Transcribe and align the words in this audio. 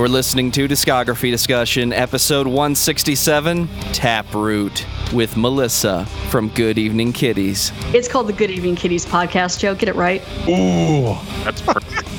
You're 0.00 0.08
listening 0.08 0.50
to 0.52 0.66
Discography 0.66 1.30
Discussion, 1.30 1.92
episode 1.92 2.46
167 2.46 3.68
Taproot, 3.92 4.86
with 5.12 5.36
Melissa 5.36 6.06
from 6.30 6.48
Good 6.48 6.78
Evening 6.78 7.12
Kitties. 7.12 7.70
It's 7.92 8.08
called 8.08 8.26
the 8.26 8.32
Good 8.32 8.50
Evening 8.50 8.76
Kitties 8.76 9.04
podcast, 9.04 9.58
Joe. 9.58 9.74
Get 9.74 9.90
it 9.90 9.96
right. 9.96 10.22
Ooh. 10.48 11.18
That's 11.44 11.60
perfect. 11.60 12.08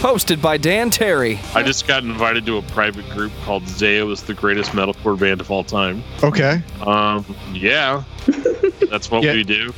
Hosted 0.00 0.40
by 0.40 0.56
Dan 0.56 0.88
Terry. 0.88 1.38
I 1.54 1.62
just 1.62 1.86
got 1.86 2.02
invited 2.02 2.46
to 2.46 2.56
a 2.56 2.62
private 2.62 3.06
group 3.10 3.30
called 3.44 3.64
Zao 3.64 4.10
is 4.10 4.22
the 4.22 4.32
greatest 4.32 4.70
metalcore 4.70 5.20
band 5.20 5.42
of 5.42 5.50
all 5.50 5.64
time. 5.64 6.02
Okay. 6.22 6.62
Um, 6.80 7.26
yeah, 7.52 8.04
that's 8.92 9.10
what 9.10 9.22
Yeah. 9.22 9.32
we 9.32 9.42
do. 9.42 9.72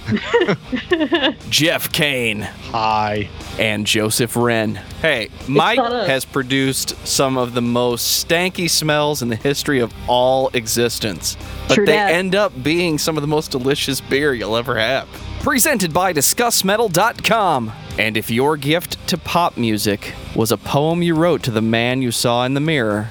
Jeff 1.51 1.93
Kane. 1.93 2.41
Hi. 2.73 3.29
and 3.59 3.87
Joseph 3.87 4.35
Wren. 4.37 4.75
Hey, 5.01 5.29
Mike 5.47 5.79
has 5.79 6.25
produced 6.25 6.97
some 7.07 7.37
of 7.39 7.55
the 7.55 7.63
most 7.63 8.27
stanky 8.29 8.69
smells 8.69 9.23
in 9.23 9.29
the 9.29 9.37
history 9.37 9.79
of 9.79 9.95
all 10.09 10.51
existence. 10.55 11.37
But 11.69 11.75
True 11.77 11.87
they 11.87 11.93
dat. 11.93 12.11
end 12.11 12.35
up 12.35 12.61
being 12.65 12.99
some 12.99 13.17
of 13.17 13.21
the 13.21 13.29
most 13.29 13.53
delicious 13.53 14.01
beer 14.01 14.35
you'll 14.35 14.57
ever 14.57 14.77
have. 14.79 15.09
Presented 15.41 15.93
by 15.93 16.13
DiscussMetal.com. 16.13 17.71
And 17.99 18.17
if 18.17 18.29
your 18.31 18.57
gift 18.57 19.07
to 19.09 19.17
pop 19.19 19.57
music 19.57 20.13
was 20.35 20.51
a 20.51 20.57
poem 20.57 21.01
you 21.03 21.15
wrote 21.15 21.45
to 21.45 21.53
the 21.53 21.63
man 21.63 22.03
you 22.03 22.11
saw 22.11 22.45
in 22.45 22.55
the 22.55 22.61
mirror, 22.61 23.11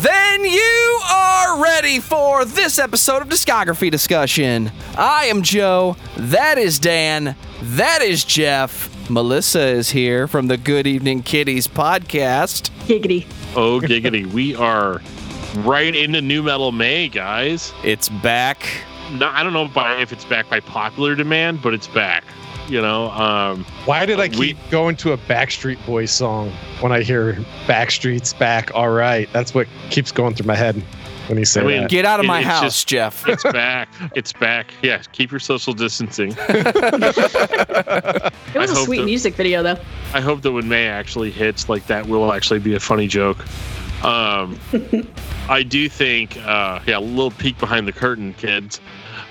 then 0.00 0.44
you 0.44 1.00
are 1.10 1.62
ready 1.62 2.00
for 2.00 2.44
this 2.44 2.78
episode 2.78 3.22
of 3.22 3.28
Discography 3.28 3.90
Discussion. 3.90 4.70
I 4.96 5.26
am 5.26 5.42
Joe. 5.42 5.96
That 6.16 6.58
is 6.58 6.78
Dan. 6.78 7.36
That 7.62 8.02
is 8.02 8.24
Jeff. 8.24 8.90
Melissa 9.10 9.60
is 9.66 9.90
here 9.90 10.26
from 10.26 10.48
the 10.48 10.56
Good 10.56 10.86
Evening 10.86 11.22
Kitties 11.22 11.68
podcast. 11.68 12.70
Giggity. 12.86 13.26
Oh, 13.54 13.80
giggity. 13.80 14.26
we 14.26 14.56
are 14.56 15.00
right 15.58 15.94
into 15.94 16.20
New 16.20 16.42
Metal 16.42 16.72
May, 16.72 17.08
guys. 17.08 17.72
It's 17.84 18.08
back. 18.08 18.66
No, 19.12 19.28
I 19.28 19.42
don't 19.42 19.52
know 19.52 19.68
by, 19.68 20.00
if 20.00 20.12
it's 20.12 20.24
back 20.24 20.48
by 20.48 20.60
popular 20.60 21.14
demand, 21.14 21.62
but 21.62 21.74
it's 21.74 21.86
back. 21.88 22.24
You 22.68 22.80
know, 22.80 23.10
um, 23.10 23.64
Why 23.84 24.06
did 24.06 24.18
I 24.20 24.28
keep 24.28 24.38
We- 24.38 24.56
going 24.70 24.96
to 24.96 25.12
a 25.12 25.18
Backstreet 25.18 25.84
Boys 25.84 26.10
song 26.10 26.50
when 26.80 26.92
I 26.92 27.02
hear 27.02 27.34
Backstreet's 27.66 28.32
back? 28.32 28.70
All 28.74 28.88
right. 28.90 29.28
That's 29.32 29.52
what 29.54 29.66
keeps 29.90 30.10
going 30.10 30.34
through 30.34 30.46
my 30.46 30.54
head 30.56 30.74
when 31.28 31.38
you 31.38 31.44
say 31.44 31.60
I 31.60 31.64
mean, 31.64 31.80
that. 31.82 31.90
Get 31.90 32.06
out 32.06 32.20
of 32.20 32.24
It- 32.24 32.28
my 32.28 32.40
house, 32.42 32.62
just- 32.62 32.88
Jeff. 32.88 33.28
it's 33.28 33.42
back. 33.42 33.88
It's 34.14 34.32
back. 34.32 34.72
Yeah, 34.82 35.02
keep 35.12 35.30
your 35.30 35.40
social 35.40 35.74
distancing. 35.74 36.34
It 38.54 38.58
was 38.60 38.70
I 38.70 38.80
a 38.80 38.84
sweet 38.84 38.98
that- 38.98 39.04
music 39.06 39.34
video, 39.34 39.62
though. 39.62 39.76
I 40.14 40.20
hope 40.20 40.42
that 40.42 40.52
when 40.52 40.68
May 40.68 40.86
actually 40.86 41.30
hits, 41.30 41.68
like 41.68 41.86
that 41.88 42.06
will 42.06 42.32
actually 42.32 42.60
be 42.60 42.74
a 42.74 42.80
funny 42.80 43.08
joke. 43.08 43.44
Um, 44.04 44.58
I 45.48 45.62
do 45.64 45.88
think, 45.88 46.36
uh, 46.38 46.78
yeah, 46.86 46.98
a 46.98 47.00
little 47.00 47.30
peek 47.32 47.58
behind 47.58 47.88
the 47.88 47.92
curtain, 47.92 48.32
kids. 48.34 48.80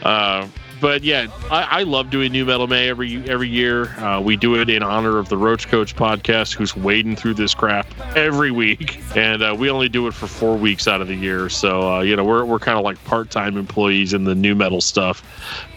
Uh, 0.04 0.48
but 0.84 1.02
yeah, 1.02 1.28
I, 1.50 1.80
I 1.80 1.84
love 1.84 2.10
doing 2.10 2.34
New 2.34 2.44
Metal 2.44 2.68
May 2.68 2.90
every 2.90 3.16
every 3.30 3.48
year. 3.48 3.88
Uh, 4.00 4.20
we 4.20 4.36
do 4.36 4.60
it 4.60 4.70
in 4.70 4.84
honor 4.84 5.18
of 5.18 5.30
the 5.30 5.38
Roach 5.38 5.70
Coach 5.70 5.96
podcast, 5.96 6.54
who's 6.54 6.76
wading 6.76 7.16
through 7.16 7.36
this 7.36 7.54
crap 7.54 7.88
every 8.18 8.52
week, 8.52 9.00
and 9.16 9.42
uh, 9.42 9.56
we 9.58 9.70
only 9.70 9.88
do 9.88 10.08
it 10.08 10.14
for 10.14 10.28
four 10.28 10.58
weeks 10.58 10.86
out 10.86 11.00
of 11.00 11.08
the 11.08 11.16
year. 11.16 11.48
So 11.48 11.90
uh, 11.90 12.02
you 12.02 12.18
know, 12.18 12.26
we're 12.26 12.44
we're 12.44 12.60
kind 12.60 12.78
of 12.78 12.84
like 12.84 13.02
part 13.06 13.32
time 13.32 13.56
employees 13.56 14.12
in 14.12 14.26
the 14.26 14.36
new 14.36 14.56
metal 14.56 14.82
stuff. 14.82 15.24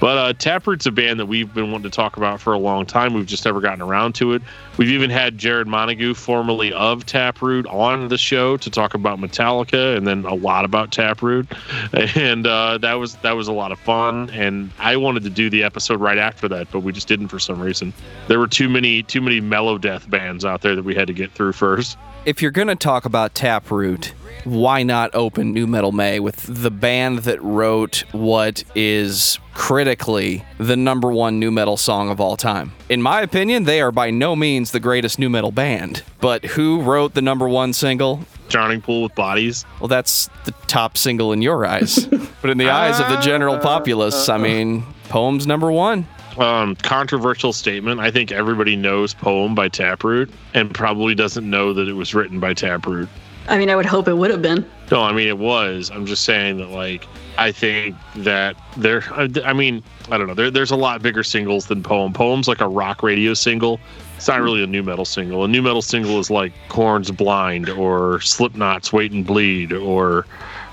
But 0.00 0.18
uh, 0.18 0.32
Taproot's 0.32 0.86
a 0.86 0.90
band 0.90 1.20
that 1.20 1.26
we've 1.26 1.54
been 1.54 1.70
wanting 1.70 1.88
to 1.88 1.94
talk 1.94 2.16
about 2.16 2.40
for 2.40 2.52
a 2.52 2.58
long 2.58 2.84
time. 2.84 3.14
We've 3.14 3.26
just 3.26 3.44
never 3.44 3.60
gotten 3.60 3.82
around 3.82 4.16
to 4.16 4.32
it. 4.32 4.42
We've 4.76 4.90
even 4.90 5.08
had 5.08 5.38
Jarrod 5.38 5.66
Montague, 5.66 6.14
formerly 6.14 6.72
of 6.72 7.06
Taproot, 7.06 7.66
on 7.68 8.08
the 8.08 8.18
show 8.18 8.56
to 8.56 8.70
talk 8.70 8.94
about 8.94 9.20
Metallica 9.20 9.96
and 9.96 10.06
then 10.06 10.24
a 10.24 10.34
lot 10.34 10.64
about 10.64 10.90
Taproot, 10.90 11.46
and 12.16 12.44
uh, 12.44 12.78
that 12.78 12.94
was 12.94 13.14
that 13.16 13.36
was 13.36 13.46
a 13.46 13.52
lot 13.52 13.70
of 13.70 13.78
fun. 13.78 14.30
And 14.30 14.70
I 14.78 14.95
wanted 14.96 15.22
to 15.24 15.30
do 15.30 15.50
the 15.50 15.62
episode 15.62 16.00
right 16.00 16.18
after 16.18 16.48
that, 16.48 16.68
but 16.70 16.80
we 16.80 16.92
just 16.92 17.08
didn't 17.08 17.28
for 17.28 17.38
some 17.38 17.60
reason. 17.60 17.92
There 18.28 18.38
were 18.38 18.48
too 18.48 18.68
many 18.68 19.02
too 19.02 19.20
many 19.20 19.40
mellow 19.40 19.78
death 19.78 20.08
bands 20.08 20.44
out 20.44 20.62
there 20.62 20.74
that 20.74 20.84
we 20.84 20.94
had 20.94 21.06
to 21.08 21.14
get 21.14 21.32
through 21.32 21.52
first. 21.52 21.96
if 22.24 22.42
you're 22.42 22.50
to 22.68 22.74
talk 22.76 23.04
about 23.04 23.34
Taproot, 23.34 24.12
why 24.44 24.82
not 24.82 25.14
open 25.14 25.52
New 25.52 25.66
Metal 25.66 25.92
May 25.92 26.20
with 26.20 26.36
the 26.62 26.70
band 26.70 27.20
that 27.20 27.42
wrote 27.42 28.04
what 28.12 28.62
is 28.74 29.38
critically 29.54 30.44
the 30.58 30.76
number 30.76 31.10
one 31.10 31.38
new 31.40 31.50
metal 31.50 31.76
song 31.76 32.10
of 32.10 32.20
all 32.20 32.36
time? 32.36 32.72
In 32.88 33.02
my 33.02 33.22
opinion, 33.22 33.64
they 33.64 33.80
are 33.80 33.90
by 33.90 34.10
no 34.10 34.36
means 34.36 34.70
the 34.70 34.80
greatest 34.80 35.18
new 35.18 35.28
metal 35.28 35.50
band. 35.50 36.02
But 36.20 36.44
who 36.44 36.80
wrote 36.80 37.14
the 37.14 37.22
number 37.22 37.48
one 37.48 37.72
single? 37.72 38.20
Drowning 38.48 38.80
Pool 38.80 39.02
with 39.02 39.14
Bodies. 39.14 39.64
Well, 39.80 39.88
that's 39.88 40.28
the 40.44 40.52
top 40.66 40.96
single 40.96 41.32
in 41.32 41.42
your 41.42 41.64
eyes. 41.66 42.06
but 42.42 42.50
in 42.50 42.58
the 42.58 42.70
eyes 42.70 43.00
of 43.00 43.08
the 43.08 43.20
general 43.20 43.58
populace, 43.58 44.28
I 44.28 44.38
mean, 44.38 44.84
Poem's 45.08 45.46
number 45.46 45.70
one. 45.72 46.06
um, 46.38 46.76
controversial 46.76 47.52
statement. 47.52 48.00
I 48.00 48.10
think 48.10 48.30
everybody 48.32 48.76
knows 48.76 49.14
"Poem" 49.14 49.54
by 49.54 49.68
Taproot, 49.68 50.30
and 50.54 50.72
probably 50.74 51.14
doesn't 51.14 51.48
know 51.48 51.72
that 51.72 51.88
it 51.88 51.94
was 51.94 52.14
written 52.14 52.40
by 52.40 52.54
Taproot. 52.54 53.08
I 53.48 53.58
mean, 53.58 53.70
I 53.70 53.76
would 53.76 53.86
hope 53.86 54.08
it 54.08 54.14
would 54.14 54.32
have 54.32 54.42
been. 54.42 54.68
No, 54.90 55.02
I 55.02 55.12
mean 55.12 55.28
it 55.28 55.38
was. 55.38 55.90
I'm 55.90 56.04
just 56.04 56.24
saying 56.24 56.58
that, 56.58 56.70
like, 56.70 57.06
I 57.38 57.52
think 57.52 57.94
that 58.16 58.56
there. 58.76 59.02
I 59.14 59.52
mean, 59.52 59.82
I 60.10 60.18
don't 60.18 60.26
know. 60.26 60.34
There, 60.34 60.50
there's 60.50 60.72
a 60.72 60.76
lot 60.76 61.00
bigger 61.00 61.22
singles 61.22 61.66
than 61.66 61.82
"Poem." 61.82 62.12
"Poem's" 62.12 62.48
like 62.48 62.60
a 62.60 62.68
rock 62.68 63.02
radio 63.02 63.34
single. 63.34 63.78
It's 64.16 64.28
not 64.28 64.40
really 64.40 64.62
a 64.62 64.66
new 64.66 64.82
metal 64.82 65.04
single. 65.04 65.44
A 65.44 65.48
new 65.48 65.62
metal 65.62 65.82
single 65.82 66.18
is 66.18 66.30
like 66.30 66.52
Korn's 66.68 67.10
"Blind" 67.10 67.68
or 67.68 68.20
Slipknot's 68.20 68.92
"Wait 68.92 69.12
and 69.12 69.26
Bleed" 69.26 69.72
or, 69.72 70.26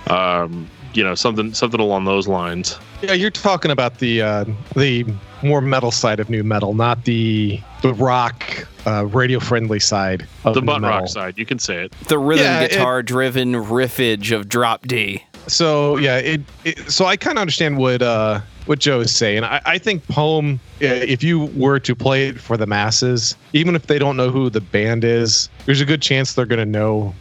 um, 0.08 0.70
you 0.94 1.04
know, 1.04 1.16
something 1.16 1.54
something 1.54 1.80
along 1.80 2.06
those 2.06 2.28
lines. 2.28 2.78
yeah, 3.02 3.14
you're 3.14 3.30
talking 3.32 3.72
about 3.72 4.00
the 4.00 4.22
uh, 4.22 4.46
the 4.76 5.06
more 5.42 5.60
metal 5.62 5.92
side 5.92 6.20
of 6.22 6.30
new 6.30 6.44
metal, 6.44 6.74
not 6.74 7.04
the 7.06 7.60
the 7.82 7.94
rock 7.94 8.44
uh, 8.88 9.06
radio 9.08 9.40
friendly 9.40 9.80
side 9.80 10.26
of 10.46 10.54
The 10.54 10.62
nu 10.62 10.68
butt 10.68 10.82
metal. 10.82 11.00
rock 11.00 11.10
side, 11.10 11.38
you 11.38 11.46
can 11.46 11.60
say 11.60 11.84
it. 11.84 11.92
The 12.08 12.18
rhythm 12.18 12.46
Yeah, 12.46 12.62
it- 12.62 12.72
guitar 12.72 13.04
driven 13.04 13.54
riffage 13.54 14.34
of 14.36 14.48
Drop 14.48 14.88
D. 14.88 15.24
So 15.48 15.98
yeah, 15.98 16.18
it, 16.18 16.42
it 16.64 16.80
so 16.92 17.06
I 17.06 17.18
kind 17.18 17.38
of 17.38 17.42
understand 17.42 17.78
what 17.78 18.02
uh 18.02 18.42
what 18.66 18.80
Joe 18.80 19.02
is 19.02 19.16
saying. 19.16 19.44
I, 19.44 19.62
I 19.66 19.78
think 19.78 20.08
poem, 20.08 20.60
uh, 20.82 20.86
if 20.86 21.22
you 21.22 21.46
were 21.56 21.80
to 21.80 21.96
play 21.96 22.30
it 22.30 22.40
for 22.40 22.56
the 22.56 22.66
masses, 22.66 23.36
even 23.52 23.76
if 23.76 23.88
they 23.88 24.00
don't 24.00 24.16
know 24.16 24.30
who 24.30 24.50
the 24.50 24.62
band 24.62 25.04
is, 25.04 25.50
there's 25.66 25.82
a 25.82 25.86
good 25.86 26.02
chance 26.02 26.34
they're 26.34 26.46
gonna 26.46 26.66
know 26.66 27.14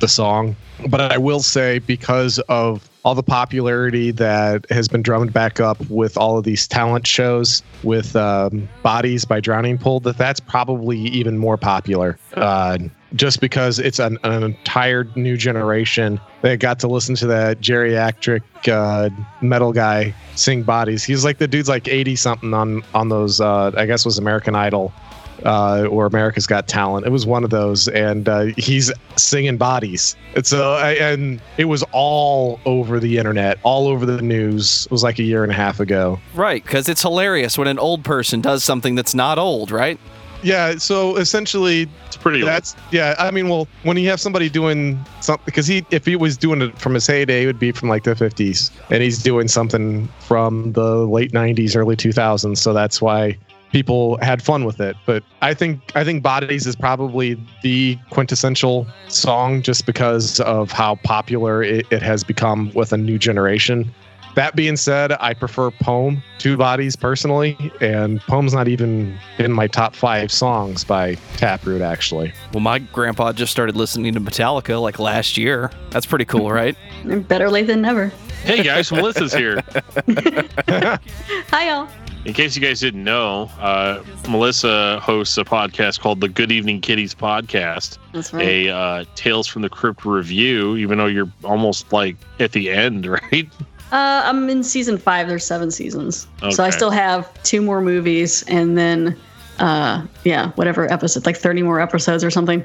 the 0.00 0.08
song. 0.08 0.56
But 0.88 1.00
I 1.12 1.18
will 1.18 1.40
say 1.40 1.78
because 1.78 2.38
of 2.48 2.88
all 3.04 3.14
the 3.14 3.22
popularity 3.22 4.10
that 4.12 4.68
has 4.70 4.88
been 4.88 5.02
drummed 5.02 5.32
back 5.32 5.60
up 5.60 5.78
with 5.88 6.16
all 6.16 6.38
of 6.38 6.44
these 6.44 6.66
talent 6.66 7.06
shows 7.06 7.62
with 7.82 8.14
um, 8.16 8.68
bodies 8.82 9.24
by 9.24 9.40
drowning 9.40 9.78
pool 9.78 10.00
that 10.00 10.18
that's 10.18 10.40
probably 10.40 10.98
even 10.98 11.38
more 11.38 11.56
popular 11.56 12.18
uh, 12.34 12.78
just 13.14 13.40
because 13.40 13.78
it's 13.78 13.98
an, 13.98 14.18
an 14.24 14.42
entire 14.42 15.04
new 15.16 15.36
generation 15.36 16.20
that 16.42 16.60
got 16.60 16.78
to 16.80 16.88
listen 16.88 17.14
to 17.16 17.26
that 17.26 17.60
geriatric 17.60 18.42
uh, 18.68 19.10
metal 19.40 19.72
guy 19.72 20.14
sing 20.36 20.62
bodies 20.62 21.04
he's 21.04 21.24
like 21.24 21.38
the 21.38 21.48
dude's 21.48 21.68
like 21.68 21.88
80 21.88 22.16
something 22.16 22.54
on 22.54 22.82
on 22.94 23.08
those 23.08 23.40
uh, 23.40 23.72
i 23.76 23.86
guess 23.86 24.04
was 24.04 24.18
american 24.18 24.54
idol 24.54 24.92
uh, 25.44 25.86
or 25.90 26.06
America's 26.06 26.46
Got 26.46 26.68
Talent. 26.68 27.06
It 27.06 27.10
was 27.10 27.26
one 27.26 27.44
of 27.44 27.50
those, 27.50 27.88
and 27.88 28.28
uh, 28.28 28.46
he's 28.56 28.92
singing 29.16 29.56
bodies. 29.56 30.16
And 30.34 30.46
so, 30.46 30.74
I, 30.74 30.92
and 30.92 31.40
it 31.56 31.66
was 31.66 31.82
all 31.92 32.60
over 32.64 33.00
the 33.00 33.18
internet, 33.18 33.58
all 33.62 33.88
over 33.88 34.06
the 34.06 34.20
news. 34.22 34.86
It 34.86 34.92
was 34.92 35.02
like 35.02 35.18
a 35.18 35.22
year 35.22 35.42
and 35.42 35.52
a 35.52 35.54
half 35.54 35.80
ago. 35.80 36.20
Right, 36.34 36.62
because 36.62 36.88
it's 36.88 37.02
hilarious 37.02 37.56
when 37.56 37.68
an 37.68 37.78
old 37.78 38.04
person 38.04 38.40
does 38.40 38.64
something 38.64 38.94
that's 38.94 39.14
not 39.14 39.38
old, 39.38 39.70
right? 39.70 39.98
Yeah. 40.42 40.76
So 40.76 41.16
essentially, 41.16 41.88
It's 42.06 42.16
pretty. 42.16 42.42
that's 42.42 42.76
yeah. 42.90 43.14
I 43.18 43.30
mean, 43.30 43.48
well, 43.48 43.68
when 43.82 43.96
you 43.96 44.08
have 44.08 44.20
somebody 44.20 44.48
doing 44.48 45.02
something, 45.20 45.42
because 45.44 45.66
he, 45.66 45.84
if 45.90 46.06
he 46.06 46.16
was 46.16 46.36
doing 46.36 46.62
it 46.62 46.78
from 46.78 46.94
his 46.94 47.06
heyday, 47.06 47.44
it 47.44 47.46
would 47.46 47.58
be 47.58 47.72
from 47.72 47.88
like 47.88 48.04
the 48.04 48.14
50s, 48.14 48.70
and 48.90 49.02
he's 49.02 49.22
doing 49.22 49.48
something 49.48 50.08
from 50.20 50.72
the 50.72 51.06
late 51.06 51.32
90s, 51.32 51.76
early 51.76 51.96
2000s. 51.96 52.58
So 52.58 52.72
that's 52.72 53.00
why 53.02 53.36
people 53.72 54.18
had 54.20 54.42
fun 54.42 54.64
with 54.64 54.80
it. 54.80 54.96
But 55.06 55.22
I 55.42 55.54
think 55.54 55.80
I 55.94 56.04
think 56.04 56.22
Bodies 56.22 56.66
is 56.66 56.74
probably 56.76 57.40
the 57.62 57.98
quintessential 58.10 58.86
song, 59.08 59.62
just 59.62 59.86
because 59.86 60.40
of 60.40 60.72
how 60.72 60.96
popular 60.96 61.62
it, 61.62 61.86
it 61.92 62.02
has 62.02 62.24
become 62.24 62.72
with 62.74 62.92
a 62.92 62.96
new 62.96 63.18
generation. 63.18 63.92
That 64.36 64.54
being 64.54 64.76
said, 64.76 65.12
I 65.20 65.34
prefer 65.34 65.70
Poem 65.70 66.22
to 66.38 66.56
Bodies 66.56 66.94
personally, 66.96 67.56
and 67.80 68.20
Poem's 68.22 68.54
not 68.54 68.68
even 68.68 69.18
in 69.38 69.52
my 69.52 69.66
top 69.66 69.94
five 69.94 70.30
songs 70.30 70.84
by 70.84 71.16
Taproot, 71.36 71.82
actually. 71.82 72.32
Well, 72.52 72.60
my 72.60 72.78
grandpa 72.78 73.32
just 73.32 73.50
started 73.52 73.76
listening 73.76 74.14
to 74.14 74.20
Metallica 74.20 74.80
like 74.80 74.98
last 74.98 75.36
year. 75.36 75.70
That's 75.90 76.06
pretty 76.06 76.24
cool, 76.24 76.50
right? 76.52 76.76
Better 77.28 77.50
late 77.50 77.66
than 77.66 77.82
never. 77.82 78.08
hey 78.44 78.62
guys, 78.62 78.90
Melissa's 78.92 79.32
here. 79.32 79.62
Hi, 81.50 81.68
y'all. 81.68 81.88
in 82.24 82.32
case 82.32 82.54
you 82.54 82.62
guys 82.62 82.80
didn't 82.80 83.04
know, 83.04 83.50
uh, 83.58 84.02
Melissa 84.28 85.00
hosts 85.00 85.36
a 85.38 85.44
podcast 85.44 86.00
called 86.00 86.20
the 86.20 86.28
Good 86.28 86.52
Evening 86.52 86.80
Kitties 86.80 87.14
podcast, 87.14 87.98
That's 88.12 88.32
right. 88.32 88.46
a 88.46 88.68
uh, 88.70 89.04
Tales 89.16 89.46
from 89.46 89.62
the 89.62 89.68
Crypt 89.68 90.04
review. 90.04 90.76
Even 90.76 90.98
though 90.98 91.06
you're 91.06 91.30
almost 91.44 91.92
like 91.92 92.16
at 92.38 92.52
the 92.52 92.70
end, 92.70 93.06
right? 93.32 93.48
Uh, 93.92 94.22
I'm 94.24 94.48
in 94.48 94.62
season 94.62 94.98
five. 94.98 95.26
There's 95.28 95.44
seven 95.44 95.70
seasons, 95.70 96.26
so 96.50 96.62
I 96.64 96.70
still 96.70 96.90
have 96.90 97.30
two 97.42 97.60
more 97.60 97.80
movies, 97.80 98.44
and 98.46 98.78
then, 98.78 99.16
uh, 99.58 100.06
yeah, 100.24 100.50
whatever 100.52 100.90
episode, 100.92 101.26
like 101.26 101.36
30 101.36 101.62
more 101.62 101.80
episodes 101.80 102.22
or 102.22 102.30
something. 102.30 102.62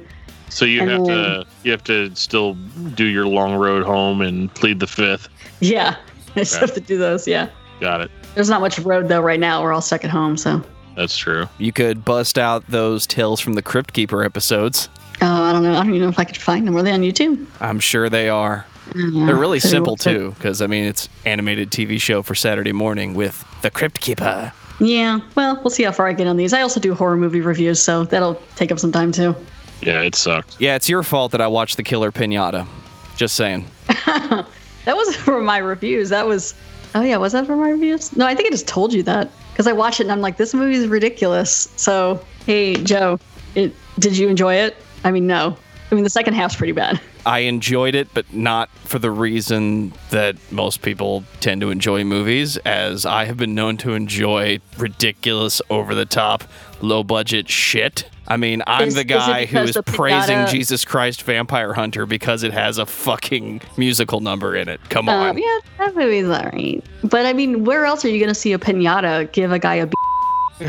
So 0.50 0.66
you 0.66 0.82
And 0.82 0.92
have 0.92 1.06
then- 1.06 1.16
to 1.18 1.46
you 1.64 1.72
have 1.72 1.84
to 1.86 2.16
still 2.16 2.54
do 2.94 3.06
your 3.06 3.26
long 3.28 3.56
road 3.56 3.84
home 3.84 4.22
and 4.22 4.54
plead 4.54 4.80
the 4.80 4.88
fifth. 4.88 5.28
Yeah, 5.62 5.96
I 6.36 6.44
still 6.44 6.58
Okay. 6.64 6.66
have 6.68 6.76
to 6.76 6.82
do 6.82 6.98
those. 7.00 7.28
Yeah, 7.28 7.50
Got 7.82 8.02
it. 8.02 8.12
there's 8.36 8.50
not 8.50 8.62
much 8.62 8.78
road 8.80 9.08
though 9.08 9.22
right 9.22 9.40
now. 9.40 9.64
We're 9.64 9.74
all 9.74 9.82
stuck 9.82 10.04
at 10.04 10.12
home, 10.12 10.38
so. 10.38 10.62
That's 10.96 11.18
true. 11.18 11.48
You 11.58 11.74
could 11.74 12.06
bust 12.06 12.38
out 12.38 12.64
those 12.70 13.06
Tales 13.08 13.42
from 13.42 13.54
the 13.54 13.62
Crypt 13.62 13.92
Keeper 13.94 14.24
episodes. 14.24 14.88
Oh, 15.22 15.28
I 15.44 15.52
don't 15.52 15.64
know. 15.64 15.72
I 15.74 15.78
don't 15.78 15.90
even 15.90 16.02
know 16.04 16.08
if 16.10 16.20
I 16.20 16.24
could 16.24 16.38
find 16.38 16.66
them. 16.68 16.78
Are 16.78 16.84
they 16.84 16.92
on 16.94 17.02
YouTube? 17.02 17.46
I'm 17.60 17.80
sure 17.82 18.10
they 18.10 18.30
are. 18.30 18.66
Yeah, 18.94 19.26
They're 19.26 19.36
really 19.36 19.60
simple 19.60 19.96
too, 19.96 20.32
because 20.38 20.62
I 20.62 20.68
mean 20.68 20.86
it's 20.86 21.10
animated 21.26 21.72
TV 21.72 22.00
show 22.00 22.22
for 22.22 22.36
Saturday 22.36 22.72
morning 22.74 23.14
with 23.14 23.44
the 23.62 23.72
Crypt 23.72 24.02
Keeper. 24.02 24.52
Yeah, 24.80 25.22
well, 25.36 25.56
we'll 25.64 25.70
see 25.70 25.84
how 25.84 25.92
far 25.94 26.08
I 26.08 26.14
get 26.14 26.28
on 26.28 26.36
these. 26.36 26.52
I 26.54 26.62
also 26.62 26.80
do 26.80 26.94
horror 26.94 27.16
movie 27.16 27.42
reviews, 27.42 27.82
so 27.82 28.04
that'll 28.04 28.42
take 28.56 28.72
up 28.72 28.80
some 28.80 28.92
time 28.92 29.12
too. 29.12 29.34
Yeah, 29.82 30.02
it 30.02 30.16
sucked. 30.16 30.60
Yeah, 30.60 30.76
it's 30.76 30.90
your 30.90 31.02
fault 31.04 31.32
that 31.32 31.42
I 31.42 31.48
watched 31.48 31.78
the 31.78 31.84
Killer 31.84 32.12
Pinata. 32.12 32.68
Just 33.16 33.36
saying. 33.36 33.66
That 34.86 34.96
wasn't 34.96 35.18
for 35.18 35.42
my 35.42 35.58
reviews. 35.58 36.10
That 36.10 36.28
was, 36.28 36.54
oh 36.94 37.02
yeah, 37.02 37.18
was 37.18 37.34
that 37.34 37.46
for 37.48 37.56
my 37.56 37.72
reviews? 37.72 38.16
No, 38.16 38.26
I 38.26 38.36
think 38.36 38.48
I 38.48 38.52
just 38.52 38.68
told 38.68 38.94
you 38.94 39.04
that 39.04 39.30
because 39.52 39.68
I 39.68 39.74
watched 39.74 40.00
it 40.00 40.04
and 40.04 40.12
I'm 40.12 40.22
like, 40.22 40.38
this 40.38 40.54
movie 40.54 40.76
is 40.76 40.88
ridiculous. 40.88 41.74
So, 41.76 42.24
hey, 42.46 42.76
Joe, 42.76 43.20
it, 43.56 43.74
did 44.00 44.16
you 44.16 44.30
enjoy 44.30 44.54
it? 44.56 44.78
I 45.04 45.12
mean, 45.12 45.26
no. 45.26 45.58
I 45.92 45.96
mean, 45.96 46.04
the 46.04 46.10
second 46.10 46.36
half's 46.36 46.56
pretty 46.56 46.74
bad. 46.74 47.02
I 47.26 47.40
enjoyed 47.40 47.96
it, 47.96 48.08
but 48.14 48.32
not 48.34 48.70
for 48.84 49.00
the 49.00 49.10
reason 49.10 49.94
that 50.12 50.36
most 50.52 50.82
people 50.84 51.24
tend 51.40 51.62
to 51.62 51.72
enjoy 51.72 52.04
movies, 52.04 52.58
as 52.58 53.06
I 53.06 53.26
have 53.26 53.38
been 53.38 53.56
known 53.56 53.78
to 53.78 53.94
enjoy 53.94 54.60
ridiculous, 54.78 55.62
over 55.70 55.96
the 55.96 56.06
top, 56.06 56.44
low 56.82 57.04
budget 57.04 57.50
shit. 57.50 58.08
I 58.28 58.38
mean, 58.38 58.62
I'm 58.68 58.88
Is- 58.90 58.96
the 58.96 59.04
guy 59.04 59.46
who 59.46 59.60
is 59.60 59.74
the 59.74 59.84
praising 59.84 60.38
pinata- 60.38 60.50
Jesus 60.52 60.86
Christ 60.86 61.24
Vampire 61.24 61.74
Hunter 61.74 62.06
because 62.06 62.44
it 62.44 62.54
has 62.54 62.78
a 62.78 62.86
fucking 62.86 63.62
musical 63.78 64.20
number 64.20 64.56
in 64.56 64.68
it. 64.70 64.80
Come 64.90 65.10
on. 65.10 65.30
Um, 65.32 65.38
yeah, 65.38 65.60
that 65.80 65.96
movie's 65.96 66.26
all 66.28 66.44
right. 66.44 66.84
But 67.04 67.26
I 67.26 67.34
mean, 67.34 67.66
where 67.66 67.86
else 67.86 68.04
are 68.06 68.10
you 68.10 68.20
going 68.20 68.30
to 68.30 68.36
see 68.36 68.54
a 68.54 68.60
pinata 68.60 69.32
give 69.32 69.52
a 69.52 69.60
guy 69.60 69.76
a 69.76 69.88
b- 69.88 70.68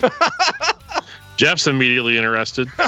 Jeff's 1.36 1.66
immediately 1.66 2.16
interested. 2.16 2.68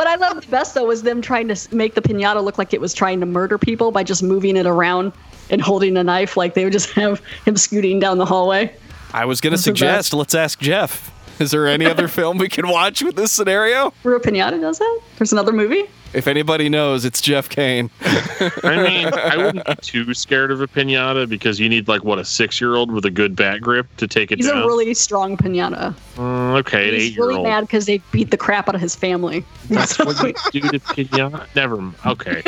What 0.00 0.06
I 0.06 0.14
loved 0.14 0.44
the 0.44 0.50
best 0.50 0.72
though 0.72 0.86
was 0.86 1.02
them 1.02 1.20
trying 1.20 1.48
to 1.48 1.76
make 1.76 1.94
the 1.94 2.00
pinata 2.00 2.42
look 2.42 2.56
like 2.56 2.72
it 2.72 2.80
was 2.80 2.94
trying 2.94 3.20
to 3.20 3.26
murder 3.26 3.58
people 3.58 3.90
by 3.90 4.02
just 4.02 4.22
moving 4.22 4.56
it 4.56 4.64
around 4.64 5.12
and 5.50 5.60
holding 5.60 5.94
a 5.98 6.02
knife. 6.02 6.38
Like 6.38 6.54
they 6.54 6.64
would 6.64 6.72
just 6.72 6.88
have 6.94 7.20
him 7.44 7.54
scooting 7.58 8.00
down 8.00 8.16
the 8.16 8.24
hallway. 8.24 8.74
I 9.12 9.26
was 9.26 9.42
going 9.42 9.50
to 9.50 9.58
suggest, 9.58 10.14
let's 10.14 10.34
ask 10.34 10.58
Jeff. 10.58 11.12
Is 11.44 11.50
there 11.50 11.66
any 11.66 11.86
other 11.86 12.06
film 12.18 12.38
we 12.38 12.48
can 12.48 12.68
watch 12.68 13.02
with 13.02 13.16
this 13.16 13.32
scenario? 13.32 13.92
Where 14.02 14.16
a 14.16 14.20
pinata 14.20 14.60
does 14.60 14.78
that? 14.78 15.00
There's 15.18 15.32
another 15.32 15.52
movie. 15.52 15.84
If 16.12 16.26
anybody 16.26 16.68
knows, 16.68 17.04
it's 17.04 17.20
Jeff 17.20 17.48
Kane. 17.48 17.88
I 18.02 18.82
mean, 18.82 19.06
I 19.14 19.36
wouldn't 19.36 19.64
be 19.64 19.74
too 19.76 20.12
scared 20.12 20.50
of 20.50 20.60
a 20.60 20.66
pinata 20.66 21.28
because 21.28 21.60
you 21.60 21.68
need 21.68 21.86
like 21.86 22.02
what 22.02 22.18
a 22.18 22.24
six-year-old 22.24 22.90
with 22.90 23.04
a 23.04 23.12
good 23.12 23.36
bat 23.36 23.60
grip 23.60 23.86
to 23.98 24.08
take 24.08 24.32
it 24.32 24.36
down? 24.36 24.44
He's 24.44 24.48
down. 24.52 24.62
a 24.64 24.66
really 24.66 24.92
strong 24.92 25.36
pinata. 25.36 25.94
Mm, 26.16 26.58
okay, 26.60 26.88
an 26.88 26.94
He's 26.94 27.16
really 27.16 27.34
eight-year-old. 27.34 27.42
mad 27.46 27.60
because 27.60 27.86
they 27.86 27.98
beat 28.10 28.32
the 28.32 28.36
crap 28.36 28.68
out 28.68 28.74
of 28.74 28.80
his 28.80 28.96
family. 28.96 29.44
That's 29.68 29.98
what 30.00 30.20
you 30.52 30.62
do 30.62 30.68
to 30.70 30.80
pinata. 30.80 31.46
Never. 31.54 31.76
m- 31.78 31.94
Okay. 32.04 32.42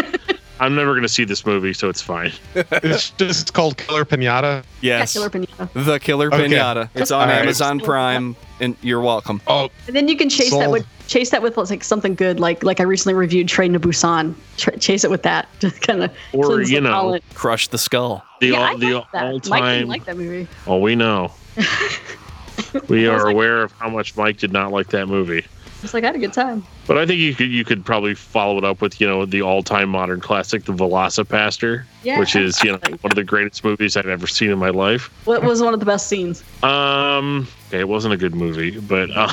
I'm 0.63 0.77
never 0.77 0.95
gonna 0.95 1.09
see 1.09 1.25
this 1.25 1.45
movie, 1.45 1.73
so 1.73 1.89
it's 1.89 2.01
fine. 2.01 2.33
It's 2.55 3.11
just 3.11 3.53
called 3.53 3.77
Killer 3.79 4.05
Pinata. 4.05 4.63
Yes. 4.81 5.13
Killer 5.13 5.29
pinata. 5.29 5.69
The 5.87 5.99
Killer 5.99 6.29
Okay. 6.33 6.47
Pinata. 6.49 6.89
It's 6.95 7.11
on 7.11 7.23
All 7.23 7.27
right. 7.27 7.43
Amazon 7.43 7.81
Prime, 7.81 8.37
and 8.61 8.77
you're 8.81 9.01
welcome. 9.01 9.41
Oh, 9.49 9.71
And 9.89 9.97
then 9.97 10.07
you 10.07 10.17
can 10.17 10.29
chase 10.29 10.51
that 10.53 10.71
with 10.71 10.87
chase 11.09 11.31
that 11.31 11.43
with 11.43 11.57
like 11.57 11.83
something 11.83 12.15
good, 12.15 12.39
like 12.39 12.63
like 12.63 12.79
I 12.79 12.85
recently 12.85 13.15
reviewed 13.15 13.49
Train 13.49 13.73
to 13.73 13.81
Busan. 13.81 14.35
Tra- 14.57 14.79
chase 14.79 15.03
it 15.03 15.11
with 15.11 15.25
that, 15.25 15.49
just 15.59 15.81
kind 15.81 16.05
of. 16.05 16.13
Or, 16.33 16.63
you 16.63 16.81
know, 16.81 17.19
Crush 17.35 17.67
the 17.69 17.79
Skull. 17.79 18.25
The 18.41 18.49
yeah, 18.51 18.61
I 18.61 18.71
all 18.71 18.79
the 18.79 18.95
like 18.95 19.11
that. 19.13 19.23
Mike 19.23 19.43
didn't 19.43 19.53
all-time. 19.53 19.89
like 19.89 20.05
that 20.05 20.17
movie. 20.17 20.47
Oh, 20.69 20.79
we 20.79 20.95
know. 20.95 21.33
we 22.89 23.09
are 23.09 23.25
like- 23.25 23.35
aware 23.35 23.63
of 23.63 23.73
how 23.73 23.89
much 23.91 24.17
Mike 24.17 24.39
did 24.39 24.53
not 24.53 24.71
like 24.71 24.89
that 24.89 25.07
movie. 25.09 25.45
It's 25.83 25.95
like 25.95 26.05
I 26.05 26.09
had 26.09 26.17
a 26.17 26.21
good 26.21 26.33
time. 26.33 26.65
But 26.87 26.99
I 26.99 27.07
think 27.07 27.19
you 27.19 27.35
could 27.35 27.51
you 27.51 27.65
could 27.65 27.85
probably 27.85 28.15
follow 28.15 28.57
it 28.59 28.65
up 28.65 28.81
with 28.81 29.01
you 29.01 29.07
know 29.07 29.27
the 29.27 29.43
all 29.43 29.63
time 29.63 29.89
modern 29.89 30.21
classic, 30.21 30.65
The 30.65 30.73
VelociPastor, 30.73 31.85
Yeah, 32.05 32.19
which 32.21 32.37
is 32.37 32.63
you 32.63 32.73
know 32.73 32.79
one 33.01 33.11
of 33.11 33.17
the 33.17 33.25
greatest 33.25 33.65
movies 33.65 33.97
I've 33.97 34.07
ever 34.07 34.27
seen 34.27 34.51
in 34.51 34.59
my 34.59 34.71
life. 34.71 35.11
What 35.27 35.43
was 35.43 35.61
one 35.61 35.75
of 35.75 35.81
the 35.81 35.87
best 35.87 36.07
scenes? 36.07 36.45
Um, 36.63 37.49
okay, 37.69 37.81
it 37.81 37.89
wasn't 37.89 38.15
a 38.15 38.17
good 38.17 38.35
movie, 38.35 38.79
but 38.79 39.11
uh, 39.11 39.33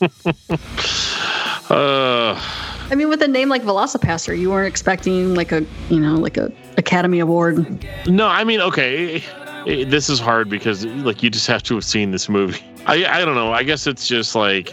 uh, 1.70 2.40
I 2.90 2.94
mean, 2.94 3.08
with 3.08 3.22
a 3.22 3.28
name 3.28 3.48
like 3.48 3.62
VelociPastor, 3.62 4.38
you 4.38 4.50
weren't 4.50 4.68
expecting 4.68 5.34
like 5.34 5.52
a 5.52 5.64
you 5.90 6.00
know 6.00 6.14
like 6.14 6.36
a 6.36 6.52
Academy 6.76 7.18
Award. 7.18 7.84
no, 8.06 8.28
I 8.28 8.44
mean, 8.44 8.60
okay, 8.60 9.22
eh, 9.66 9.84
this 9.86 10.08
is 10.08 10.20
hard 10.20 10.48
because 10.48 10.84
like 10.84 11.22
you 11.22 11.30
just 11.30 11.46
have 11.48 11.62
to 11.64 11.74
have 11.74 11.84
seen 11.84 12.12
this 12.12 12.28
movie. 12.28 12.62
I 12.86 13.04
I 13.04 13.24
don't 13.24 13.34
know. 13.34 13.52
I 13.52 13.64
guess 13.64 13.86
it's 13.86 14.06
just 14.06 14.34
like 14.34 14.72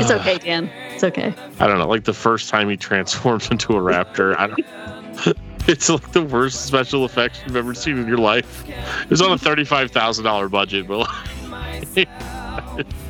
It's 0.00 0.10
okay, 0.10 0.38
Dan. 0.38 0.70
It's 0.90 1.04
okay. 1.04 1.34
I 1.60 1.66
don't 1.66 1.78
know, 1.78 1.88
like 1.88 2.04
the 2.04 2.14
first 2.14 2.48
time 2.48 2.68
he 2.68 2.76
transforms 2.76 3.50
into 3.50 3.72
a 3.74 3.80
raptor. 3.80 4.36
I 4.38 4.46
don't. 4.48 5.38
It's 5.66 5.88
like 5.88 6.12
the 6.12 6.22
worst 6.22 6.66
special 6.66 7.06
effects 7.06 7.40
you've 7.46 7.56
ever 7.56 7.72
seen 7.72 7.96
in 7.96 8.06
your 8.06 8.18
life. 8.18 8.68
It 8.68 9.08
was 9.08 9.22
on 9.22 9.32
a 9.32 9.38
thirty-five 9.38 9.90
thousand 9.90 10.24
dollar 10.24 10.50
budget, 10.50 10.86
but 10.86 10.98
like, 10.98 11.08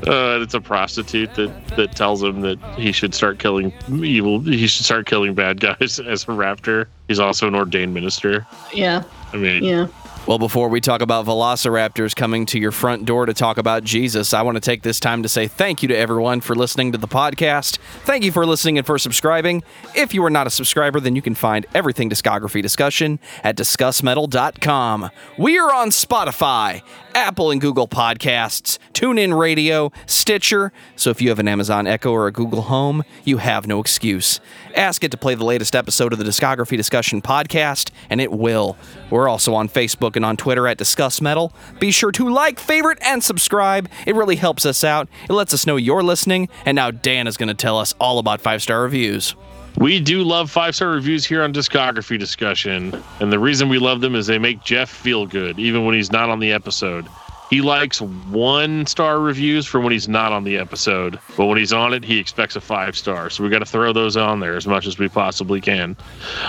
uh, 0.07 0.39
it's 0.41 0.55
a 0.55 0.61
prostitute 0.61 1.35
that 1.35 1.67
that 1.77 1.97
tells 1.97 2.23
him 2.23 2.43
that 2.43 2.61
he 2.79 2.93
should 2.93 3.13
start 3.13 3.41
killing 3.41 3.73
evil. 3.91 4.39
He 4.39 4.69
should 4.69 4.85
start 4.85 5.07
killing 5.07 5.35
bad 5.35 5.59
guys 5.59 5.99
as 5.99 6.23
a 6.23 6.27
raptor. 6.29 6.87
He's 7.09 7.19
also 7.19 7.49
an 7.49 7.57
ordained 7.57 7.93
minister. 7.93 8.47
Yeah, 8.73 9.03
I 9.33 9.37
mean, 9.37 9.65
yeah. 9.65 9.89
Well, 10.27 10.39
before 10.39 10.71
we 10.71 10.81
talk 10.81 11.03
about 11.03 11.27
velociraptors 11.27 12.17
coming 12.17 12.47
to 12.47 12.59
your 12.59 12.73
front 12.73 13.05
door 13.05 13.27
to 13.27 13.35
talk 13.35 13.59
about 13.59 13.85
Jesus, 13.85 14.33
I 14.33 14.41
want 14.41 14.57
to 14.57 14.61
take 14.61 14.81
this 14.81 14.99
time 14.99 15.23
to 15.23 15.29
say 15.29 15.49
thank 15.49 15.83
you 15.83 15.89
to 15.89 15.95
everyone 15.95 16.41
for 16.41 16.55
listening 16.55 16.93
to 16.93 16.99
the 16.99 17.07
podcast. 17.07 17.77
Thank 18.05 18.25
you 18.25 18.33
for 18.33 18.47
listening 18.47 18.79
and 18.79 18.87
for 18.87 18.99
subscribing. 18.99 19.63
If 19.95 20.15
you 20.15 20.25
are 20.25 20.31
not 20.31 20.47
a 20.47 20.51
subscriber, 20.51 20.99
then 20.99 21.15
you 21.15 21.21
can 21.21 21.35
find 21.35 21.67
everything 21.75 22.09
discography 22.09 22.63
discussion 22.63 23.19
at 23.43 23.55
discussmetal.com. 23.55 25.11
We 25.37 25.59
are 25.59 25.75
on 25.75 25.91
Spotify, 25.91 26.81
Apple 27.15 27.51
and 27.51 27.61
Google 27.61 27.87
Podcasts, 27.87 28.79
TuneIn 28.95 29.39
Radio, 29.39 29.93
Stitcher. 30.07 30.73
So 30.97 31.11
if 31.11 31.21
you 31.21 31.29
have 31.29 31.39
an 31.39 31.49
Amazon 31.49 31.87
Echo 31.87 32.11
or 32.13 32.29
a 32.29 32.33
Google 32.33 32.63
Home, 32.63 33.05
you 33.25 33.37
have 33.37 33.67
no 33.67 33.79
excuse. 33.79 34.41
Ask 34.75 35.05
it 35.05 35.11
to 35.11 35.19
play 35.19 35.35
the 35.35 35.45
latest 35.45 35.77
episode 35.77 36.15
of 36.15 36.19
the 36.19 36.25
Discography 36.25 36.79
Discussion 36.79 37.21
podcast, 37.21 37.91
and 38.09 38.23
it 38.23 38.33
will. 38.33 38.79
We're 39.11 39.29
also 39.29 39.55
on 39.55 39.69
Facebook 39.69 40.14
and 40.17 40.25
on 40.25 40.37
Twitter 40.37 40.67
at 40.69 40.79
Discuss 40.79 41.21
Metal. 41.21 41.53
Be 41.81 41.91
sure 41.91 42.13
to 42.13 42.29
like, 42.29 42.59
favorite, 42.59 42.99
and 43.03 43.23
subscribe. 43.23 43.89
It 44.07 44.15
really 44.15 44.37
helps 44.37 44.67
us 44.67 44.85
out. 44.85 45.09
It 45.29 45.33
lets 45.33 45.55
us 45.55 45.67
know 45.67 45.77
you're 45.77 46.03
listening. 46.03 46.49
And 46.65 46.77
now 46.77 46.91
Dan 46.91 47.27
is 47.27 47.37
going 47.37 47.49
to 47.49 47.55
tell 47.55 47.79
us 47.79 47.95
all 48.01 48.19
about 48.19 48.41
five 48.41 48.63
star 48.63 48.83
reviews. 48.83 49.35
We 49.79 49.99
do 49.99 50.23
love 50.23 50.51
five 50.51 50.77
star 50.77 50.91
reviews 50.91 51.25
here 51.25 51.43
on 51.43 51.53
Discography 51.53 52.19
Discussion. 52.19 52.95
And 53.21 53.33
the 53.33 53.39
reason 53.39 53.69
we 53.69 53.79
love 53.79 54.01
them 54.01 54.15
is 54.15 54.27
they 54.27 54.39
make 54.39 54.63
Jeff 54.63 54.89
feel 54.89 55.27
good, 55.27 55.59
even 55.59 55.85
when 55.85 55.95
he's 55.95 56.13
not 56.13 56.31
on 56.31 56.39
the 56.39 56.53
episode. 56.53 57.07
He 57.51 57.61
likes 57.61 58.01
one 58.01 58.87
star 58.87 59.21
reviews 59.21 59.67
for 59.67 59.81
when 59.81 59.93
he's 59.93 60.09
not 60.09 60.33
on 60.33 60.45
the 60.45 60.57
episode, 60.57 61.19
but 61.37 61.47
when 61.47 61.59
he's 61.59 61.73
on 61.73 61.93
it, 61.93 62.05
he 62.05 62.19
expects 62.19 62.57
a 62.57 62.61
five 62.61 62.97
star. 62.97 63.31
So 63.31 63.45
we 63.45 63.51
got 63.51 63.59
to 63.61 63.67
throw 63.67 63.93
those 63.93 64.17
on 64.17 64.41
there 64.41 64.57
as 64.57 64.67
much 64.67 64.87
as 64.87 64.99
we 64.99 65.09
possibly 65.09 65.61
can. 65.61 65.97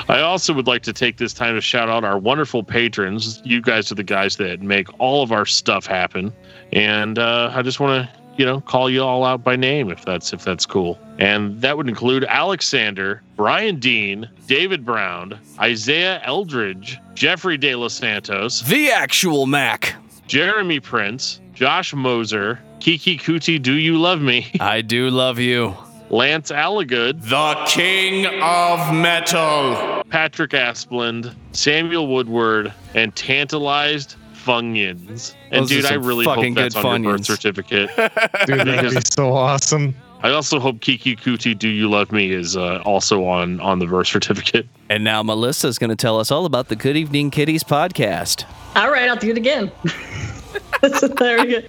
I 0.08 0.22
also 0.22 0.54
would 0.54 0.68
like 0.68 0.84
to 0.84 0.94
take 0.94 1.18
this 1.18 1.34
time 1.34 1.56
to 1.56 1.62
shout 1.62 1.90
out 1.90 2.04
our 2.04 2.18
wonderful 2.18 2.64
patrons. 2.64 3.42
You 3.44 3.62
guys 3.62 3.92
are 3.92 3.96
the 3.96 4.04
guys 4.04 4.38
that 4.38 4.62
make 4.62 4.88
all 5.00 5.22
of 5.22 5.32
our 5.32 5.46
stuff 5.46 5.86
happen. 5.86 6.34
And 6.72 7.20
uh, 7.20 7.52
I 7.54 7.62
just 7.62 7.80
want 7.80 8.10
to 8.10 8.20
you 8.38 8.46
know 8.46 8.60
call 8.62 8.90
you 8.90 9.02
all 9.02 9.24
out 9.24 9.44
by 9.44 9.56
name 9.56 9.90
if 9.90 10.04
that's 10.04 10.34
if 10.34 10.44
that's 10.44 10.66
cool 10.66 11.00
and 11.20 11.62
that 11.62 11.78
would 11.78 11.88
include 11.88 12.26
alexander 12.26 13.22
brian 13.38 13.80
dean 13.80 14.30
david 14.48 14.84
brown 14.84 15.40
isaiah 15.60 16.22
eldridge 16.26 17.00
jeffrey 17.14 17.58
de 17.58 17.76
los 17.76 17.94
santos 17.94 18.60
The 18.64 18.92
actual 18.92 19.46
Mac. 19.46 19.96
Jeremy 20.28 20.80
prince 20.80 21.40
josh 21.54 21.94
moser 21.94 22.60
kiki 22.80 23.18
kuti 23.18 23.62
do 23.62 23.74
you 23.74 23.98
love 23.98 24.22
me 24.22 24.48
I 24.60 24.82
do 24.82 25.10
love 25.10 25.40
you. 25.40 25.76
lance 26.10 26.52
allagood 26.52 27.22
The 27.22 27.56
King 27.68 28.26
of 28.42 28.94
Metal. 28.94 30.04
patrick 30.10 30.52
asplund 30.52 31.34
samuel 31.52 32.08
woodward 32.08 32.74
and 32.94 33.16
tantalized 33.16 34.16
Funyuns. 34.46 35.34
And 35.50 35.64
Those 35.64 35.70
dude, 35.70 35.86
I 35.86 35.96
really 35.96 36.24
fucking 36.24 36.54
hope 36.54 36.62
that's 36.62 36.76
good 36.76 36.86
on 36.86 37.04
your 37.04 37.18
birth 37.18 37.26
certificate. 37.26 37.90
Dude, 38.46 38.60
that'd 38.60 38.92
be 38.92 39.02
so 39.02 39.34
awesome. 39.34 39.96
I 40.22 40.30
also 40.30 40.60
hope 40.60 40.82
Kiki 40.82 41.16
Kuti 41.16 41.58
Do 41.58 41.68
You 41.68 41.90
Love 41.90 42.12
Me 42.12 42.30
is 42.32 42.56
uh, 42.56 42.80
also 42.86 43.26
on 43.26 43.60
on 43.60 43.80
the 43.80 43.88
birth 43.88 44.06
certificate. 44.06 44.68
And 44.88 45.04
now 45.04 45.24
Melissa 45.24 45.68
is 45.68 45.80
going 45.80 45.90
to 45.90 45.96
tell 45.96 46.20
us 46.20 46.32
all 46.32 46.46
about 46.46 46.68
the 46.68 46.76
Good 46.76 46.96
Evening 46.96 47.32
Kitties 47.32 47.64
podcast. 47.64 48.46
All 48.76 48.92
right, 48.92 49.10
I'll 49.10 49.16
do 49.16 49.32
it 49.32 49.38
again. 49.38 49.72
there 50.82 51.44
we 51.44 51.52
go. 51.52 51.62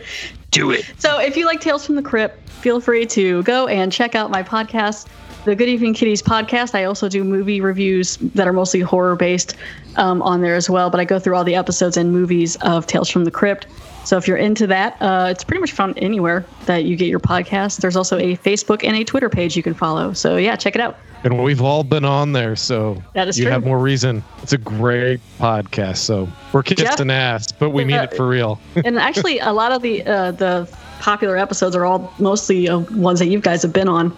Do 0.50 0.70
it. 0.70 0.84
So 0.98 1.18
if 1.18 1.36
you 1.36 1.46
like 1.46 1.60
Tales 1.60 1.86
from 1.86 1.94
the 1.94 2.02
Crypt, 2.02 2.48
feel 2.50 2.78
free 2.80 3.06
to 3.06 3.42
go 3.44 3.68
and 3.68 3.90
check 3.90 4.14
out 4.14 4.30
my 4.30 4.42
podcast, 4.42 5.06
the 5.46 5.54
Good 5.54 5.68
Evening 5.68 5.94
Kitties 5.94 6.22
podcast. 6.22 6.74
I 6.74 6.84
also 6.84 7.08
do 7.08 7.22
movie 7.22 7.60
reviews 7.60 8.16
that 8.16 8.48
are 8.48 8.52
mostly 8.52 8.80
horror 8.80 9.14
based 9.14 9.54
um, 9.94 10.20
on 10.20 10.42
there 10.42 10.56
as 10.56 10.68
well, 10.68 10.90
but 10.90 10.98
I 10.98 11.04
go 11.04 11.20
through 11.20 11.36
all 11.36 11.44
the 11.44 11.54
episodes 11.54 11.96
and 11.96 12.10
movies 12.10 12.56
of 12.62 12.88
Tales 12.88 13.08
from 13.08 13.24
the 13.24 13.30
Crypt. 13.30 13.68
So 14.04 14.16
if 14.16 14.26
you're 14.26 14.36
into 14.36 14.66
that, 14.66 15.00
uh, 15.00 15.28
it's 15.30 15.44
pretty 15.44 15.60
much 15.60 15.70
found 15.70 15.96
anywhere 15.98 16.44
that 16.64 16.84
you 16.84 16.96
get 16.96 17.06
your 17.06 17.20
podcast. 17.20 17.78
There's 17.78 17.94
also 17.94 18.18
a 18.18 18.36
Facebook 18.38 18.84
and 18.84 18.96
a 18.96 19.04
Twitter 19.04 19.28
page 19.28 19.56
you 19.56 19.62
can 19.62 19.72
follow. 19.72 20.12
So 20.14 20.36
yeah, 20.36 20.56
check 20.56 20.74
it 20.74 20.80
out. 20.80 20.98
And 21.22 21.40
we've 21.40 21.62
all 21.62 21.84
been 21.84 22.04
on 22.04 22.32
there, 22.32 22.56
so 22.56 23.00
That 23.14 23.28
is 23.28 23.38
you 23.38 23.44
true. 23.44 23.52
have 23.52 23.64
more 23.64 23.78
reason. 23.78 24.24
It's 24.42 24.52
a 24.52 24.58
great 24.58 25.20
podcast. 25.38 25.98
So 25.98 26.28
we're 26.52 26.64
kissing 26.64 27.10
ass, 27.10 27.52
but 27.52 27.70
we 27.70 27.84
mean 27.84 27.96
it 27.98 28.14
for 28.14 28.26
real. 28.26 28.60
and 28.84 28.98
actually, 28.98 29.38
a 29.38 29.52
lot 29.52 29.70
of 29.70 29.80
the 29.82 30.04
uh, 30.04 30.32
the 30.32 30.68
popular 30.98 31.36
episodes 31.36 31.76
are 31.76 31.84
all 31.84 32.12
mostly 32.18 32.68
uh, 32.68 32.78
ones 32.78 33.20
that 33.20 33.26
you 33.26 33.40
guys 33.40 33.62
have 33.62 33.72
been 33.72 33.88
on. 33.88 34.16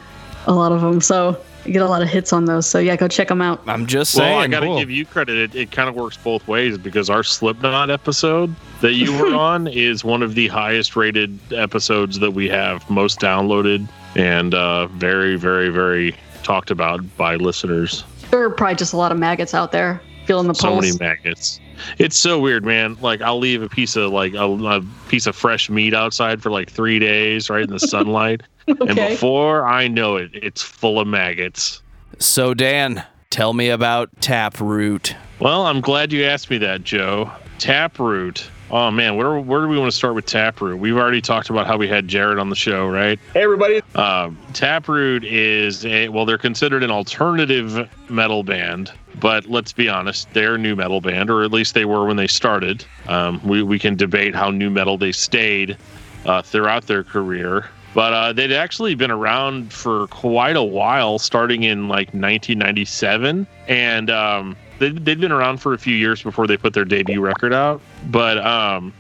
A 0.49 0.52
lot 0.52 0.73
of 0.73 0.81
them, 0.81 1.00
so 1.00 1.38
you 1.67 1.73
get 1.75 1.83
a 1.83 1.87
lot 1.87 2.00
of 2.02 2.09
hits 2.09 2.33
on 2.33 2.47
those. 2.47 2.67
So 2.67 2.78
yeah, 2.78 2.97
go 2.97 3.07
check 3.07 3.28
them 3.28 3.43
out. 3.43 3.61
I'm 3.67 3.87
just 3.87 4.14
Well, 4.17 4.25
saying. 4.25 4.38
I 4.38 4.47
got 4.49 4.61
to 4.61 4.67
cool. 4.67 4.78
give 4.78 4.90
you 4.90 5.05
credit. 5.05 5.37
It, 5.37 5.55
it 5.55 5.71
kind 5.71 5.88
of 5.88 5.95
works 5.95 6.17
both 6.17 6.49
ways 6.49 6.78
because 6.78 7.11
our 7.11 7.23
Slipknot 7.23 7.90
episode 7.90 8.55
that 8.81 8.95
you 8.95 9.12
were 9.19 9.35
on 9.35 9.67
is 9.69 10.05
one 10.05 10.23
of 10.23 10.35
the 10.35 10.49
highest 10.49 10.97
rated 10.97 11.38
episodes 11.52 12.19
that 12.21 12.31
we 12.31 12.49
have, 12.49 12.88
most 12.88 13.21
downloaded, 13.21 13.87
and 14.17 14.55
uh, 14.55 14.87
very, 14.88 15.37
very, 15.37 15.69
very 15.69 16.17
talked 16.43 16.71
about 16.71 17.00
by 17.19 17.37
listeners. 17.37 18.02
There 18.31 18.43
are 18.43 18.50
probably 18.50 18.76
just 18.76 18.95
a 18.95 18.97
lot 18.97 19.12
of 19.12 19.19
maggots 19.19 19.52
out 19.52 19.71
there 19.71 20.00
feeling 20.25 20.49
the 20.49 20.55
So 20.55 20.69
pulse. 20.69 20.83
many 20.85 20.97
maggots. 20.99 21.61
It's 21.99 22.16
so 22.18 22.38
weird, 22.38 22.64
man. 22.64 22.97
Like 23.00 23.20
I'll 23.23 23.38
leave 23.38 23.62
a 23.62 23.68
piece 23.68 23.97
of 23.97 24.11
like 24.12 24.35
a, 24.35 24.44
a 24.47 24.82
piece 25.08 25.26
of 25.26 25.37
fresh 25.37 25.68
meat 25.70 25.94
outside 25.94 26.42
for 26.42 26.50
like 26.50 26.70
three 26.70 26.99
days, 26.99 27.49
right 27.50 27.62
in 27.64 27.70
the 27.70 27.80
sunlight, 27.80 28.42
and 28.66 28.97
before 28.97 29.66
I 29.66 29.88
know 29.88 30.16
it, 30.16 30.30
it's 30.35 30.62
full 30.62 30.99
of 31.00 31.06
maggots. 31.06 31.82
so, 32.18 32.54
Dan, 32.54 33.04
tell 33.30 33.52
me 33.52 33.68
about 33.70 34.11
Taproot. 34.20 35.14
Well, 35.40 35.66
I'm 35.66 35.80
glad 35.80 36.12
you 36.12 36.25
asked 36.25 36.50
me 36.50 36.58
that, 36.58 36.82
Joe. 36.85 37.30
Taproot. 37.58 38.49
Oh 38.71 38.91
man, 38.91 39.17
where 39.17 39.41
where 39.41 39.63
do 39.63 39.69
we 39.69 39.79
want 39.79 39.91
to 39.91 39.97
start 39.97 40.15
with 40.15 40.27
Taproot? 40.27 40.79
We've 40.79 40.97
already 40.97 41.23
talked 41.23 41.49
about 41.49 41.67
how 41.67 41.79
we 41.79 41.89
had 41.89 42.07
Jarrod 42.07 42.39
on 42.39 42.51
the 42.51 42.57
show, 42.57 42.87
right? 42.87 43.19
Hey, 43.33 43.43
everybody. 43.43 43.81
Um, 43.95 44.37
Taproot 44.53 45.25
is 45.25 45.87
a 45.87 46.09
well, 46.09 46.27
they're 46.27 46.37
considered 46.37 46.83
an 46.83 46.91
alternative 46.91 47.89
metal 48.11 48.43
band, 48.43 48.93
but 49.21 49.47
let's 49.47 49.73
be 49.73 49.89
honest, 49.89 50.31
they're 50.35 50.57
a 50.57 50.59
new 50.59 50.77
metal 50.77 51.01
band, 51.01 51.31
or 51.31 51.45
at 51.45 51.51
least 51.51 51.73
they 51.73 51.87
were 51.87 52.05
when 52.05 52.17
they 52.17 52.27
started. 52.27 52.85
Um, 53.07 53.41
we 53.43 53.63
we 53.63 53.79
can 53.79 53.97
debate 53.97 54.35
how 54.35 54.51
new 54.51 54.69
metal 54.69 54.99
they 54.99 55.13
stayed 55.13 55.79
uh, 56.27 56.43
throughout 56.43 56.87
their 56.87 57.03
career, 57.03 57.71
but 57.95 58.13
uh, 58.13 58.33
they'd 58.35 58.53
actually 58.53 58.95
been 58.95 59.11
around 59.11 59.73
for 59.73 60.09
quite 60.09 60.57
a 60.57 60.63
while, 60.63 61.19
starting 61.19 61.63
in 61.63 61.89
like 61.89 62.09
1997, 62.09 63.47
and 63.67 64.11
um, 64.11 64.57
they 64.78 64.90
they'd 64.90 65.20
been 65.20 65.32
around 65.32 65.58
for 65.58 65.75
a 65.75 65.78
few 65.78 65.94
years 65.94 66.23
before 66.23 66.47
they 66.47 66.56
put 66.56 66.75
their 66.75 66.85
debut 66.85 67.20
record 67.20 67.52
out, 67.52 67.80
but 68.11 68.38
um, 68.38 68.92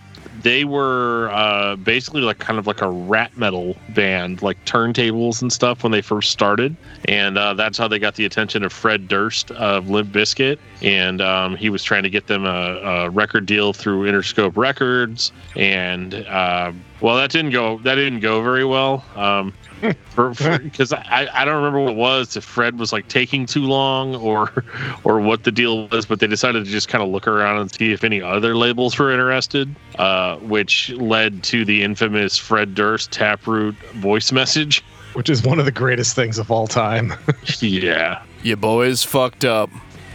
they 0.42 0.64
were 0.64 1.30
uh, 1.32 1.76
basically 1.76 2.22
like 2.22 2.38
kind 2.38 2.58
of 2.58 2.66
like 2.66 2.80
a 2.80 2.88
rap 2.88 3.36
metal 3.36 3.76
band, 3.90 4.42
like 4.42 4.62
turntables 4.64 5.42
and 5.42 5.52
stuff 5.52 5.82
when 5.82 5.92
they 5.92 6.02
first 6.02 6.30
started, 6.30 6.76
and 7.06 7.36
uh, 7.38 7.54
that's 7.54 7.78
how 7.78 7.88
they 7.88 7.98
got 7.98 8.14
the 8.14 8.24
attention 8.24 8.62
of 8.62 8.72
Fred 8.72 9.08
Durst 9.08 9.50
of 9.52 9.90
Limp 9.90 10.10
Bizkit, 10.10 10.58
and 10.82 11.20
um, 11.20 11.56
he 11.56 11.70
was 11.70 11.82
trying 11.82 12.02
to 12.02 12.10
get 12.10 12.26
them 12.26 12.44
a, 12.44 12.48
a 12.48 13.10
record 13.10 13.46
deal 13.46 13.72
through 13.72 14.10
Interscope 14.10 14.56
Records, 14.56 15.32
and 15.56 16.14
uh, 16.14 16.72
well, 17.00 17.16
that 17.16 17.30
didn't 17.30 17.50
go 17.50 17.78
that 17.78 17.96
didn't 17.96 18.20
go 18.20 18.42
very 18.42 18.64
well. 18.64 19.04
Um, 19.16 19.52
because 20.16 20.92
I, 20.92 21.28
I 21.32 21.44
don't 21.44 21.56
remember 21.56 21.80
what 21.80 21.92
it 21.92 21.96
was 21.96 22.36
if 22.36 22.44
Fred 22.44 22.78
was 22.78 22.92
like 22.92 23.08
taking 23.08 23.46
too 23.46 23.62
long 23.62 24.16
or 24.16 24.64
or 25.04 25.20
what 25.20 25.44
the 25.44 25.52
deal 25.52 25.88
was, 25.88 26.06
but 26.06 26.20
they 26.20 26.26
decided 26.26 26.64
to 26.64 26.70
just 26.70 26.88
kind 26.88 27.02
of 27.02 27.10
look 27.10 27.26
around 27.26 27.58
and 27.58 27.72
see 27.72 27.92
if 27.92 28.04
any 28.04 28.20
other 28.20 28.56
labels 28.56 28.98
were 28.98 29.12
interested, 29.12 29.74
uh, 29.98 30.36
which 30.38 30.90
led 30.90 31.42
to 31.44 31.64
the 31.64 31.82
infamous 31.82 32.36
Fred 32.36 32.74
Durst 32.74 33.12
Taproot 33.12 33.76
voice 33.94 34.32
message. 34.32 34.84
Which 35.14 35.30
is 35.30 35.42
one 35.42 35.58
of 35.58 35.64
the 35.64 35.72
greatest 35.72 36.14
things 36.14 36.38
of 36.38 36.50
all 36.50 36.66
time. 36.66 37.14
yeah. 37.60 38.22
You 38.42 38.56
boys 38.56 39.02
fucked 39.02 39.44
up. 39.44 39.70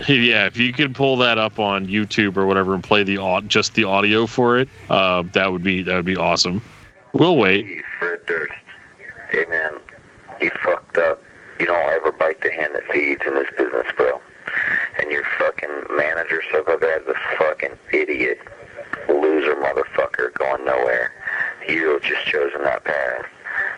Yeah, 0.07 0.47
if 0.47 0.57
you 0.57 0.73
could 0.73 0.95
pull 0.95 1.17
that 1.17 1.37
up 1.37 1.59
on 1.59 1.87
YouTube 1.87 2.35
or 2.35 2.45
whatever 2.45 2.73
and 2.73 2.83
play 2.83 3.03
the 3.03 3.43
just 3.47 3.73
the 3.75 3.85
audio 3.85 4.27
for 4.27 4.59
it, 4.59 4.69
uh, 4.89 5.23
that 5.33 5.51
would 5.51 5.63
be 5.63 5.83
that 5.83 5.95
would 5.95 6.05
be 6.05 6.17
awesome. 6.17 6.61
We'll 7.13 7.37
wait. 7.37 7.83
Fred 7.99 8.25
Durst. 8.25 8.53
Hey 9.33 9.45
man, 9.49 9.79
you 10.39 10.51
fucked 10.63 10.99
up. 10.99 11.19
You 11.59 11.65
don't 11.65 11.89
ever 11.89 12.11
bite 12.11 12.39
the 12.41 12.51
hand 12.51 12.75
that 12.75 12.83
feeds 12.93 13.23
in 13.25 13.33
this 13.33 13.47
business, 13.57 13.87
bro. 13.97 14.21
And 15.01 15.09
your 15.09 15.23
fucking 15.39 15.97
manager 15.97 16.43
so 16.51 16.63
bad 16.63 17.01
is 17.01 17.07
a 17.07 17.15
fucking 17.39 17.71
idiot, 17.91 18.37
loser 19.09 19.55
motherfucker 19.55 20.31
going 20.35 20.63
nowhere. 20.65 21.13
You 21.67 21.93
have 21.93 22.03
just 22.03 22.27
chosen 22.27 22.61
that 22.61 22.83
path. 22.83 23.25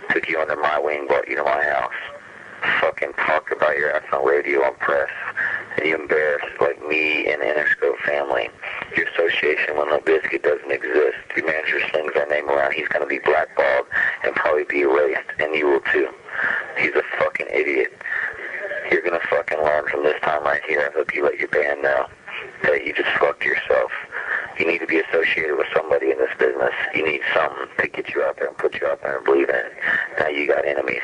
Took 0.09 0.27
you 0.27 0.41
under 0.41 0.57
my 0.57 0.77
wing, 0.77 1.07
brought 1.07 1.29
you 1.29 1.37
to 1.37 1.43
my 1.45 1.63
house. 1.63 1.93
Fucking 2.81 3.13
talked 3.13 3.51
about 3.51 3.77
your 3.77 3.91
ass 3.91 4.03
on 4.13 4.25
radio 4.25 4.63
and 4.63 4.77
press. 4.79 5.09
And 5.77 5.85
you 5.85 5.95
embarrassed 5.95 6.61
like 6.61 6.79
me 6.87 7.27
and 7.27 7.41
the 7.41 7.45
Interscope 7.45 7.97
family. 8.05 8.49
Your 8.95 9.07
association 9.09 9.77
with 9.77 9.89
Limp 9.89 10.05
doesn't 10.05 10.71
exist. 10.71 11.17
Your 11.35 11.45
manager 11.45 11.79
slings 11.91 12.13
our 12.15 12.27
name 12.27 12.49
around. 12.49 12.73
He's 12.73 12.87
gonna 12.87 13.05
be 13.05 13.19
blackballed 13.19 13.87
and 14.23 14.35
probably 14.35 14.63
be 14.63 14.81
erased, 14.81 15.29
and 15.39 15.53
you 15.55 15.67
will 15.67 15.81
too. 15.91 16.09
He's 16.77 16.95
a 16.95 17.03
fucking 17.19 17.47
idiot. 17.51 17.91
You're 18.91 19.01
gonna 19.01 19.19
fucking 19.29 19.59
learn 19.59 19.87
from 19.89 20.03
this 20.03 20.19
time 20.21 20.43
right 20.43 20.61
here. 20.67 20.89
I 20.89 20.97
hope 20.97 21.13
you 21.13 21.23
let 21.23 21.39
your 21.39 21.49
band 21.49 21.81
know 21.81 22.07
that 22.63 22.85
you 22.85 22.93
just 22.93 23.09
fucked 23.17 23.43
yourself. 23.43 23.91
You 24.59 24.67
need 24.67 24.79
to 24.79 24.87
be 24.87 24.99
associated 24.99 25.57
with 25.57 25.67
somebody 25.75 26.11
in 26.11 26.17
this 26.17 26.31
business. 26.39 26.73
You 26.93 27.05
need 27.05 27.21
something 27.33 27.67
to 27.77 27.87
get 27.87 28.13
you 28.13 28.23
out 28.23 28.37
there 28.37 28.47
and 28.47 28.57
put 28.57 28.79
you 28.79 28.87
out 28.87 29.01
there 29.01 29.17
and 29.17 29.25
believe 29.25 29.49
in. 29.49 29.65
Now 30.19 30.27
you 30.29 30.47
got 30.47 30.65
enemies, 30.65 31.01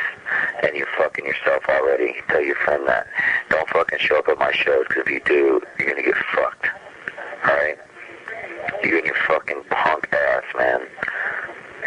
and 0.63 0.75
you're 0.75 0.87
fucking 0.97 1.25
yourself 1.25 1.63
already. 1.69 2.15
Tell 2.29 2.41
your 2.41 2.55
friend 2.55 2.87
that. 2.87 3.07
Don't 3.49 3.67
fucking 3.69 3.99
show 3.99 4.19
up 4.19 4.27
at 4.27 4.37
my 4.37 4.51
shows, 4.51 4.85
because 4.87 5.03
if 5.05 5.11
you 5.11 5.21
do, 5.25 5.61
you're 5.79 5.89
gonna 5.89 6.03
get 6.03 6.15
fucked. 6.33 6.67
Alright? 7.45 7.77
You 8.83 8.97
and 8.97 9.05
your 9.05 9.15
fucking 9.27 9.63
punk 9.69 10.07
ass, 10.11 10.43
man. 10.57 10.81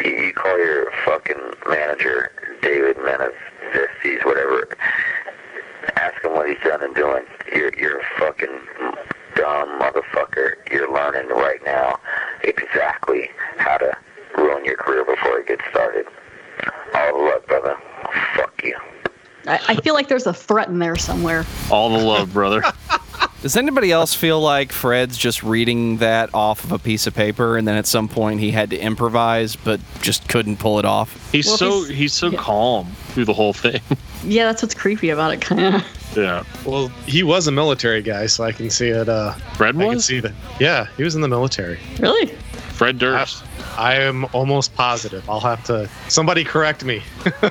You, 0.04 0.10
you 0.10 0.32
call 0.32 0.58
your 0.58 0.90
fucking 1.04 1.40
manager, 1.68 2.30
David 2.62 2.96
Menezes, 2.96 4.24
whatever. 4.24 4.68
Ask 5.96 6.24
him 6.24 6.32
what 6.32 6.48
he's 6.48 6.58
done 6.64 6.82
and 6.82 6.94
doing. 6.94 7.24
You're, 7.54 7.74
you're 7.76 8.00
a 8.00 8.04
fucking 8.18 8.58
dumb 9.36 9.80
motherfucker. 9.80 10.54
You're 10.70 10.92
learning 10.92 11.28
right 11.28 11.60
now 11.64 11.98
exactly 12.42 13.30
how 13.56 13.78
to 13.78 13.96
ruin 14.36 14.64
your 14.64 14.76
career 14.76 15.04
before 15.04 15.38
it 15.38 15.48
gets 15.48 15.62
started. 15.70 16.06
All 16.94 17.18
the 17.18 17.24
luck, 17.24 17.46
brother. 17.46 17.76
Fuck 18.36 18.62
you. 18.62 18.76
I, 19.46 19.60
I 19.68 19.76
feel 19.76 19.94
like 19.94 20.08
there's 20.08 20.26
a 20.26 20.32
threat 20.34 20.68
in 20.68 20.78
there 20.78 20.96
somewhere. 20.96 21.44
All 21.70 21.90
the 21.90 22.02
love, 22.04 22.32
brother. 22.32 22.62
Does 23.42 23.58
anybody 23.58 23.92
else 23.92 24.14
feel 24.14 24.40
like 24.40 24.72
Fred's 24.72 25.18
just 25.18 25.42
reading 25.42 25.98
that 25.98 26.30
off 26.32 26.64
of 26.64 26.72
a 26.72 26.78
piece 26.78 27.06
of 27.06 27.14
paper 27.14 27.58
and 27.58 27.68
then 27.68 27.76
at 27.76 27.86
some 27.86 28.08
point 28.08 28.40
he 28.40 28.50
had 28.52 28.70
to 28.70 28.78
improvise 28.78 29.54
but 29.54 29.80
just 30.00 30.26
couldn't 30.30 30.56
pull 30.58 30.78
it 30.78 30.86
off? 30.86 31.30
He's 31.30 31.46
Well, 31.46 31.56
so 31.58 31.70
he's- 31.82 31.88
he's 31.90 32.12
so 32.14 32.30
yeah. 32.30 32.38
calm 32.38 32.86
through 33.08 33.26
the 33.26 33.34
whole 33.34 33.52
thing. 33.52 33.82
Yeah, 34.24 34.46
that's 34.46 34.62
what's 34.62 34.74
creepy 34.74 35.10
about 35.10 35.34
it, 35.34 35.42
kind 35.42 35.74
of. 35.76 35.84
yeah. 36.16 36.42
well, 36.64 36.88
he 37.06 37.22
was 37.22 37.46
a 37.46 37.52
military 37.52 38.00
guy, 38.00 38.24
so 38.24 38.44
I 38.44 38.52
can 38.52 38.70
see 38.70 38.88
it. 38.88 39.10
Uh, 39.10 39.32
Fred 39.58 39.76
I 39.76 39.78
can 39.80 39.88
was 39.88 40.06
see 40.06 40.20
that. 40.20 40.32
Yeah, 40.58 40.86
he 40.96 41.02
was 41.04 41.14
in 41.14 41.20
the 41.20 41.28
military. 41.28 41.78
Really? 41.98 42.28
Fred 42.72 42.98
Durst. 42.98 43.44
I 43.53 43.53
am 43.76 44.26
almost 44.32 44.74
positive. 44.74 45.28
I'll 45.28 45.40
have 45.40 45.64
to. 45.64 45.88
Somebody 46.08 46.44
correct 46.44 46.84
me. 46.84 47.02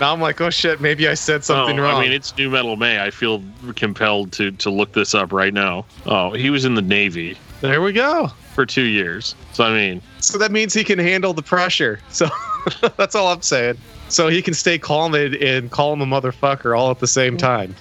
now 0.00 0.12
I'm 0.12 0.20
like, 0.20 0.40
oh 0.40 0.50
shit, 0.50 0.80
maybe 0.80 1.08
I 1.08 1.14
said 1.14 1.44
something 1.44 1.78
oh, 1.78 1.82
wrong. 1.82 1.96
I 1.96 2.02
mean, 2.02 2.12
it's 2.12 2.36
New 2.36 2.50
Metal 2.50 2.76
May. 2.76 3.00
I 3.00 3.10
feel 3.10 3.42
compelled 3.76 4.32
to 4.32 4.50
to 4.52 4.70
look 4.70 4.92
this 4.92 5.14
up 5.14 5.32
right 5.32 5.54
now. 5.54 5.86
Oh, 6.06 6.32
he 6.32 6.50
was 6.50 6.64
in 6.64 6.74
the 6.74 6.82
Navy 6.82 7.36
there 7.60 7.82
we 7.82 7.92
go. 7.92 8.28
for 8.54 8.64
two 8.64 8.84
years. 8.84 9.34
So 9.52 9.64
I 9.64 9.72
mean, 9.72 10.02
So 10.20 10.38
that 10.38 10.52
means 10.52 10.74
he 10.74 10.84
can 10.84 10.98
handle 10.98 11.32
the 11.32 11.42
pressure. 11.42 12.00
So 12.10 12.28
that's 12.96 13.14
all 13.14 13.28
I'm 13.28 13.42
saying. 13.42 13.78
So 14.08 14.28
he 14.28 14.40
can 14.40 14.54
stay 14.54 14.78
calm 14.78 15.14
and, 15.14 15.34
and 15.34 15.70
call 15.70 15.92
him 15.92 16.00
a 16.00 16.06
motherfucker 16.06 16.78
all 16.78 16.90
at 16.90 17.00
the 17.00 17.06
same 17.06 17.36
time. 17.50 17.74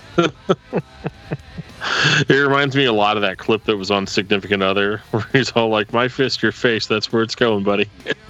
It 2.30 2.34
reminds 2.34 2.76
me 2.76 2.86
a 2.86 2.94
lot 2.94 3.18
of 3.18 3.22
that 3.22 3.38
clip 3.38 3.66
that 3.66 3.78
was 3.78 3.92
on 3.92 4.08
Significant 4.08 4.64
Other, 4.64 4.98
where 5.12 5.26
he's 5.32 5.52
all 5.52 5.70
like, 5.70 5.94
"My 5.94 6.08
fist, 6.08 6.42
your 6.42 6.52
face. 6.52 6.88
That's 6.88 7.12
where 7.12 7.22
it's 7.22 7.36
going, 7.36 7.64
buddy." 7.64 7.90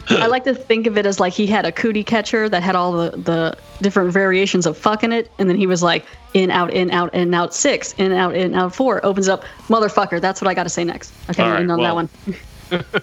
I 0.09 0.27
like 0.27 0.43
to 0.45 0.53
think 0.55 0.87
of 0.87 0.97
it 0.97 1.05
as 1.05 1.19
like 1.19 1.33
he 1.33 1.47
had 1.47 1.65
a 1.65 1.71
cootie 1.71 2.03
catcher 2.03 2.49
that 2.49 2.61
had 2.63 2.75
all 2.75 2.91
the, 2.93 3.11
the 3.11 3.57
different 3.81 4.11
variations 4.11 4.65
of 4.65 4.77
fucking 4.77 5.11
it, 5.11 5.31
and 5.39 5.49
then 5.49 5.57
he 5.57 5.67
was 5.67 5.81
like 5.83 6.05
in 6.33 6.51
out 6.51 6.73
in 6.73 6.91
out 6.91 7.13
in 7.13 7.33
out 7.33 7.53
six 7.53 7.93
in 7.93 8.11
out 8.11 8.35
in 8.35 8.53
out 8.53 8.75
four 8.75 9.05
opens 9.05 9.27
up 9.27 9.43
motherfucker. 9.67 10.19
That's 10.19 10.41
what 10.41 10.49
I 10.49 10.53
got 10.53 10.63
to 10.63 10.69
say 10.69 10.83
next. 10.83 11.13
Okay, 11.29 11.43
All 11.43 11.51
right, 11.51 11.59
end 11.61 11.71
on 11.71 11.79
well- 11.79 11.95
that 11.95 12.09
one. 12.69 12.91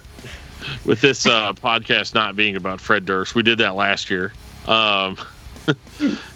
With 0.85 1.01
this 1.01 1.25
uh, 1.27 1.53
podcast 1.53 2.15
not 2.15 2.35
being 2.35 2.55
about 2.55 2.81
Fred 2.81 3.05
Durst, 3.05 3.35
we 3.35 3.43
did 3.43 3.59
that 3.59 3.75
last 3.75 4.09
year. 4.09 4.33
Um, 4.67 5.15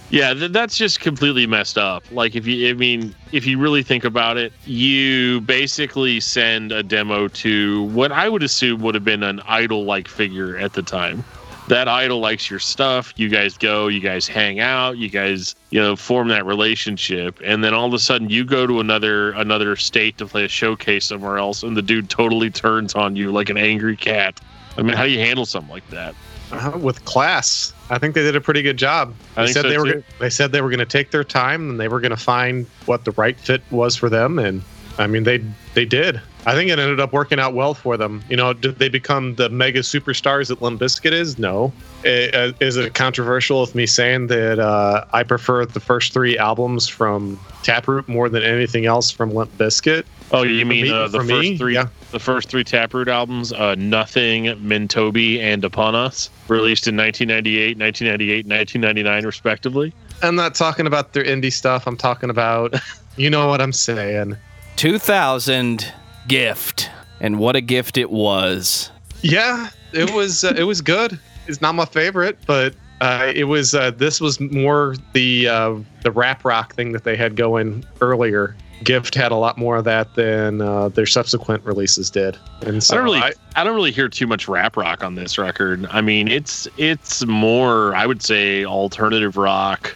yeah, 0.09 0.33
th- 0.33 0.51
that's 0.51 0.77
just 0.77 0.99
completely 0.99 1.45
messed 1.45 1.77
up. 1.77 2.03
Like, 2.11 2.35
if 2.35 2.47
you, 2.47 2.69
I 2.69 2.73
mean, 2.73 3.15
if 3.31 3.45
you 3.45 3.59
really 3.59 3.83
think 3.83 4.03
about 4.03 4.37
it, 4.37 4.51
you 4.65 5.41
basically 5.41 6.19
send 6.19 6.71
a 6.71 6.83
demo 6.83 7.27
to 7.27 7.83
what 7.83 8.11
I 8.11 8.29
would 8.29 8.43
assume 8.43 8.81
would 8.81 8.95
have 8.95 9.05
been 9.05 9.23
an 9.23 9.39
idol-like 9.41 10.07
figure 10.07 10.57
at 10.57 10.73
the 10.73 10.81
time. 10.81 11.23
That 11.67 11.87
idol 11.87 12.19
likes 12.19 12.49
your 12.49 12.57
stuff. 12.57 13.13
You 13.15 13.29
guys 13.29 13.55
go, 13.55 13.89
you 13.89 13.99
guys 13.99 14.27
hang 14.27 14.59
out, 14.59 14.97
you 14.97 15.07
guys, 15.07 15.53
you 15.69 15.79
know, 15.79 15.95
form 15.95 16.29
that 16.29 16.43
relationship, 16.43 17.39
and 17.43 17.63
then 17.63 17.75
all 17.75 17.85
of 17.85 17.93
a 17.93 17.99
sudden 17.99 18.27
you 18.31 18.43
go 18.43 18.65
to 18.65 18.79
another 18.79 19.33
another 19.33 19.75
state 19.75 20.17
to 20.17 20.25
play 20.25 20.45
a 20.45 20.47
showcase 20.47 21.05
somewhere 21.05 21.37
else, 21.37 21.61
and 21.61 21.77
the 21.77 21.83
dude 21.83 22.09
totally 22.09 22.49
turns 22.49 22.95
on 22.95 23.15
you 23.15 23.31
like 23.31 23.51
an 23.51 23.57
angry 23.57 23.95
cat. 23.95 24.41
I 24.79 24.81
mean, 24.81 24.95
how 24.95 25.03
do 25.03 25.11
you 25.11 25.19
handle 25.19 25.45
something 25.45 25.71
like 25.71 25.87
that? 25.91 26.15
Uh, 26.51 26.77
with 26.81 27.05
class. 27.05 27.73
I 27.91 27.99
think 27.99 28.15
they 28.15 28.23
did 28.23 28.35
a 28.35 28.41
pretty 28.41 28.61
good 28.63 28.77
job. 28.77 29.13
I 29.37 29.45
They 29.45 29.51
said 29.53 29.61
so 29.63 29.69
they 29.69 29.77
were 29.77 29.85
too. 29.85 29.91
gonna- 29.93 30.03
they 30.19 30.29
said 30.29 30.51
they 30.51 30.61
were 30.61 30.69
going 30.69 30.79
to 30.79 30.85
take 30.85 31.11
their 31.11 31.23
time 31.23 31.69
and 31.69 31.79
they 31.79 31.87
were 31.87 31.99
going 31.99 32.09
to 32.11 32.17
find 32.17 32.65
what 32.87 33.05
the 33.05 33.11
right 33.11 33.39
fit 33.39 33.61
was 33.69 33.95
for 33.95 34.09
them 34.09 34.39
and 34.39 34.63
I 34.97 35.05
mean 35.07 35.23
they 35.23 35.43
they 35.75 35.85
did. 35.85 36.19
I 36.46 36.53
think 36.55 36.72
it 36.72 36.79
ended 36.79 37.00
up 37.00 37.12
working 37.13 37.39
out 37.39 37.53
well 37.53 37.74
for 37.74 37.98
them. 37.98 38.24
You 38.29 38.38
know, 38.38 38.53
did 38.53 38.79
they 38.79 38.89
become 38.89 39.36
the 39.36 39.50
mega 39.50 39.79
superstars 39.79 40.48
that 40.48 40.62
Limp 40.62 40.79
Bizkit 40.81 41.12
is? 41.12 41.38
No. 41.38 41.74
I- 42.05 42.29
uh, 42.34 42.51
Is 42.62 42.77
it 42.77 42.93
controversial 42.93 43.60
with 43.62 43.75
me 43.75 43.86
saying 43.86 44.27
that 44.27 44.58
uh, 44.58 45.03
I 45.12 45.24
prefer 45.24 45.65
the 45.65 45.79
first 45.81 46.13
three 46.13 46.38
albums 46.38 46.88
from 46.88 47.39
Taproot 47.63 48.08
more 48.08 48.29
than 48.29 48.41
anything 48.41 48.86
else 48.86 49.12
from 49.12 49.31
Limp 49.34 49.55
Bizkit? 49.58 50.05
Oh, 50.31 50.43
you 50.43 50.65
mean 50.65 50.84
me- 50.84 50.91
uh, 50.91 51.08
the 51.10 51.19
first 51.19 51.29
me, 51.29 51.58
three? 51.58 51.74
yeah. 51.74 51.88
The 52.12 52.19
first 52.19 52.50
three 52.50 52.63
Taproot 52.63 53.08
albums, 53.10 53.51
uh, 53.51 53.75
Nothing, 53.75 54.46
Mentobe, 54.65 55.39
and 55.39 55.63
Upon 55.65 55.93
Us, 55.93 56.29
released 56.48 56.88
in 56.88 56.96
1998, 56.96 57.77
1998, 57.77 58.46
1999, 58.48 59.25
respectively. 59.25 59.93
I'm 60.24 60.36
not 60.36 60.55
talking 60.55 60.88
about 60.88 61.13
their 61.13 61.24
indie 61.24 61.51
stuff. 61.53 61.86
I'm 61.86 61.98
talking 61.98 62.29
about, 62.29 62.75
you 63.17 63.29
know 63.29 63.48
what 63.48 63.60
I'm 63.62 63.74
saying. 63.74 64.38
2000 64.77 65.93
gift. 66.29 66.89
And 67.19 67.39
what 67.39 67.57
a 67.57 67.62
gift 67.62 67.98
it 67.98 68.12
was. 68.12 68.89
Yeah, 69.21 69.69
it 69.91 70.12
was 70.15 70.45
uh, 70.45 70.53
it 70.55 70.63
was 70.63 70.79
good. 70.79 71.19
It's 71.48 71.59
not 71.59 71.75
my 71.75 71.86
favorite, 71.86 72.38
but 72.45 72.74
uh, 73.01 73.31
it 73.36 73.45
was 73.45 73.74
uh, 73.75 73.91
this 73.91 74.21
was 74.21 74.39
more 74.39 74.95
the 75.13 75.48
uh, 75.50 75.75
the 76.03 76.12
rap 76.12 76.45
rock 76.45 76.75
thing 76.75 76.93
that 76.93 77.03
they 77.03 77.17
had 77.17 77.36
going 77.36 77.83
earlier. 78.00 78.55
Gift 78.81 79.13
had 79.13 79.33
a 79.33 79.36
lot 79.36 79.57
more 79.57 79.75
of 79.75 79.83
that 79.83 80.15
than 80.15 80.62
uh, 80.62 80.88
their 80.88 81.05
subsequent 81.05 81.65
releases 81.65 82.09
did, 82.09 82.38
and 82.62 82.81
so 82.81 82.93
I 82.93 82.95
don't 82.95 83.03
really, 83.03 83.19
I- 83.19 83.33
I, 83.57 83.63
don't 83.65 83.75
really 83.75 83.91
hear 83.91 84.07
too 84.07 84.25
much 84.25 84.48
rap 84.48 84.77
rock 84.77 85.03
on 85.03 85.15
this 85.15 85.38
record. 85.38 85.86
I 85.91 86.00
mean, 86.00 86.29
it's 86.29 86.65
it's 86.77 87.25
more, 87.25 87.93
I 87.93 88.05
would 88.05 88.21
say, 88.21 88.63
alternative 88.63 89.36
rock. 89.36 89.93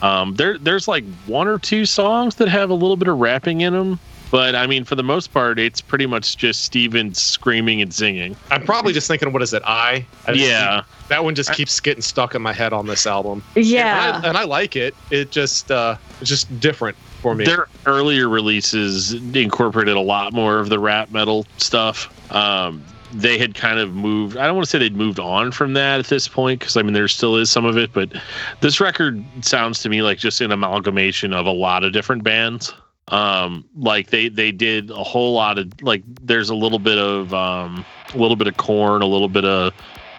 Um, 0.00 0.36
there, 0.36 0.58
there's 0.58 0.86
like 0.86 1.04
one 1.26 1.48
or 1.48 1.58
two 1.58 1.84
songs 1.84 2.36
that 2.36 2.46
have 2.48 2.70
a 2.70 2.74
little 2.74 2.96
bit 2.96 3.08
of 3.08 3.18
rapping 3.18 3.62
in 3.62 3.72
them, 3.72 3.98
but 4.30 4.54
I 4.54 4.66
mean, 4.66 4.84
for 4.84 4.94
the 4.94 5.02
most 5.02 5.32
part, 5.32 5.58
it's 5.58 5.80
pretty 5.80 6.06
much 6.06 6.36
just 6.36 6.64
Stephen 6.64 7.14
screaming 7.14 7.82
and 7.82 7.92
singing. 7.92 8.36
I'm 8.50 8.64
probably 8.64 8.92
just 8.92 9.08
thinking, 9.08 9.32
what 9.32 9.42
is 9.42 9.52
it? 9.52 9.62
I, 9.66 10.06
I 10.26 10.32
just- 10.32 10.46
Yeah, 10.46 10.82
that 11.08 11.24
one 11.24 11.34
just 11.34 11.52
keeps 11.52 11.78
getting 11.80 12.02
stuck 12.02 12.34
in 12.34 12.42
my 12.42 12.52
head 12.52 12.72
on 12.72 12.86
this 12.86 13.06
album. 13.06 13.42
Yeah. 13.56 14.16
and 14.16 14.24
I, 14.26 14.28
and 14.28 14.38
I 14.38 14.44
like 14.44 14.76
it. 14.76 14.94
It 15.10 15.30
just 15.30 15.70
uh, 15.70 15.96
it's 16.20 16.28
just 16.30 16.60
different 16.60 16.96
for 17.22 17.34
me. 17.34 17.44
Their 17.44 17.68
earlier 17.86 18.28
releases 18.28 19.12
incorporated 19.12 19.96
a 19.96 20.00
lot 20.00 20.32
more 20.32 20.58
of 20.58 20.68
the 20.68 20.78
rap 20.78 21.10
metal 21.10 21.46
stuff. 21.58 22.08
Um, 22.34 22.82
they 23.12 23.38
had 23.38 23.56
kind 23.56 23.80
of 23.80 23.92
moved. 23.92 24.36
I 24.36 24.46
don't 24.46 24.54
want 24.54 24.64
to 24.66 24.70
say 24.70 24.78
they'd 24.78 24.94
moved 24.94 25.18
on 25.18 25.50
from 25.50 25.72
that 25.74 25.98
at 25.98 26.06
this 26.06 26.28
point 26.28 26.60
because 26.60 26.76
I 26.76 26.82
mean 26.82 26.92
there 26.92 27.08
still 27.08 27.34
is 27.36 27.50
some 27.50 27.64
of 27.64 27.76
it, 27.76 27.92
but 27.92 28.12
this 28.60 28.80
record 28.80 29.22
sounds 29.40 29.82
to 29.82 29.88
me 29.88 30.00
like 30.02 30.18
just 30.18 30.40
an 30.40 30.52
amalgamation 30.52 31.32
of 31.32 31.44
a 31.46 31.50
lot 31.50 31.82
of 31.82 31.92
different 31.92 32.22
bands. 32.22 32.72
Um, 33.10 33.64
like 33.74 34.08
they 34.10 34.28
they 34.28 34.52
did 34.52 34.90
a 34.90 35.02
whole 35.02 35.32
lot 35.34 35.58
of 35.58 35.82
like 35.82 36.02
there's 36.22 36.48
a 36.48 36.54
little 36.54 36.78
bit 36.78 36.98
of 36.98 37.34
um, 37.34 37.84
a 38.14 38.18
little 38.18 38.36
bit 38.36 38.46
of 38.46 38.56
Korn, 38.56 39.02
a 39.02 39.06
little 39.06 39.28
bit 39.28 39.44
of 39.44 39.74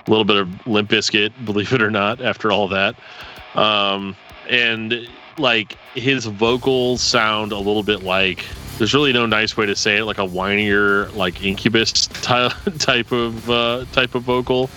a 0.06 0.10
little 0.10 0.26
bit 0.26 0.38
of 0.38 0.68
Limp 0.68 0.90
Bizkit 0.90 1.32
believe 1.46 1.72
it 1.74 1.82
or 1.82 1.92
not. 1.92 2.22
After 2.22 2.52
all 2.52 2.68
that, 2.68 2.96
um, 3.56 4.16
and 4.50 5.08
like 5.38 5.78
his 5.96 6.26
vocals 6.26 7.02
sound 7.02 7.52
a 7.52 7.58
little 7.58 7.84
bit 7.84 8.04
like 8.04 8.46
there's 8.78 8.94
really 8.94 9.14
no 9.14 9.26
nice 9.26 9.56
way 9.56 9.66
to 9.66 9.76
say 9.76 9.98
it 9.98 10.06
like 10.06 10.18
a 10.18 10.28
whinier 10.28 11.14
like 11.16 11.44
incubus 11.44 12.08
ty- 12.08 12.50
type 12.80 13.12
of 13.12 13.50
uh, 13.50 13.86
type 13.92 14.16
of 14.16 14.24
vocal 14.24 14.70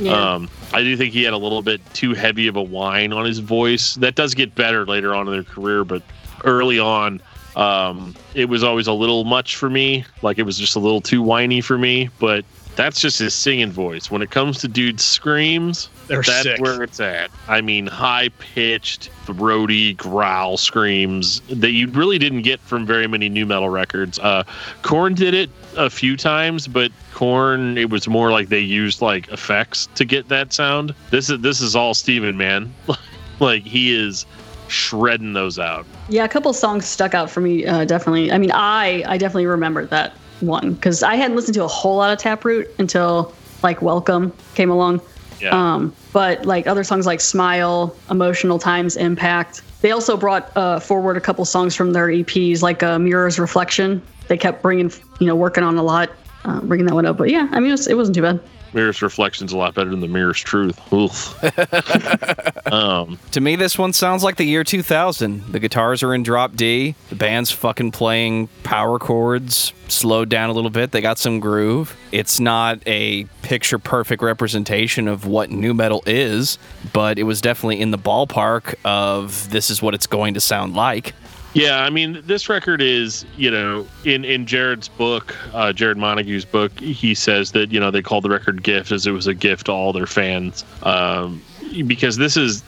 yeah. 0.00 0.34
um 0.34 0.48
i 0.72 0.82
do 0.82 0.96
think 0.96 1.12
he 1.12 1.22
had 1.22 1.34
a 1.34 1.38
little 1.38 1.62
bit 1.62 1.80
too 1.92 2.14
heavy 2.14 2.46
of 2.46 2.56
a 2.56 2.62
whine 2.62 3.12
on 3.12 3.24
his 3.24 3.38
voice 3.38 3.94
that 3.96 4.14
does 4.14 4.34
get 4.34 4.54
better 4.54 4.86
later 4.86 5.14
on 5.14 5.26
in 5.26 5.32
their 5.32 5.44
career 5.44 5.84
but 5.84 6.02
early 6.44 6.78
on 6.78 7.20
um 7.58 8.14
it 8.34 8.46
was 8.48 8.62
always 8.64 8.86
a 8.86 8.92
little 8.92 9.24
much 9.24 9.56
for 9.56 9.68
me 9.68 10.04
like 10.22 10.38
it 10.38 10.44
was 10.44 10.56
just 10.56 10.76
a 10.76 10.78
little 10.78 11.00
too 11.00 11.20
whiny 11.20 11.60
for 11.60 11.76
me 11.76 12.08
but 12.18 12.44
that's 12.76 13.00
just 13.00 13.18
his 13.18 13.34
singing 13.34 13.72
voice 13.72 14.08
when 14.08 14.22
it 14.22 14.30
comes 14.30 14.58
to 14.60 14.68
dude 14.68 15.00
screams 15.00 15.88
They're 16.06 16.22
that's 16.22 16.44
sick. 16.44 16.60
where 16.60 16.80
it's 16.84 17.00
at. 17.00 17.28
I 17.48 17.60
mean, 17.60 17.88
high 17.88 18.28
pitched, 18.38 19.10
throaty 19.26 19.94
growl 19.94 20.56
screams 20.56 21.40
that 21.48 21.72
you 21.72 21.88
really 21.88 22.18
didn't 22.20 22.42
get 22.42 22.60
from 22.60 22.86
very 22.86 23.08
many 23.08 23.28
new 23.28 23.46
metal 23.46 23.68
records. 23.68 24.20
Uh, 24.20 24.44
Korn 24.82 25.14
did 25.14 25.34
it 25.34 25.50
a 25.76 25.90
few 25.90 26.16
times, 26.16 26.68
but 26.68 26.92
Korn 27.14 27.76
it 27.76 27.90
was 27.90 28.06
more 28.06 28.30
like 28.30 28.48
they 28.48 28.60
used 28.60 29.02
like 29.02 29.26
effects 29.32 29.88
to 29.96 30.04
get 30.04 30.28
that 30.28 30.52
sound. 30.52 30.94
This 31.10 31.28
is 31.30 31.40
this 31.40 31.60
is 31.60 31.74
all 31.74 31.94
Stephen, 31.94 32.36
man. 32.36 32.72
like 33.40 33.64
he 33.64 33.92
is 33.92 34.24
shredding 34.68 35.32
those 35.32 35.58
out. 35.58 35.86
Yeah, 36.08 36.24
a 36.24 36.28
couple 36.28 36.52
songs 36.52 36.86
stuck 36.86 37.14
out 37.14 37.30
for 37.30 37.40
me. 37.40 37.66
Uh, 37.66 37.84
definitely. 37.84 38.32
I 38.32 38.38
mean, 38.38 38.52
I 38.52 39.02
I 39.06 39.18
definitely 39.18 39.46
remembered 39.46 39.90
that 39.90 40.14
one 40.40 40.74
because 40.74 41.02
I 41.02 41.16
hadn't 41.16 41.36
listened 41.36 41.54
to 41.54 41.64
a 41.64 41.68
whole 41.68 41.96
lot 41.96 42.12
of 42.12 42.18
Taproot 42.18 42.68
until 42.78 43.34
like 43.62 43.82
Welcome 43.82 44.32
came 44.54 44.70
along. 44.70 45.00
Yeah. 45.40 45.50
Um, 45.50 45.94
but 46.12 46.44
like 46.44 46.66
other 46.66 46.84
songs 46.84 47.06
like 47.06 47.20
Smile, 47.20 47.94
Emotional 48.10 48.58
Times, 48.58 48.96
Impact. 48.96 49.62
They 49.80 49.92
also 49.92 50.16
brought 50.16 50.50
uh, 50.56 50.80
forward 50.80 51.16
a 51.16 51.20
couple 51.20 51.44
songs 51.44 51.74
from 51.74 51.92
their 51.92 52.08
EPs, 52.08 52.62
like 52.62 52.82
uh, 52.82 52.98
Mirror's 52.98 53.38
Reflection. 53.38 54.02
They 54.26 54.36
kept 54.36 54.62
bringing, 54.62 54.90
you 55.20 55.26
know, 55.26 55.36
working 55.36 55.62
on 55.62 55.78
a 55.78 55.82
lot, 55.82 56.10
uh, 56.44 56.60
bringing 56.62 56.86
that 56.86 56.94
one 56.94 57.06
up. 57.06 57.16
But 57.16 57.30
yeah, 57.30 57.48
I 57.52 57.60
mean, 57.60 57.68
it, 57.68 57.72
was, 57.72 57.86
it 57.86 57.96
wasn't 57.96 58.16
too 58.16 58.22
bad. 58.22 58.40
Mirror's 58.72 59.00
reflection's 59.02 59.52
a 59.52 59.56
lot 59.56 59.74
better 59.74 59.90
than 59.90 60.00
the 60.00 60.08
mirror's 60.08 60.40
truth. 60.40 60.78
Um, 62.70 63.18
To 63.30 63.40
me, 63.40 63.56
this 63.56 63.78
one 63.78 63.94
sounds 63.94 64.22
like 64.22 64.36
the 64.36 64.44
year 64.44 64.62
2000. 64.62 65.52
The 65.52 65.58
guitars 65.58 66.02
are 66.02 66.12
in 66.14 66.22
drop 66.22 66.54
D. 66.54 66.94
The 67.08 67.14
band's 67.14 67.50
fucking 67.50 67.92
playing 67.92 68.48
power 68.62 68.98
chords, 68.98 69.72
slowed 69.88 70.28
down 70.28 70.50
a 70.50 70.52
little 70.52 70.70
bit. 70.70 70.92
They 70.92 71.00
got 71.00 71.18
some 71.18 71.40
groove. 71.40 71.96
It's 72.12 72.40
not 72.40 72.80
a 72.86 73.24
picture 73.40 73.78
perfect 73.78 74.22
representation 74.22 75.08
of 75.08 75.24
what 75.26 75.50
new 75.50 75.72
metal 75.72 76.02
is, 76.04 76.58
but 76.92 77.18
it 77.18 77.22
was 77.22 77.40
definitely 77.40 77.80
in 77.80 77.90
the 77.90 77.98
ballpark 77.98 78.74
of 78.84 79.48
this 79.50 79.70
is 79.70 79.80
what 79.80 79.94
it's 79.94 80.06
going 80.06 80.34
to 80.34 80.40
sound 80.40 80.74
like. 80.74 81.14
Yeah, 81.54 81.82
I 81.82 81.90
mean, 81.90 82.20
this 82.24 82.48
record 82.48 82.82
is, 82.82 83.24
you 83.36 83.50
know, 83.50 83.86
in 84.04 84.24
in 84.24 84.44
Jarrod's 84.44 84.88
book, 84.88 85.34
uh, 85.54 85.72
Jarrod 85.72 85.96
Montague's 85.96 86.44
book, 86.44 86.78
he 86.78 87.14
says 87.14 87.52
that 87.52 87.72
you 87.72 87.80
know 87.80 87.90
they 87.90 88.02
called 88.02 88.24
the 88.24 88.30
record 88.30 88.62
"Gift" 88.62 88.92
as 88.92 89.06
it 89.06 89.12
was 89.12 89.26
a 89.26 89.34
gift 89.34 89.66
to 89.66 89.72
all 89.72 89.92
their 89.92 90.06
fans, 90.06 90.64
um, 90.82 91.42
because 91.86 92.18
this 92.18 92.36
is 92.36 92.62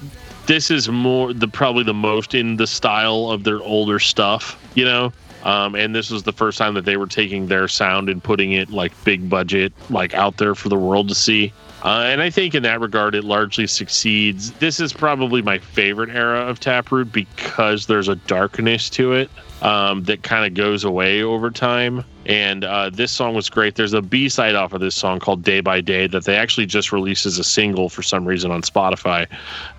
this 0.46 0.70
is 0.70 0.88
more 0.88 1.32
the 1.32 1.46
probably 1.46 1.84
the 1.84 1.94
most 1.94 2.34
in 2.34 2.56
the 2.56 2.66
style 2.66 3.30
of 3.30 3.44
their 3.44 3.60
older 3.60 3.98
stuff, 3.98 4.58
you 4.74 4.84
know. 4.84 5.12
Um, 5.44 5.74
and 5.74 5.94
this 5.94 6.10
was 6.10 6.24
the 6.24 6.32
first 6.32 6.58
time 6.58 6.74
that 6.74 6.84
they 6.84 6.96
were 6.96 7.06
taking 7.06 7.46
their 7.46 7.68
sound 7.68 8.08
and 8.08 8.22
putting 8.22 8.52
it 8.52 8.70
like 8.70 8.92
big 9.04 9.28
budget, 9.28 9.72
like 9.88 10.14
out 10.14 10.36
there 10.36 10.54
for 10.54 10.68
the 10.68 10.76
world 10.76 11.08
to 11.08 11.14
see. 11.14 11.52
Uh, 11.82 12.04
and 12.06 12.20
I 12.20 12.28
think 12.28 12.54
in 12.54 12.62
that 12.64 12.80
regard, 12.80 13.14
it 13.14 13.24
largely 13.24 13.66
succeeds. 13.66 14.52
This 14.52 14.80
is 14.80 14.92
probably 14.92 15.40
my 15.40 15.58
favorite 15.58 16.10
era 16.10 16.40
of 16.40 16.60
Taproot 16.60 17.10
because 17.10 17.86
there's 17.86 18.08
a 18.08 18.16
darkness 18.16 18.90
to 18.90 19.12
it. 19.12 19.30
Um, 19.62 20.04
that 20.04 20.22
kind 20.22 20.46
of 20.46 20.54
goes 20.54 20.84
away 20.84 21.22
over 21.22 21.50
time. 21.50 22.04
And 22.26 22.64
uh, 22.64 22.90
this 22.90 23.10
song 23.10 23.34
was 23.34 23.50
great. 23.50 23.74
There's 23.74 23.92
a 23.92 24.02
B 24.02 24.28
side 24.28 24.54
off 24.54 24.72
of 24.72 24.80
this 24.80 24.94
song 24.94 25.20
called 25.20 25.42
Day 25.42 25.60
by 25.60 25.80
Day 25.80 26.06
that 26.06 26.24
they 26.24 26.36
actually 26.36 26.66
just 26.66 26.92
released 26.92 27.26
as 27.26 27.38
a 27.38 27.44
single 27.44 27.88
for 27.88 28.02
some 28.02 28.26
reason 28.26 28.50
on 28.50 28.62
Spotify. 28.62 29.26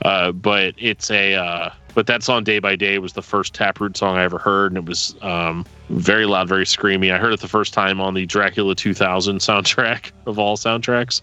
Uh, 0.03 0.31
but 0.31 0.73
it's 0.77 1.09
a. 1.11 1.35
Uh, 1.35 1.69
but 1.93 2.07
that 2.07 2.23
song 2.23 2.45
Day 2.45 2.59
by 2.59 2.75
Day 2.77 2.99
was 2.99 3.13
the 3.13 3.21
first 3.21 3.53
Taproot 3.53 3.97
song 3.97 4.17
I 4.17 4.23
ever 4.23 4.37
heard, 4.37 4.71
and 4.71 4.77
it 4.77 4.85
was 4.85 5.13
um, 5.21 5.65
very 5.89 6.25
loud, 6.25 6.47
very 6.47 6.63
screamy. 6.63 7.13
I 7.13 7.17
heard 7.17 7.33
it 7.33 7.41
the 7.41 7.49
first 7.49 7.73
time 7.73 7.99
on 7.99 8.13
the 8.13 8.25
Dracula 8.25 8.75
2000 8.75 9.39
soundtrack 9.39 10.11
of 10.25 10.39
all 10.39 10.55
soundtracks, 10.55 11.21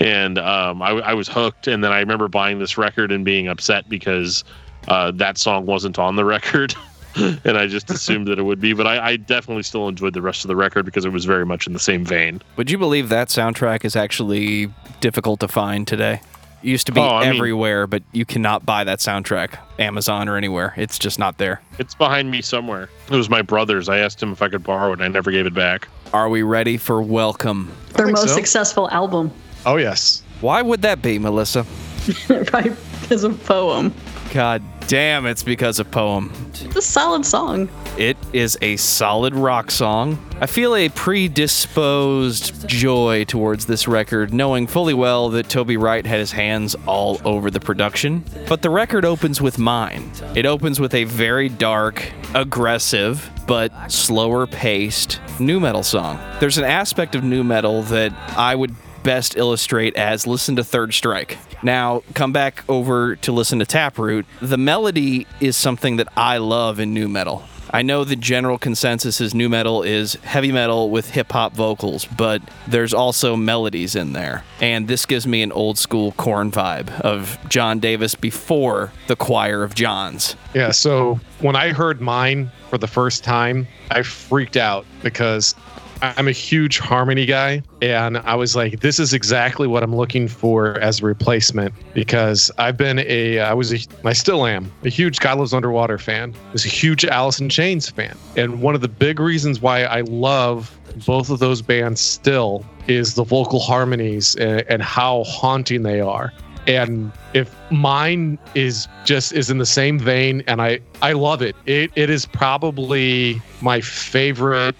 and 0.00 0.38
um, 0.38 0.82
I, 0.82 0.90
I, 0.90 1.14
was 1.14 1.28
hooked. 1.28 1.68
And 1.68 1.84
then 1.84 1.92
I 1.92 2.00
remember 2.00 2.26
buying 2.26 2.58
this 2.58 2.76
record 2.76 3.12
and 3.12 3.24
being 3.24 3.46
upset 3.46 3.88
because 3.88 4.42
uh, 4.88 5.12
that 5.12 5.38
song 5.38 5.66
wasn't 5.66 6.00
on 6.00 6.16
the 6.16 6.24
record. 6.24 6.74
and 7.44 7.56
I 7.56 7.66
just 7.66 7.90
assumed 7.90 8.28
that 8.28 8.38
it 8.38 8.42
would 8.42 8.60
be, 8.60 8.72
but 8.72 8.86
I, 8.86 9.10
I 9.10 9.16
definitely 9.16 9.62
still 9.62 9.88
enjoyed 9.88 10.12
the 10.12 10.22
rest 10.22 10.44
of 10.44 10.48
the 10.48 10.56
record 10.56 10.84
because 10.84 11.04
it 11.04 11.10
was 11.10 11.24
very 11.24 11.46
much 11.46 11.66
in 11.66 11.72
the 11.72 11.78
same 11.78 12.04
vein. 12.04 12.42
Would 12.56 12.70
you 12.70 12.78
believe 12.78 13.08
that 13.08 13.28
soundtrack 13.28 13.84
is 13.84 13.96
actually 13.96 14.72
difficult 15.00 15.40
to 15.40 15.48
find 15.48 15.86
today? 15.86 16.20
It 16.62 16.68
used 16.68 16.86
to 16.86 16.92
be 16.92 17.00
oh, 17.00 17.18
everywhere, 17.18 17.82
mean, 17.82 17.90
but 17.90 18.02
you 18.12 18.24
cannot 18.24 18.66
buy 18.66 18.84
that 18.84 18.98
soundtrack 18.98 19.58
Amazon 19.78 20.28
or 20.28 20.36
anywhere. 20.36 20.74
It's 20.76 20.98
just 20.98 21.18
not 21.18 21.38
there. 21.38 21.62
It's 21.78 21.94
behind 21.94 22.30
me 22.30 22.42
somewhere. 22.42 22.90
It 23.10 23.16
was 23.16 23.30
my 23.30 23.40
brother's. 23.40 23.88
I 23.88 23.98
asked 23.98 24.22
him 24.22 24.32
if 24.32 24.42
I 24.42 24.48
could 24.48 24.64
borrow 24.64 24.90
it. 24.90 24.94
and 24.94 25.02
I 25.02 25.08
never 25.08 25.30
gave 25.30 25.46
it 25.46 25.54
back. 25.54 25.88
Are 26.12 26.28
we 26.28 26.42
ready 26.42 26.76
for 26.76 27.00
Welcome? 27.00 27.72
Their 27.94 28.08
most 28.08 28.28
so. 28.28 28.34
successful 28.34 28.90
album. 28.90 29.30
Oh 29.64 29.76
yes. 29.76 30.22
Why 30.40 30.60
would 30.60 30.82
that 30.82 31.00
be, 31.00 31.18
Melissa? 31.18 31.64
Probably 32.26 32.72
because 33.00 33.24
of 33.24 33.42
poem. 33.44 33.94
God 34.32 34.62
damn, 34.86 35.26
it's 35.26 35.42
because 35.42 35.78
of 35.78 35.90
Poem. 35.90 36.32
It's 36.52 36.76
a 36.76 36.82
solid 36.82 37.26
song. 37.26 37.68
It 37.98 38.16
is 38.32 38.58
a 38.62 38.76
solid 38.76 39.34
rock 39.34 39.70
song. 39.70 40.18
I 40.40 40.46
feel 40.46 40.74
a 40.74 40.88
predisposed 40.90 42.68
joy 42.68 43.24
towards 43.24 43.66
this 43.66 43.88
record, 43.88 44.32
knowing 44.32 44.66
fully 44.66 44.94
well 44.94 45.30
that 45.30 45.48
Toby 45.48 45.76
Wright 45.76 46.04
had 46.04 46.20
his 46.20 46.32
hands 46.32 46.76
all 46.86 47.20
over 47.24 47.50
the 47.50 47.60
production. 47.60 48.24
But 48.48 48.62
the 48.62 48.70
record 48.70 49.04
opens 49.04 49.40
with 49.40 49.58
mine. 49.58 50.10
It 50.34 50.46
opens 50.46 50.78
with 50.78 50.94
a 50.94 51.04
very 51.04 51.48
dark, 51.48 52.12
aggressive, 52.34 53.30
but 53.46 53.90
slower 53.90 54.46
paced 54.46 55.20
new 55.40 55.60
metal 55.60 55.82
song. 55.82 56.18
There's 56.40 56.58
an 56.58 56.64
aspect 56.64 57.14
of 57.14 57.24
new 57.24 57.44
metal 57.44 57.82
that 57.84 58.12
I 58.36 58.54
would 58.54 58.74
best 59.06 59.36
illustrate 59.36 59.94
as 59.94 60.26
listen 60.26 60.56
to 60.56 60.64
Third 60.64 60.92
Strike. 60.92 61.38
Now, 61.62 62.02
come 62.14 62.32
back 62.32 62.64
over 62.68 63.14
to 63.14 63.30
listen 63.30 63.60
to 63.60 63.64
Taproot. 63.64 64.26
The 64.42 64.58
melody 64.58 65.28
is 65.40 65.56
something 65.56 65.96
that 65.98 66.08
I 66.16 66.38
love 66.38 66.80
in 66.80 66.92
new 66.92 67.08
metal. 67.08 67.44
I 67.70 67.82
know 67.82 68.02
the 68.02 68.16
general 68.16 68.58
consensus 68.58 69.20
is 69.20 69.32
new 69.32 69.48
metal 69.48 69.84
is 69.84 70.14
heavy 70.14 70.50
metal 70.50 70.90
with 70.90 71.08
hip 71.10 71.30
hop 71.30 71.52
vocals, 71.52 72.04
but 72.04 72.42
there's 72.66 72.92
also 72.92 73.36
melodies 73.36 73.94
in 73.94 74.12
there. 74.12 74.42
And 74.60 74.88
this 74.88 75.06
gives 75.06 75.24
me 75.24 75.42
an 75.42 75.52
old 75.52 75.78
school 75.78 76.10
Korn 76.12 76.50
vibe 76.50 76.90
of 77.02 77.38
John 77.48 77.78
Davis 77.78 78.16
before 78.16 78.92
the 79.06 79.14
choir 79.14 79.62
of 79.62 79.76
Johns. 79.76 80.34
Yeah, 80.52 80.72
so 80.72 81.20
when 81.40 81.54
I 81.54 81.72
heard 81.72 82.00
mine 82.00 82.50
for 82.70 82.78
the 82.78 82.88
first 82.88 83.22
time, 83.22 83.68
I 83.92 84.02
freaked 84.02 84.56
out 84.56 84.84
because 85.02 85.54
I'm 86.02 86.28
a 86.28 86.32
huge 86.32 86.78
harmony 86.78 87.26
guy, 87.26 87.62
and 87.80 88.18
I 88.18 88.34
was 88.34 88.54
like, 88.54 88.80
this 88.80 88.98
is 88.98 89.14
exactly 89.14 89.66
what 89.66 89.82
I'm 89.82 89.94
looking 89.94 90.28
for 90.28 90.78
as 90.80 91.00
a 91.00 91.06
replacement 91.06 91.74
because 91.94 92.50
I've 92.58 92.76
been 92.76 92.98
a, 92.98 93.40
I 93.40 93.54
was 93.54 93.72
a, 93.72 93.78
I 94.04 94.12
still 94.12 94.46
am 94.46 94.70
a 94.84 94.88
huge 94.88 95.20
God 95.20 95.38
Lives 95.38 95.54
Underwater 95.54 95.98
fan. 95.98 96.34
I 96.48 96.52
was 96.52 96.64
a 96.64 96.68
huge 96.68 97.04
Alice 97.04 97.40
in 97.40 97.48
Chains 97.48 97.88
fan, 97.88 98.16
and 98.36 98.60
one 98.60 98.74
of 98.74 98.82
the 98.82 98.88
big 98.88 99.20
reasons 99.20 99.60
why 99.60 99.84
I 99.84 100.02
love 100.02 100.78
both 101.06 101.30
of 101.30 101.38
those 101.38 101.62
bands 101.62 102.00
still 102.00 102.64
is 102.88 103.14
the 103.14 103.24
vocal 103.24 103.60
harmonies 103.60 104.34
and, 104.36 104.64
and 104.68 104.82
how 104.82 105.24
haunting 105.24 105.82
they 105.82 106.00
are 106.00 106.32
and 106.66 107.12
if 107.32 107.54
mine 107.70 108.38
is 108.54 108.88
just 109.04 109.32
is 109.32 109.50
in 109.50 109.58
the 109.58 109.66
same 109.66 109.98
vein 109.98 110.42
and 110.46 110.60
i 110.60 110.80
i 111.02 111.12
love 111.12 111.42
it 111.42 111.54
it, 111.66 111.90
it 111.94 112.10
is 112.10 112.26
probably 112.26 113.40
my 113.60 113.80
favorite 113.80 114.74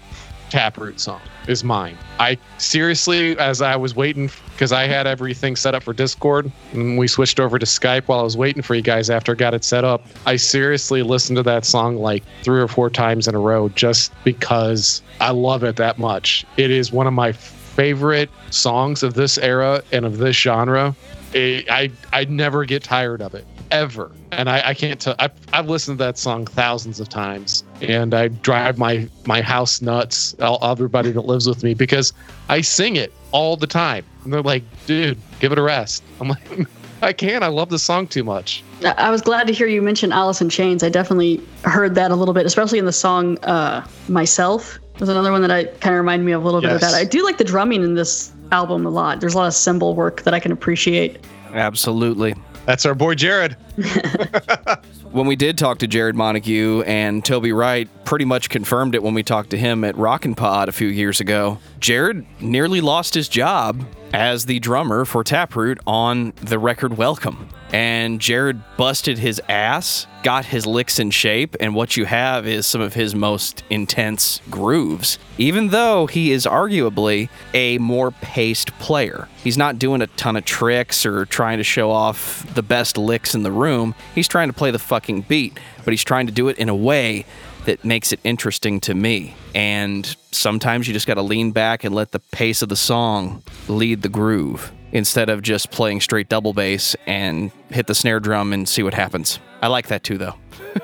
Taproot 0.50 1.00
song 1.00 1.20
is 1.48 1.64
mine. 1.64 1.96
I 2.18 2.38
seriously, 2.58 3.38
as 3.38 3.62
I 3.62 3.76
was 3.76 3.94
waiting, 3.94 4.30
because 4.52 4.72
I 4.72 4.86
had 4.86 5.06
everything 5.06 5.56
set 5.56 5.74
up 5.74 5.82
for 5.82 5.92
Discord, 5.92 6.50
and 6.72 6.98
we 6.98 7.08
switched 7.08 7.40
over 7.40 7.58
to 7.58 7.66
Skype 7.66 8.04
while 8.06 8.20
I 8.20 8.22
was 8.22 8.36
waiting 8.36 8.62
for 8.62 8.74
you 8.74 8.82
guys 8.82 9.10
after 9.10 9.32
I 9.32 9.34
got 9.34 9.54
it 9.54 9.64
set 9.64 9.84
up. 9.84 10.06
I 10.24 10.36
seriously 10.36 11.02
listened 11.02 11.36
to 11.36 11.42
that 11.44 11.64
song 11.64 11.96
like 11.96 12.22
three 12.42 12.60
or 12.60 12.68
four 12.68 12.90
times 12.90 13.28
in 13.28 13.34
a 13.34 13.40
row 13.40 13.68
just 13.70 14.12
because 14.24 15.02
I 15.20 15.30
love 15.30 15.64
it 15.64 15.76
that 15.76 15.98
much. 15.98 16.44
It 16.56 16.70
is 16.70 16.92
one 16.92 17.06
of 17.06 17.12
my 17.12 17.32
favorite 17.32 18.30
songs 18.50 19.02
of 19.02 19.14
this 19.14 19.38
era 19.38 19.82
and 19.92 20.04
of 20.04 20.18
this 20.18 20.36
genre. 20.36 20.94
It, 21.32 21.68
I 21.70 21.90
I 22.12 22.24
never 22.24 22.64
get 22.64 22.82
tired 22.82 23.20
of 23.20 23.34
it 23.34 23.44
ever. 23.70 24.10
And 24.32 24.48
I, 24.48 24.68
I 24.68 24.74
can't 24.74 25.00
tell. 25.00 25.14
I've, 25.18 25.32
I've 25.52 25.68
listened 25.68 25.98
to 25.98 26.04
that 26.04 26.18
song 26.18 26.46
thousands 26.46 27.00
of 27.00 27.08
times, 27.08 27.64
and 27.80 28.14
I 28.14 28.28
drive 28.28 28.78
my 28.78 29.08
my 29.26 29.40
house 29.40 29.80
nuts. 29.80 30.34
All, 30.40 30.58
everybody 30.62 31.10
that 31.12 31.22
lives 31.22 31.46
with 31.46 31.62
me 31.62 31.74
because 31.74 32.12
I 32.48 32.60
sing 32.60 32.96
it 32.96 33.12
all 33.32 33.56
the 33.56 33.66
time. 33.66 34.04
And 34.24 34.32
they're 34.32 34.42
like, 34.42 34.64
"Dude, 34.86 35.18
give 35.40 35.52
it 35.52 35.58
a 35.58 35.62
rest." 35.62 36.02
I'm 36.20 36.28
like, 36.28 36.68
"I 37.02 37.12
can't. 37.12 37.44
I 37.44 37.48
love 37.48 37.70
the 37.70 37.78
song 37.78 38.06
too 38.06 38.24
much." 38.24 38.62
I 38.84 39.10
was 39.10 39.22
glad 39.22 39.46
to 39.46 39.52
hear 39.52 39.66
you 39.66 39.80
mention 39.80 40.12
Alice 40.12 40.40
in 40.40 40.48
Chains. 40.48 40.82
I 40.82 40.88
definitely 40.88 41.40
heard 41.64 41.94
that 41.94 42.10
a 42.10 42.14
little 42.14 42.34
bit, 42.34 42.46
especially 42.46 42.78
in 42.78 42.84
the 42.84 42.92
song 42.92 43.38
uh, 43.44 43.86
"Myself." 44.08 44.78
Was 44.98 45.10
another 45.10 45.30
one 45.30 45.42
that 45.42 45.50
I 45.50 45.64
kind 45.64 45.94
of 45.94 45.98
reminded 45.98 46.24
me 46.24 46.32
of 46.32 46.42
a 46.42 46.44
little 46.46 46.62
yes. 46.62 46.70
bit 46.70 46.74
of 46.76 46.80
that. 46.80 46.94
I 46.94 47.04
do 47.04 47.22
like 47.22 47.36
the 47.36 47.44
drumming 47.44 47.82
in 47.82 47.94
this 47.94 48.32
album 48.50 48.86
a 48.86 48.90
lot. 48.90 49.20
There's 49.20 49.34
a 49.34 49.36
lot 49.36 49.46
of 49.46 49.52
cymbal 49.52 49.94
work 49.94 50.22
that 50.22 50.32
I 50.32 50.40
can 50.40 50.52
appreciate. 50.52 51.22
Absolutely. 51.52 52.34
That's 52.66 52.84
our 52.84 52.96
boy 52.96 53.14
Jarrod. 53.14 53.54
when 55.12 55.28
we 55.28 55.36
did 55.36 55.56
talk 55.56 55.78
to 55.78 55.88
Jarrod 55.88 56.14
Montague 56.14 56.82
and 56.82 57.24
Toby 57.24 57.52
Wright, 57.52 57.88
pretty 58.04 58.24
much 58.24 58.50
confirmed 58.50 58.96
it 58.96 59.02
when 59.04 59.14
we 59.14 59.22
talked 59.22 59.50
to 59.50 59.58
him 59.58 59.84
at 59.84 59.96
Rockin' 59.96 60.34
Pod 60.34 60.68
a 60.68 60.72
few 60.72 60.88
years 60.88 61.20
ago. 61.20 61.58
Jarrod 61.78 62.26
nearly 62.40 62.80
lost 62.80 63.14
his 63.14 63.28
job 63.28 63.86
as 64.12 64.46
the 64.46 64.58
drummer 64.58 65.04
for 65.04 65.22
Taproot 65.22 65.78
on 65.86 66.32
the 66.42 66.58
record 66.58 66.96
Welcome. 66.96 67.48
And 67.72 68.20
Jarrod 68.20 68.62
busted 68.76 69.18
his 69.18 69.40
ass, 69.48 70.06
got 70.22 70.44
his 70.44 70.66
licks 70.66 70.98
in 70.98 71.10
shape, 71.10 71.56
and 71.58 71.74
what 71.74 71.96
you 71.96 72.04
have 72.04 72.46
is 72.46 72.66
some 72.66 72.80
of 72.80 72.94
his 72.94 73.14
most 73.14 73.64
intense 73.70 74.40
grooves. 74.50 75.18
Even 75.36 75.68
though 75.68 76.06
he 76.06 76.32
is 76.32 76.46
arguably 76.46 77.28
a 77.54 77.78
more 77.78 78.12
paced 78.12 78.70
player, 78.78 79.28
he's 79.42 79.58
not 79.58 79.78
doing 79.78 80.00
a 80.00 80.06
ton 80.06 80.36
of 80.36 80.44
tricks 80.44 81.04
or 81.04 81.26
trying 81.26 81.58
to 81.58 81.64
show 81.64 81.90
off 81.90 82.46
the 82.54 82.62
best 82.62 82.96
licks 82.96 83.34
in 83.34 83.42
the 83.42 83.52
room. 83.52 83.94
He's 84.14 84.28
trying 84.28 84.48
to 84.48 84.54
play 84.54 84.70
the 84.70 84.78
fucking 84.78 85.22
beat, 85.22 85.58
but 85.84 85.92
he's 85.92 86.04
trying 86.04 86.26
to 86.26 86.32
do 86.32 86.48
it 86.48 86.58
in 86.58 86.68
a 86.68 86.76
way 86.76 87.26
that 87.64 87.84
makes 87.84 88.12
it 88.12 88.20
interesting 88.22 88.80
to 88.80 88.94
me. 88.94 89.34
And 89.54 90.16
sometimes 90.30 90.86
you 90.86 90.94
just 90.94 91.06
got 91.06 91.14
to 91.14 91.22
lean 91.22 91.50
back 91.50 91.82
and 91.82 91.94
let 91.94 92.12
the 92.12 92.20
pace 92.20 92.62
of 92.62 92.68
the 92.68 92.76
song 92.76 93.42
lead 93.68 94.02
the 94.02 94.08
groove 94.08 94.72
instead 94.92 95.28
of 95.28 95.42
just 95.42 95.70
playing 95.70 96.00
straight 96.00 96.28
double 96.28 96.52
bass 96.52 96.96
and 97.06 97.50
hit 97.70 97.86
the 97.86 97.94
snare 97.94 98.20
drum 98.20 98.52
and 98.52 98.68
see 98.68 98.82
what 98.82 98.94
happens. 98.94 99.38
I 99.62 99.68
like 99.68 99.88
that 99.88 100.04
too, 100.04 100.18
though. 100.18 100.34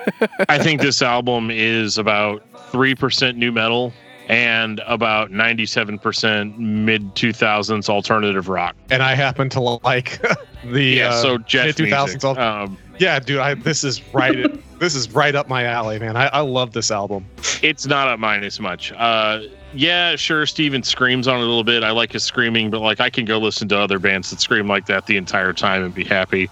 I 0.49 0.59
think 0.59 0.81
this 0.81 1.03
album 1.03 1.51
is 1.51 1.99
about 1.99 2.43
3% 2.73 3.37
new 3.37 3.53
metal 3.53 3.93
and 4.29 4.81
about 4.87 5.31
97% 5.31 6.57
mid 6.57 7.15
2000s 7.15 7.88
alternative 7.88 8.49
rock. 8.49 8.77
And 8.91 9.03
I 9.03 9.15
happen 9.15 9.49
to 9.51 9.61
like 9.61 10.23
the 10.65 10.83
yeah, 10.83 11.09
uh, 11.11 11.23
so 11.23 11.38
mid 11.38 11.47
2000s. 11.77 12.38
Um, 12.38 12.79
yeah, 13.03 13.19
dude, 13.19 13.41
I, 13.41 13.55
this 13.55 13.83
is 13.83 14.01
right. 14.15 14.47
this 14.79 14.95
is 14.95 15.11
right 15.12 15.35
up 15.35 15.49
my 15.49 15.65
alley, 15.65 15.99
man. 15.99 16.17
I, 16.17 16.29
I 16.29 16.41
love 16.41 16.73
this 16.73 16.91
album. 16.93 17.27
It's 17.61 17.85
not 17.85 18.07
up 18.07 18.21
mine 18.21 18.45
as 18.45 18.61
much. 18.61 18.93
Uh, 18.93 19.43
yeah, 19.75 20.15
sure. 20.15 20.47
Stephen 20.47 20.85
screams 20.85 21.27
on 21.27 21.41
it 21.41 21.43
a 21.43 21.47
little 21.47 21.65
bit. 21.65 21.83
I 21.83 21.91
like 21.91 22.12
his 22.12 22.23
screaming, 22.23 22.71
but 22.71 22.81
like 22.81 23.01
I 23.01 23.11
can 23.11 23.25
go 23.25 23.38
listen 23.38 23.69
to 23.71 23.79
other 23.79 23.99
bands 23.99 24.31
that 24.31 24.41
scream 24.41 24.69
like 24.69 24.87
that 24.87 25.07
the 25.07 25.17
entire 25.17 25.53
time 25.53 25.83
and 25.83 25.93
be 25.93 26.05
happy. 26.05 26.49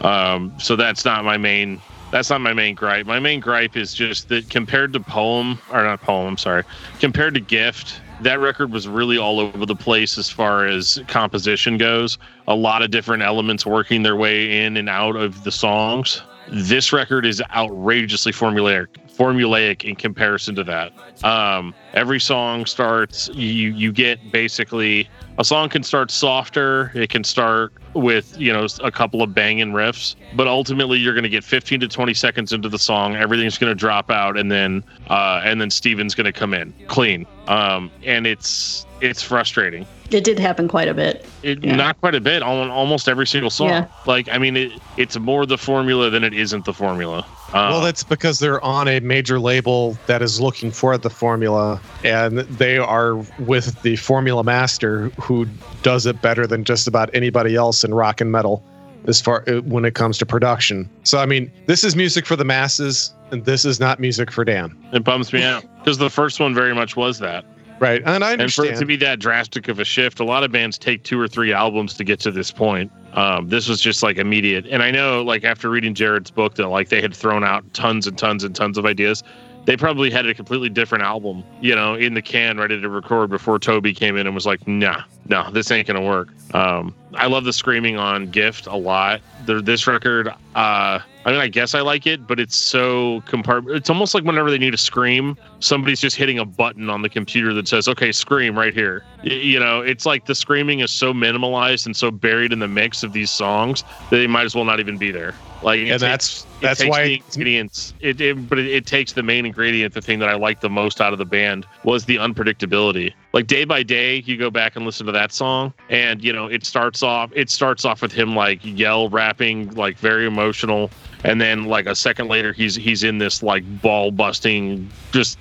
Um, 0.00 0.54
so 0.58 0.74
that's 0.74 1.04
not 1.04 1.22
my 1.24 1.36
main. 1.36 1.82
That's 2.10 2.30
not 2.30 2.40
my 2.40 2.54
main 2.54 2.74
gripe. 2.74 3.04
My 3.04 3.20
main 3.20 3.38
gripe 3.38 3.76
is 3.76 3.92
just 3.92 4.30
that 4.30 4.48
compared 4.48 4.94
to 4.94 5.00
Poem, 5.00 5.58
or 5.70 5.82
not 5.84 6.00
Poem, 6.00 6.26
I'm 6.26 6.38
sorry, 6.38 6.64
compared 6.98 7.34
to 7.34 7.40
Gift, 7.40 8.00
that 8.22 8.38
record 8.40 8.72
was 8.72 8.86
really 8.86 9.18
all 9.18 9.40
over 9.40 9.64
the 9.64 9.76
place 9.76 10.18
as 10.18 10.30
far 10.30 10.66
as 10.66 11.00
composition 11.08 11.78
goes. 11.78 12.18
A 12.48 12.54
lot 12.54 12.82
of 12.82 12.90
different 12.90 13.22
elements 13.22 13.64
working 13.64 14.02
their 14.02 14.16
way 14.16 14.64
in 14.64 14.76
and 14.76 14.88
out 14.88 15.16
of 15.16 15.44
the 15.44 15.52
songs. 15.52 16.22
This 16.48 16.92
record 16.92 17.24
is 17.24 17.42
outrageously 17.54 18.32
formulaic, 18.32 18.88
formulaic 19.08 19.84
in 19.84 19.94
comparison 19.94 20.54
to 20.56 20.64
that. 20.64 20.92
Um, 21.22 21.74
every 21.92 22.20
song 22.20 22.64
starts 22.66 23.28
you 23.34 23.72
you 23.72 23.92
get 23.92 24.32
basically 24.32 25.08
a 25.38 25.44
song 25.44 25.68
can 25.68 25.82
start 25.82 26.10
softer 26.10 26.92
it 26.94 27.10
can 27.10 27.24
start 27.24 27.72
with 27.94 28.38
you 28.40 28.52
know 28.52 28.66
a 28.84 28.90
couple 28.92 29.20
of 29.22 29.34
banging 29.34 29.72
riffs 29.72 30.14
but 30.34 30.46
ultimately 30.46 30.98
you're 30.98 31.12
going 31.14 31.24
to 31.24 31.28
get 31.28 31.42
15 31.42 31.80
to 31.80 31.88
20 31.88 32.14
seconds 32.14 32.52
into 32.52 32.68
the 32.68 32.78
song 32.78 33.16
everything's 33.16 33.58
going 33.58 33.70
to 33.70 33.74
drop 33.74 34.10
out 34.10 34.38
and 34.38 34.52
then 34.52 34.84
uh 35.08 35.40
and 35.44 35.60
then 35.60 35.68
stephen's 35.68 36.14
going 36.14 36.26
to 36.26 36.32
come 36.32 36.54
in 36.54 36.72
clean 36.86 37.26
um 37.48 37.90
and 38.04 38.26
it's 38.26 38.86
it's 39.00 39.22
frustrating 39.22 39.84
It 40.10 40.22
did 40.24 40.38
happen 40.38 40.68
quite 40.68 40.88
a 40.88 40.94
bit. 40.94 41.26
it, 41.42 41.64
Yeah. 41.64 41.74
not 41.74 41.98
quite 42.00 42.14
a 42.14 42.20
bit 42.20 42.42
on 42.42 42.70
almost 42.70 43.08
every 43.08 43.26
single 43.26 43.50
song 43.50 43.68
Yeah. 43.70 43.86
like 44.06 44.28
i 44.28 44.38
mean 44.38 44.56
it, 44.56 44.72
it's 44.96 45.18
more 45.18 45.44
the 45.44 45.58
formula 45.58 46.08
than 46.10 46.22
it 46.22 46.34
isn't 46.34 46.64
the 46.66 46.74
formula 46.74 47.26
uh, 47.48 47.66
Well, 47.72 47.80
that's 47.80 48.04
because 48.04 48.38
they're 48.38 48.62
on 48.62 48.86
a 48.86 49.00
major 49.00 49.40
label 49.40 49.98
that 50.06 50.22
is 50.22 50.40
looking 50.40 50.70
for 50.70 50.96
the 50.96 51.09
formula, 51.10 51.80
and 52.04 52.38
they 52.38 52.78
are 52.78 53.16
with 53.38 53.80
the 53.82 53.96
formula 53.96 54.42
master 54.44 55.08
who 55.20 55.46
does 55.82 56.06
it 56.06 56.22
better 56.22 56.46
than 56.46 56.64
just 56.64 56.88
about 56.88 57.10
anybody 57.14 57.56
else 57.56 57.84
in 57.84 57.92
rock 57.94 58.20
and 58.20 58.32
metal 58.32 58.64
as 59.06 59.20
far 59.20 59.44
uh, 59.48 59.60
when 59.62 59.84
it 59.84 59.94
comes 59.94 60.18
to 60.18 60.26
production. 60.26 60.88
So, 61.04 61.18
I 61.18 61.26
mean, 61.26 61.50
this 61.66 61.84
is 61.84 61.96
music 61.96 62.26
for 62.26 62.36
the 62.36 62.44
masses, 62.44 63.14
and 63.30 63.44
this 63.44 63.64
is 63.64 63.80
not 63.80 63.98
music 64.00 64.30
for 64.30 64.44
Dan. 64.44 64.76
it 64.92 65.04
bums 65.04 65.32
me 65.32 65.42
out 65.42 65.64
because 65.78 65.98
the 65.98 66.10
first 66.10 66.40
one 66.40 66.54
very 66.54 66.74
much 66.74 66.96
was 66.96 67.18
that 67.18 67.44
Right. 67.80 68.02
And 68.04 68.22
I 68.22 68.32
and 68.32 68.52
for 68.52 68.64
it 68.66 68.76
understand. 68.76 68.76
to 68.76 68.84
be 68.84 68.96
that 68.96 69.20
drastic 69.20 69.68
of 69.68 69.80
a 69.80 69.84
shift 69.84 70.20
a 70.20 70.24
lot 70.24 70.44
of 70.44 70.52
bands 70.52 70.76
take 70.76 71.02
two 71.02 71.18
or 71.18 71.26
three 71.26 71.50
albums 71.50 71.94
to 71.94 72.04
get 72.04 72.20
to 72.20 72.30
this 72.30 72.50
point 72.52 72.92
um, 73.14 73.48
this 73.48 73.68
was 73.68 73.80
just 73.80 74.02
like 74.02 74.18
immediate 74.18 74.66
and 74.66 74.82
i 74.82 74.90
know 74.90 75.22
like 75.22 75.44
after 75.44 75.70
reading 75.70 75.94
jarrod's 75.94 76.30
book 76.30 76.54
that 76.56 76.68
like 76.68 76.90
they 76.90 77.00
had 77.00 77.16
thrown 77.16 77.42
out 77.42 77.64
tons 77.72 78.06
and 78.06 78.18
tons 78.18 78.44
and 78.44 78.54
tons 78.54 78.76
of 78.76 78.84
ideas 78.84 79.22
they 79.70 79.76
probably 79.76 80.10
had 80.10 80.26
a 80.26 80.34
completely 80.34 80.68
different 80.68 81.04
album 81.04 81.44
you 81.60 81.76
know 81.76 81.94
in 81.94 82.14
the 82.14 82.22
can 82.22 82.58
ready 82.58 82.80
to 82.80 82.88
record 82.88 83.30
before 83.30 83.56
toby 83.56 83.94
came 83.94 84.16
in 84.16 84.26
and 84.26 84.34
was 84.34 84.44
like 84.44 84.66
nah 84.66 85.04
no 85.28 85.48
this 85.52 85.70
ain't 85.70 85.86
gonna 85.86 86.02
work. 86.02 86.28
Um, 86.54 86.92
i 87.14 87.28
love 87.28 87.44
the 87.44 87.52
screaming 87.52 87.96
on 87.96 88.32
gift 88.32 88.66
a 88.66 88.74
lot. 88.74 89.20
This 89.46 89.86
record 89.86 90.26
uh, 90.26 90.32
i 90.56 91.00
mean 91.24 91.36
i 91.36 91.46
guess 91.46 91.76
i 91.76 91.82
like 91.82 92.04
it 92.04 92.26
but 92.26 92.40
it's 92.40 92.56
so 92.56 93.20
compart 93.28 93.72
it's 93.72 93.88
almost 93.88 94.12
like 94.12 94.24
whenever 94.24 94.50
they 94.50 94.58
need 94.58 94.72
to 94.72 94.76
scream 94.76 95.36
somebody's 95.60 96.00
just 96.00 96.16
hitting 96.16 96.40
a 96.40 96.44
button 96.44 96.90
on 96.90 97.02
the 97.02 97.08
computer 97.08 97.54
that 97.54 97.68
says 97.68 97.86
okay 97.86 98.10
scream 98.10 98.58
right 98.58 98.74
here. 98.74 99.04
You 99.22 99.60
know 99.60 99.82
it's 99.82 100.04
like 100.04 100.26
the 100.26 100.34
screaming 100.34 100.80
is 100.80 100.90
so 100.90 101.12
minimalized 101.12 101.86
and 101.86 101.96
so 101.96 102.10
buried 102.10 102.52
in 102.52 102.58
the 102.58 102.68
mix 102.68 103.04
of 103.04 103.12
these 103.12 103.30
songs 103.30 103.84
that 104.10 104.16
they 104.16 104.26
might 104.26 104.46
as 104.46 104.56
well 104.56 104.64
not 104.64 104.80
even 104.80 104.98
be 104.98 105.12
there 105.12 105.32
like 105.62 105.80
and 105.80 106.00
that's 106.00 106.46
that's 106.60 106.84
why 106.84 107.04
the 107.04 107.22
ingredients. 107.26 107.94
It, 108.00 108.20
it 108.20 108.48
but 108.48 108.58
it, 108.58 108.66
it 108.66 108.86
takes 108.86 109.12
the 109.12 109.22
main 109.22 109.46
ingredient 109.46 109.94
the 109.94 110.00
thing 110.00 110.18
that 110.20 110.28
i 110.28 110.34
liked 110.34 110.60
the 110.60 110.70
most 110.70 111.00
out 111.00 111.12
of 111.12 111.18
the 111.18 111.24
band 111.24 111.66
was 111.84 112.04
the 112.04 112.16
unpredictability. 112.16 113.12
Like 113.32 113.46
day 113.46 113.64
by 113.64 113.82
day 113.82 114.16
you 114.26 114.36
go 114.36 114.50
back 114.50 114.76
and 114.76 114.84
listen 114.84 115.06
to 115.06 115.12
that 115.12 115.32
song 115.32 115.72
and 115.88 116.22
you 116.22 116.32
know 116.32 116.46
it 116.46 116.64
starts 116.64 117.02
off 117.02 117.30
it 117.34 117.50
starts 117.50 117.84
off 117.84 118.02
with 118.02 118.12
him 118.12 118.34
like 118.34 118.60
yell 118.62 119.08
rapping 119.08 119.70
like 119.74 119.98
very 119.98 120.26
emotional 120.26 120.90
and 121.24 121.40
then 121.40 121.64
like 121.64 121.86
a 121.86 121.94
second 121.94 122.28
later 122.28 122.52
he's 122.52 122.74
he's 122.74 123.04
in 123.04 123.18
this 123.18 123.42
like 123.42 123.64
ball 123.82 124.10
busting 124.10 124.88
just 125.12 125.38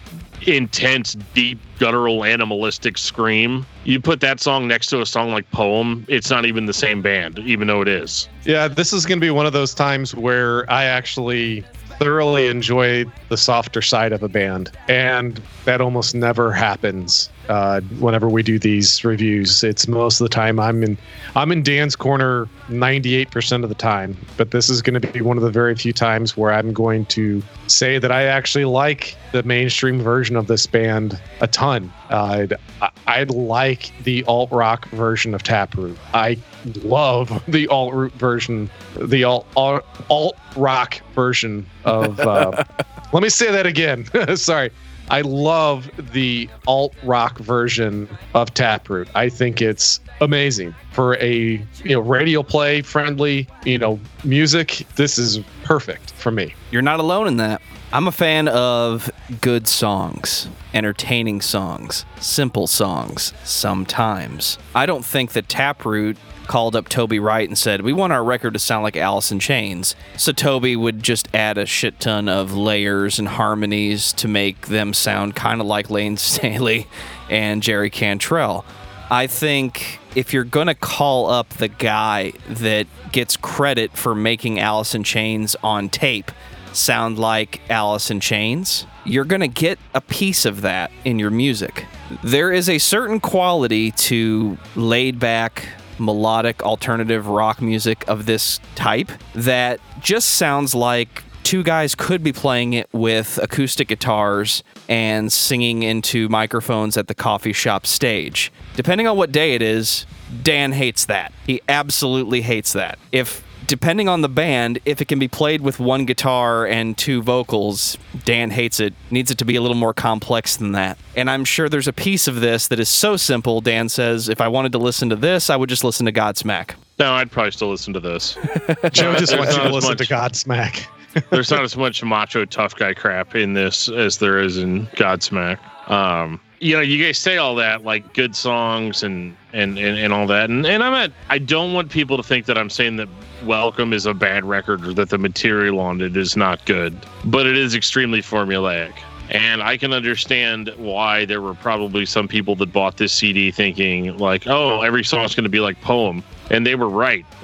intense 0.48 1.16
deep 1.34 1.60
guttural 1.78 2.24
animalistic 2.24 2.98
scream. 2.98 3.66
You 3.84 4.00
put 4.00 4.20
that 4.22 4.40
song 4.40 4.68
next 4.68 4.88
to 4.88 5.02
a 5.02 5.06
song 5.06 5.32
like 5.32 5.50
poem 5.52 6.06
it's 6.08 6.30
not 6.30 6.46
even 6.46 6.66
the 6.66 6.74
same 6.74 7.02
band 7.02 7.40
even 7.40 7.68
though 7.68 7.82
it 7.82 7.88
is. 7.88 8.28
Yeah, 8.46 8.68
this 8.68 8.94
is 8.94 9.06
going 9.06 9.20
to 9.20 9.26
be 9.26 9.32
one 9.32 9.46
of 9.46 9.54
those 9.54 9.74
times 9.74 10.16
where 10.16 10.70
I 10.72 10.86
actually 10.86 11.64
thoroughly 12.00 12.48
enjoy 12.48 13.06
the 13.28 13.38
softer 13.38 13.82
side 13.82 14.14
of 14.14 14.24
a 14.24 14.30
band, 14.30 14.72
and 14.88 15.42
that 15.66 15.82
almost 15.82 16.16
never 16.16 16.52
happens 16.52 17.30
uh, 17.50 17.82
whenever 18.00 18.30
we 18.30 18.42
do 18.42 18.58
these 18.58 19.04
reviews. 19.04 19.64
It's 19.64 19.88
most 19.88 20.22
of 20.22 20.26
the 20.26 20.34
time 20.34 20.60
I'm 20.60 20.82
in 20.82 20.98
I'm 21.36 21.52
in 21.52 21.62
Dan's 21.62 21.96
corner 21.96 22.48
98% 22.70 23.64
of 23.64 23.70
the 23.70 23.76
time, 23.76 24.18
but 24.38 24.52
this 24.52 24.70
is 24.70 24.82
going 24.82 25.00
to 25.00 25.08
be 25.12 25.22
one 25.22 25.38
of 25.38 25.44
the 25.44 25.52
very 25.52 25.76
few 25.76 25.94
times 25.94 26.38
where 26.38 26.54
I'm 26.54 26.74
going 26.74 27.06
to 27.08 27.44
say 27.68 28.00
that 28.00 28.12
I 28.12 28.24
actually 28.24 28.66
like 28.66 29.16
the 29.32 29.44
mainstream 29.44 30.02
version 30.02 30.36
of 30.36 30.48
this 30.48 30.66
band 30.66 31.20
a 31.42 31.48
ton. 31.48 31.92
Uh, 32.10 32.48
I, 32.82 32.90
I 33.08 33.24
like 33.24 33.92
the 34.04 34.24
alt 34.24 34.52
rock 34.52 34.88
version 34.90 35.36
of 35.36 35.44
Taproot. 35.44 35.98
I 36.14 36.38
love 36.84 37.44
the 37.48 37.68
alt 37.68 37.94
root 37.94 38.14
version, 38.14 38.70
the 38.96 39.24
alt 39.24 39.48
alt, 39.56 40.36
rock 40.56 41.02
version 41.14 41.66
of. 41.86 42.20
Uh, 42.20 42.64
let 43.14 43.24
me 43.24 43.30
say 43.30 43.52
that 43.52 43.66
again. 43.66 44.06
Sorry. 44.36 44.72
I 45.12 45.22
love 45.22 45.90
the 46.12 46.48
alt 46.68 46.94
rock 47.02 47.40
version 47.40 48.08
of 48.36 48.54
Taproot. 48.54 49.10
I 49.16 49.28
think 49.28 49.60
it's 49.60 50.00
amazing 50.22 50.76
for 50.92 51.16
a 51.16 51.54
you 51.84 51.96
know 51.96 52.00
radio 52.00 52.44
play 52.44 52.84
friendly 52.84 53.48
you 53.66 53.80
know 53.80 54.00
music. 54.24 54.86
This 54.98 55.18
is 55.18 55.40
perfect 55.64 56.12
for 56.12 56.32
me. 56.32 56.54
You're 56.70 56.84
not 56.84 57.00
alone 57.00 57.28
in 57.28 57.38
that. 57.38 57.62
I'm 57.92 58.08
a 58.08 58.12
fan 58.12 58.48
of 58.48 59.10
good 59.42 59.68
songs, 59.68 60.48
entertaining 60.76 61.42
songs, 61.42 62.06
simple 62.20 62.68
songs, 62.68 63.34
sometimes. 63.44 64.60
I 64.76 64.86
don't 64.86 65.04
think 65.04 65.32
that 65.32 65.50
Taproot 65.50 66.16
called 66.50 66.76
up 66.76 66.90
Toby 66.90 67.20
Wright 67.20 67.48
and 67.48 67.58
said, 67.58 67.82
We 67.82 67.94
want 67.94 68.12
our 68.12 68.24
record 68.24 68.54
to 68.54 68.60
sound 68.60 68.84
like 68.84 68.98
Alice 68.98 69.32
in 69.32 69.40
Chains. 69.40 69.96
So 70.18 70.34
Toby 70.34 70.76
would 70.76 71.02
just 71.02 71.30
add 71.34 71.58
a 71.58 71.66
shit 71.66 72.00
ton 72.00 72.28
of 72.28 72.54
layers 72.54 73.20
and 73.20 73.28
harmonies 73.28 74.12
to 74.14 74.28
make 74.28 74.68
them 74.68 74.94
sound 74.94 75.36
kind 75.36 75.62
of 75.62 75.68
like 75.68 75.90
Layne 75.90 76.18
Staley 76.18 76.88
and 77.30 77.64
Jerry 77.64 77.90
Cantrell. 77.90 78.66
I 79.12 79.28
think 79.28 80.00
if 80.16 80.34
you're 80.34 80.44
going 80.44 80.68
to 80.68 80.76
call 80.76 81.30
up 81.30 81.50
the 81.50 81.68
guy 81.68 82.34
that 82.50 82.88
gets 83.12 83.38
credit 83.38 83.96
for 83.96 84.14
making 84.14 84.60
Alice 84.60 84.94
in 84.94 85.04
Chains 85.04 85.56
on 85.64 85.88
tape 85.90 86.32
sound 86.74 87.18
like 87.20 87.62
Alice 87.70 88.12
in 88.12 88.20
Chains, 88.20 88.86
you're 89.06 89.26
going 89.26 89.42
to 89.42 89.48
get 89.48 89.80
a 89.94 90.02
piece 90.02 90.46
of 90.46 90.62
that 90.62 90.92
in 91.06 91.20
your 91.20 91.32
music. 91.32 91.86
There 92.24 92.52
is 92.52 92.70
a 92.70 92.80
certain 92.80 93.20
quality 93.20 93.92
to 93.92 94.58
laid 94.76 95.20
back, 95.20 95.68
melodic, 96.00 96.64
alternative 96.64 97.28
rock 97.28 97.62
music 97.62 98.04
of 98.08 98.26
this 98.26 98.60
type 98.76 99.12
that 99.36 99.80
just 100.02 100.30
sounds 100.30 100.74
like 100.74 101.24
two 101.44 101.64
guys 101.64 101.96
could 101.96 102.24
be 102.24 102.32
playing 102.32 102.74
it 102.74 102.88
with 102.94 103.40
acoustic 103.42 103.88
guitars 103.88 104.64
and 104.88 105.32
singing 105.32 105.84
into 105.84 106.30
microphones 106.30 106.96
at 106.98 107.08
the 107.08 107.16
coffee 107.16 107.54
shop 107.54 107.86
stage. 107.86 108.52
Depending 108.76 109.08
on 109.08 109.18
what 109.18 109.32
day 109.32 109.56
it 109.56 109.62
is, 109.62 110.06
Dan 110.44 110.72
hates 110.72 111.06
that. 111.06 111.34
He 111.48 111.62
absolutely 111.68 112.42
hates 112.42 112.74
that. 112.74 113.00
If 113.12 113.44
depending 113.70 114.10
on 114.10 114.22
the 114.22 114.28
band, 114.28 114.80
if 114.84 115.00
it 115.00 115.08
can 115.08 115.20
be 115.20 115.28
played 115.28 115.62
with 115.62 115.80
one 115.80 116.06
guitar 116.06 116.66
and 116.66 116.98
two 116.98 117.22
vocals, 117.22 117.98
Dan 118.26 118.50
hates 118.50 118.80
it. 118.80 118.94
Needs 119.12 119.30
it 119.32 119.38
to 119.38 119.46
be 119.46 119.56
a 119.56 119.62
little 119.62 119.78
more 119.78 119.94
complex 119.94 120.58
than 120.58 120.72
that. 120.74 120.98
And 121.16 121.30
I'm 121.30 121.46
sure 121.46 121.70
there's 121.70 121.88
a 121.88 121.94
piece 121.94 122.28
of 122.28 122.42
this 122.42 122.68
that 122.70 122.80
is 122.80 122.90
so 122.90 123.16
simple. 123.16 123.62
Dan 123.62 123.88
says, 123.88 124.28
if 124.28 124.42
I 124.42 124.48
wanted 124.48 124.72
to 124.74 124.80
listen 124.80 125.08
to 125.10 125.16
this, 125.16 125.50
I 125.50 125.56
would 125.56 125.70
just 125.70 125.84
listen 125.84 126.06
to 126.08 126.12
Godsmack. 126.12 126.72
no 126.98 127.14
i'd 127.14 127.32
probably 127.32 127.52
still 127.52 127.70
listen 127.70 127.94
to 127.94 128.00
this 128.00 128.34
Joe 128.92 129.16
just 129.16 129.32
There's 129.32 129.36
wants 129.38 129.54
you 129.56 129.58
not 129.60 129.64
to 129.64 129.68
as 129.70 129.74
listen 129.74 129.98
to 129.98 130.04
much- 130.14 130.34
Godsmack. 130.34 130.86
there's 131.30 131.50
not 131.52 131.62
as 131.64 131.78
much 131.78 132.04
macho 132.04 132.46
tough 132.46 132.76
guy 132.76 132.94
crap 132.94 133.36
in 133.36 133.54
this 133.54 133.88
as 133.90 134.18
there 134.18 134.40
is 134.40 134.58
in 134.58 134.86
Godsmack. 134.88 135.58
Um, 135.90 136.40
you 136.60 136.76
know, 136.76 136.82
you 136.82 137.04
guys 137.04 137.18
say 137.18 137.38
all 137.38 137.56
that 137.56 137.84
like 137.86 138.14
good 138.14 138.36
songs 138.36 139.02
and 139.04 139.36
and 139.54 139.78
and, 139.80 139.98
and 139.98 140.12
all 140.14 140.28
that, 140.28 140.50
and 140.50 140.66
and 140.68 140.84
I'm 140.84 140.94
at. 140.94 141.12
I 141.30 141.38
don't 141.40 141.72
want 141.74 141.90
people 141.90 142.18
to 142.18 142.22
think 142.24 142.46
that 142.48 142.58
I'm 142.58 142.70
saying 142.70 142.98
that 142.98 143.08
Welcome 143.44 143.94
is 143.94 144.06
a 144.06 144.14
bad 144.14 144.44
record 144.44 144.86
or 144.86 144.94
that 144.94 145.10
the 145.10 145.18
material 145.18 145.80
on 145.80 146.02
it 146.02 146.18
is 146.18 146.36
not 146.36 146.66
good, 146.66 146.98
but 147.26 147.46
it 147.46 147.58
is 147.58 147.74
extremely 147.74 148.22
formulaic. 148.22 148.94
And 149.30 149.62
I 149.62 149.78
can 149.78 149.94
understand 149.94 150.74
why 150.78 151.26
there 151.26 151.42
were 151.42 151.54
probably 151.54 152.06
some 152.06 152.28
people 152.28 152.56
that 152.58 152.74
bought 152.74 152.98
this 152.98 153.14
CD 153.14 153.52
thinking 153.52 154.18
like, 154.18 154.48
"Oh, 154.48 154.82
every 154.82 155.04
song's 155.04 155.36
going 155.36 155.44
to 155.44 155.50
be 155.50 155.60
like 155.60 155.80
Poem," 155.82 156.24
and 156.50 156.66
they 156.66 156.76
were 156.76 156.90
right. 156.90 157.26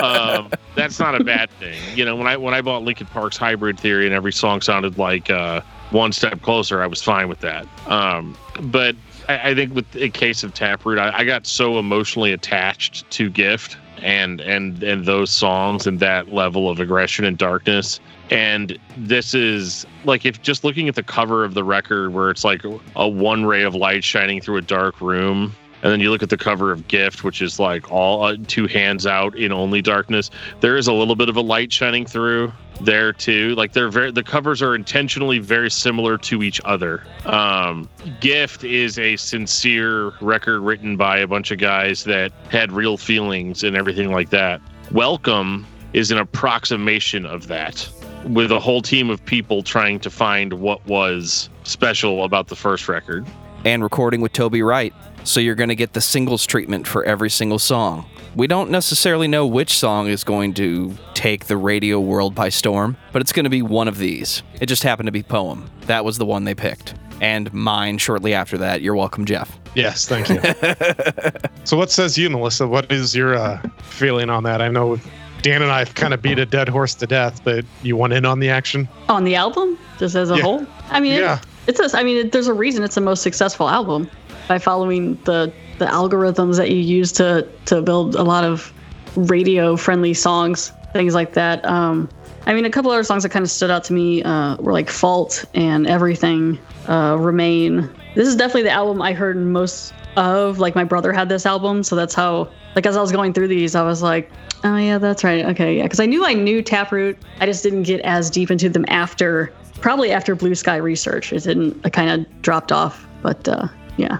um, 0.00 0.50
that's 0.76 1.00
not 1.00 1.20
a 1.20 1.24
bad 1.24 1.50
thing. 1.58 1.78
You 1.94 2.04
know, 2.04 2.14
when 2.14 2.28
I 2.28 2.36
when 2.36 2.54
I 2.54 2.60
bought 2.60 2.84
Linkin 2.84 3.08
Park's 3.08 3.36
Hybrid 3.36 3.80
Theory 3.80 4.06
and 4.06 4.14
every 4.14 4.32
song 4.32 4.60
sounded 4.60 4.96
like 4.96 5.28
uh, 5.28 5.60
One 5.90 6.12
Step 6.12 6.40
Closer, 6.40 6.82
I 6.82 6.86
was 6.86 7.02
fine 7.02 7.28
with 7.28 7.40
that. 7.40 7.66
Um, 7.88 8.36
but 8.60 8.94
I, 9.28 9.50
I 9.50 9.54
think 9.56 9.74
with 9.74 9.90
the 9.90 10.08
case 10.08 10.44
of 10.44 10.54
Taproot, 10.54 11.00
I, 11.00 11.18
I 11.18 11.24
got 11.24 11.46
so 11.46 11.80
emotionally 11.80 12.32
attached 12.32 13.10
to 13.10 13.28
Gift 13.28 13.76
and 14.02 14.40
and 14.40 14.82
and 14.82 15.04
those 15.04 15.30
songs 15.30 15.86
and 15.86 16.00
that 16.00 16.32
level 16.32 16.68
of 16.68 16.80
aggression 16.80 17.24
and 17.24 17.38
darkness. 17.38 18.00
And 18.30 18.78
this 18.96 19.34
is 19.34 19.86
like 20.04 20.24
if 20.24 20.42
just 20.42 20.64
looking 20.64 20.88
at 20.88 20.94
the 20.94 21.02
cover 21.02 21.44
of 21.44 21.54
the 21.54 21.64
record 21.64 22.12
where 22.12 22.30
it's 22.30 22.44
like 22.44 22.62
a 22.96 23.08
one 23.08 23.44
ray 23.44 23.62
of 23.62 23.74
light 23.74 24.04
shining 24.04 24.40
through 24.40 24.56
a 24.56 24.62
dark 24.62 25.00
room 25.00 25.54
and 25.82 25.92
then 25.92 26.00
you 26.00 26.10
look 26.10 26.22
at 26.22 26.30
the 26.30 26.36
cover 26.36 26.72
of 26.72 26.88
Gift, 26.88 27.22
which 27.24 27.42
is 27.42 27.58
like 27.58 27.90
all 27.90 28.24
uh, 28.24 28.36
two 28.46 28.66
hands 28.66 29.06
out 29.06 29.36
in 29.36 29.52
only 29.52 29.82
darkness. 29.82 30.30
There 30.60 30.76
is 30.76 30.86
a 30.86 30.92
little 30.92 31.16
bit 31.16 31.28
of 31.28 31.36
a 31.36 31.40
light 31.40 31.72
shining 31.72 32.06
through 32.06 32.52
there 32.80 33.12
too. 33.12 33.54
Like 33.54 33.72
they're 33.72 33.88
very 33.88 34.10
the 34.10 34.22
covers 34.22 34.62
are 34.62 34.74
intentionally 34.74 35.38
very 35.38 35.70
similar 35.70 36.18
to 36.18 36.42
each 36.42 36.60
other. 36.64 37.02
Um, 37.24 37.88
Gift 38.20 38.64
is 38.64 38.98
a 38.98 39.16
sincere 39.16 40.12
record 40.20 40.60
written 40.60 40.96
by 40.96 41.18
a 41.18 41.26
bunch 41.26 41.50
of 41.50 41.58
guys 41.58 42.04
that 42.04 42.32
had 42.50 42.72
real 42.72 42.96
feelings 42.96 43.62
and 43.64 43.76
everything 43.76 44.12
like 44.12 44.30
that. 44.30 44.60
Welcome 44.92 45.66
is 45.92 46.10
an 46.10 46.18
approximation 46.18 47.24
of 47.26 47.48
that 47.48 47.88
with 48.24 48.50
a 48.50 48.58
whole 48.60 48.82
team 48.82 49.08
of 49.08 49.24
people 49.24 49.62
trying 49.62 50.00
to 50.00 50.10
find 50.10 50.54
what 50.54 50.84
was 50.86 51.48
special 51.62 52.24
about 52.24 52.48
the 52.48 52.56
first 52.56 52.88
record. 52.88 53.26
and 53.64 53.82
recording 53.82 54.20
with 54.20 54.32
Toby 54.32 54.62
Wright. 54.62 54.92
So 55.26 55.40
you're 55.40 55.56
going 55.56 55.70
to 55.70 55.74
get 55.74 55.92
the 55.92 56.00
singles 56.00 56.46
treatment 56.46 56.86
for 56.86 57.02
every 57.04 57.30
single 57.30 57.58
song. 57.58 58.06
We 58.36 58.46
don't 58.46 58.70
necessarily 58.70 59.26
know 59.26 59.44
which 59.44 59.76
song 59.76 60.06
is 60.06 60.22
going 60.22 60.54
to 60.54 60.96
take 61.14 61.46
the 61.46 61.56
radio 61.56 61.98
world 61.98 62.32
by 62.32 62.48
storm, 62.48 62.96
but 63.12 63.20
it's 63.22 63.32
going 63.32 63.42
to 63.44 63.50
be 63.50 63.60
one 63.60 63.88
of 63.88 63.98
these. 63.98 64.44
It 64.60 64.66
just 64.66 64.84
happened 64.84 65.06
to 65.08 65.12
be 65.12 65.24
Poem. 65.24 65.68
That 65.86 66.04
was 66.04 66.18
the 66.18 66.24
one 66.26 66.44
they 66.44 66.54
picked. 66.54 66.94
And 67.20 67.52
mine 67.52 67.98
shortly 67.98 68.34
after 68.34 68.56
that. 68.58 68.82
You're 68.82 68.94
welcome, 68.94 69.24
Jeff. 69.24 69.58
Yes, 69.74 70.06
thank 70.06 70.28
you. 70.28 70.40
so, 71.64 71.76
what 71.76 71.90
says 71.90 72.16
you, 72.16 72.30
Melissa? 72.30 72.68
What 72.68 72.92
is 72.92 73.16
your 73.16 73.34
uh, 73.36 73.60
feeling 73.82 74.30
on 74.30 74.44
that? 74.44 74.62
I 74.62 74.68
know 74.68 74.96
Dan 75.42 75.60
and 75.62 75.72
I 75.72 75.80
have 75.80 75.94
kind 75.94 76.14
of 76.14 76.22
beat 76.22 76.38
a 76.38 76.46
dead 76.46 76.68
horse 76.68 76.94
to 76.96 77.06
death, 77.06 77.42
but 77.42 77.64
you 77.82 77.96
want 77.96 78.12
in 78.12 78.24
on 78.26 78.38
the 78.38 78.48
action? 78.50 78.86
On 79.08 79.24
the 79.24 79.34
album, 79.34 79.76
just 79.98 80.14
as 80.14 80.30
a 80.30 80.36
Yeah. 80.36 80.42
whole. 80.42 80.66
I 80.90 81.00
mean, 81.00 81.14
it- 81.14 81.20
Yeah. 81.20 81.40
it's 81.66 81.80
a, 81.80 81.98
I 81.98 82.02
mean, 82.04 82.18
it, 82.26 82.32
there's 82.32 82.46
a 82.48 82.54
reason 82.54 82.84
it's 82.84 82.94
the 82.94 83.00
most 83.00 83.22
successful 83.22 83.68
album 83.68 84.10
by 84.48 84.58
following 84.58 85.16
the 85.24 85.52
the 85.78 85.86
algorithms 85.86 86.56
that 86.56 86.70
you 86.70 86.78
use 86.78 87.12
to 87.12 87.46
to 87.66 87.82
build 87.82 88.14
a 88.14 88.22
lot 88.22 88.44
of 88.44 88.72
radio 89.16 89.76
friendly 89.76 90.14
songs, 90.14 90.72
things 90.92 91.14
like 91.14 91.32
that. 91.34 91.64
Um, 91.64 92.08
I 92.46 92.54
mean, 92.54 92.64
a 92.64 92.70
couple 92.70 92.90
other 92.90 93.02
songs 93.02 93.24
that 93.24 93.30
kind 93.30 93.44
of 93.44 93.50
stood 93.50 93.70
out 93.70 93.84
to 93.84 93.92
me 93.92 94.22
uh, 94.22 94.56
were 94.56 94.72
like 94.72 94.88
"Fault" 94.88 95.44
and 95.54 95.86
"Everything," 95.86 96.58
uh, 96.88 97.16
"Remain." 97.18 97.90
This 98.14 98.28
is 98.28 98.36
definitely 98.36 98.62
the 98.62 98.70
album 98.70 99.02
I 99.02 99.12
heard 99.12 99.36
most 99.36 99.92
of. 100.16 100.58
Like 100.58 100.74
my 100.74 100.84
brother 100.84 101.12
had 101.12 101.28
this 101.28 101.44
album, 101.46 101.82
so 101.82 101.96
that's 101.96 102.14
how. 102.14 102.48
Like 102.74 102.84
as 102.86 102.96
I 102.96 103.00
was 103.00 103.10
going 103.10 103.32
through 103.32 103.48
these, 103.48 103.74
I 103.74 103.82
was 103.82 104.02
like, 104.02 104.30
"Oh 104.62 104.76
yeah, 104.76 104.98
that's 104.98 105.24
right. 105.24 105.44
Okay, 105.46 105.78
yeah." 105.78 105.82
Because 105.84 106.00
I 106.00 106.06
knew 106.06 106.24
I 106.24 106.34
knew 106.34 106.62
Taproot. 106.62 107.18
I 107.40 107.46
just 107.46 107.62
didn't 107.62 107.84
get 107.84 108.00
as 108.02 108.30
deep 108.30 108.50
into 108.50 108.68
them 108.68 108.84
after, 108.88 109.52
probably 109.80 110.12
after 110.12 110.34
Blue 110.34 110.54
Sky 110.54 110.76
Research. 110.76 111.32
It 111.32 111.42
didn't. 111.42 111.80
I 111.84 111.90
kind 111.90 112.10
of 112.10 112.42
dropped 112.42 112.70
off. 112.72 113.08
But 113.22 113.48
uh, 113.48 113.66
yeah, 113.96 114.18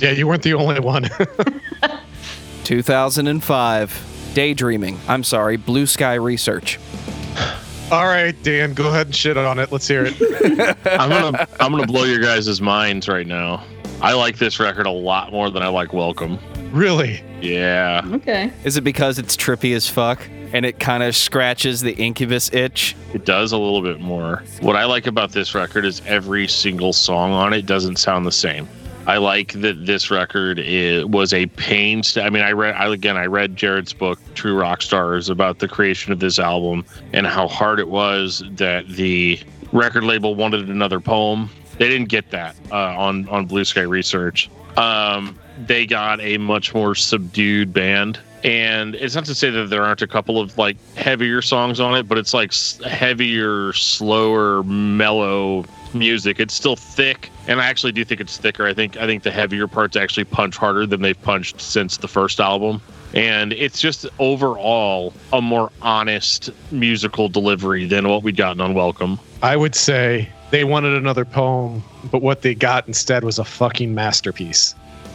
Yeah, 0.00 0.10
you 0.12 0.26
weren't 0.26 0.42
the 0.42 0.54
only 0.54 0.80
one. 0.80 1.08
2005. 2.64 4.06
Daydreaming. 4.34 4.98
I'm 5.08 5.24
sorry, 5.24 5.56
Blue 5.56 5.86
Sky 5.86 6.14
Research. 6.14 6.78
All 7.90 8.06
right, 8.06 8.40
Dan, 8.44 8.74
go 8.74 8.88
ahead 8.88 9.06
and 9.08 9.14
shit 9.16 9.36
on 9.36 9.58
it. 9.58 9.72
Let's 9.72 9.88
hear 9.88 10.04
it. 10.06 10.14
I'm 10.86 11.10
gonna 11.10 11.48
I'm 11.58 11.72
gonna 11.72 11.86
blow 11.86 12.04
your 12.04 12.20
guys' 12.20 12.60
minds 12.60 13.08
right 13.08 13.26
now. 13.26 13.64
I 14.00 14.12
like 14.12 14.38
this 14.38 14.60
record 14.60 14.86
a 14.86 14.90
lot 14.90 15.32
more 15.32 15.50
than 15.50 15.62
I 15.64 15.68
like 15.68 15.92
Welcome. 15.92 16.38
really? 16.70 17.22
Yeah. 17.42 18.02
okay. 18.12 18.52
Is 18.64 18.76
it 18.76 18.82
because 18.82 19.18
it's 19.18 19.36
trippy 19.36 19.74
as 19.74 19.88
fuck 19.88 20.20
and 20.52 20.64
it 20.64 20.78
kind 20.78 21.02
of 21.02 21.16
scratches 21.16 21.80
the 21.80 21.92
incubus 21.94 22.52
itch? 22.52 22.94
It 23.12 23.24
does 23.24 23.50
a 23.52 23.58
little 23.58 23.82
bit 23.82 23.98
more. 24.00 24.44
What 24.60 24.76
I 24.76 24.84
like 24.84 25.06
about 25.08 25.32
this 25.32 25.54
record 25.54 25.84
is 25.84 26.00
every 26.06 26.46
single 26.46 26.92
song 26.92 27.32
on 27.32 27.52
it 27.52 27.66
doesn't 27.66 27.96
sound 27.96 28.24
the 28.24 28.32
same. 28.32 28.68
I 29.10 29.16
like 29.16 29.54
that 29.54 29.86
this 29.86 30.08
record 30.08 30.60
is, 30.60 31.04
was 31.04 31.34
a 31.34 31.46
pain. 31.46 32.02
I 32.14 32.30
mean, 32.30 32.44
I 32.44 32.52
read 32.52 32.76
I, 32.76 32.86
again. 32.92 33.16
I 33.16 33.26
read 33.26 33.56
Jarrod's 33.56 33.92
book, 33.92 34.20
True 34.36 34.56
Rock 34.56 34.82
Stars, 34.82 35.28
about 35.28 35.58
the 35.58 35.66
creation 35.66 36.12
of 36.12 36.20
this 36.20 36.38
album 36.38 36.84
and 37.12 37.26
how 37.26 37.48
hard 37.48 37.80
it 37.80 37.88
was 37.88 38.44
that 38.52 38.86
the 38.86 39.40
record 39.72 40.04
label 40.04 40.36
wanted 40.36 40.70
another 40.70 41.00
poem. 41.00 41.50
They 41.78 41.88
didn't 41.88 42.08
get 42.08 42.30
that 42.30 42.54
uh, 42.70 42.76
on 42.96 43.28
on 43.28 43.46
Blue 43.46 43.64
Sky 43.64 43.80
Research. 43.80 44.48
Um, 44.76 45.36
they 45.66 45.86
got 45.86 46.20
a 46.20 46.38
much 46.38 46.72
more 46.72 46.94
subdued 46.94 47.72
band 47.72 48.20
and 48.44 48.94
it's 48.94 49.14
not 49.14 49.24
to 49.26 49.34
say 49.34 49.50
that 49.50 49.68
there 49.70 49.82
aren't 49.82 50.02
a 50.02 50.06
couple 50.06 50.40
of 50.40 50.56
like 50.56 50.76
heavier 50.94 51.42
songs 51.42 51.78
on 51.80 51.94
it 51.94 52.04
but 52.08 52.16
it's 52.18 52.32
like 52.32 52.52
heavier 52.84 53.72
slower 53.72 54.62
mellow 54.64 55.64
music 55.92 56.38
it's 56.40 56.54
still 56.54 56.76
thick 56.76 57.30
and 57.48 57.60
i 57.60 57.66
actually 57.66 57.92
do 57.92 58.04
think 58.04 58.20
it's 58.20 58.36
thicker 58.38 58.66
i 58.66 58.72
think 58.72 58.96
i 58.96 59.06
think 59.06 59.22
the 59.24 59.30
heavier 59.30 59.66
parts 59.66 59.96
actually 59.96 60.24
punch 60.24 60.56
harder 60.56 60.86
than 60.86 61.02
they've 61.02 61.20
punched 61.22 61.60
since 61.60 61.96
the 61.98 62.08
first 62.08 62.40
album 62.40 62.80
and 63.12 63.52
it's 63.54 63.80
just 63.80 64.06
overall 64.20 65.12
a 65.32 65.42
more 65.42 65.70
honest 65.82 66.50
musical 66.70 67.28
delivery 67.28 67.84
than 67.86 68.08
what 68.08 68.22
we'd 68.22 68.36
gotten 68.36 68.60
on 68.60 68.72
welcome 68.74 69.18
I 69.42 69.56
would 69.56 69.74
say 69.74 70.28
they 70.50 70.64
wanted 70.64 70.92
another 70.94 71.24
poem, 71.24 71.82
but 72.10 72.20
what 72.20 72.42
they 72.42 72.54
got 72.54 72.86
instead 72.86 73.24
was 73.24 73.38
a 73.38 73.44
fucking 73.44 73.94
masterpiece. 73.94 74.74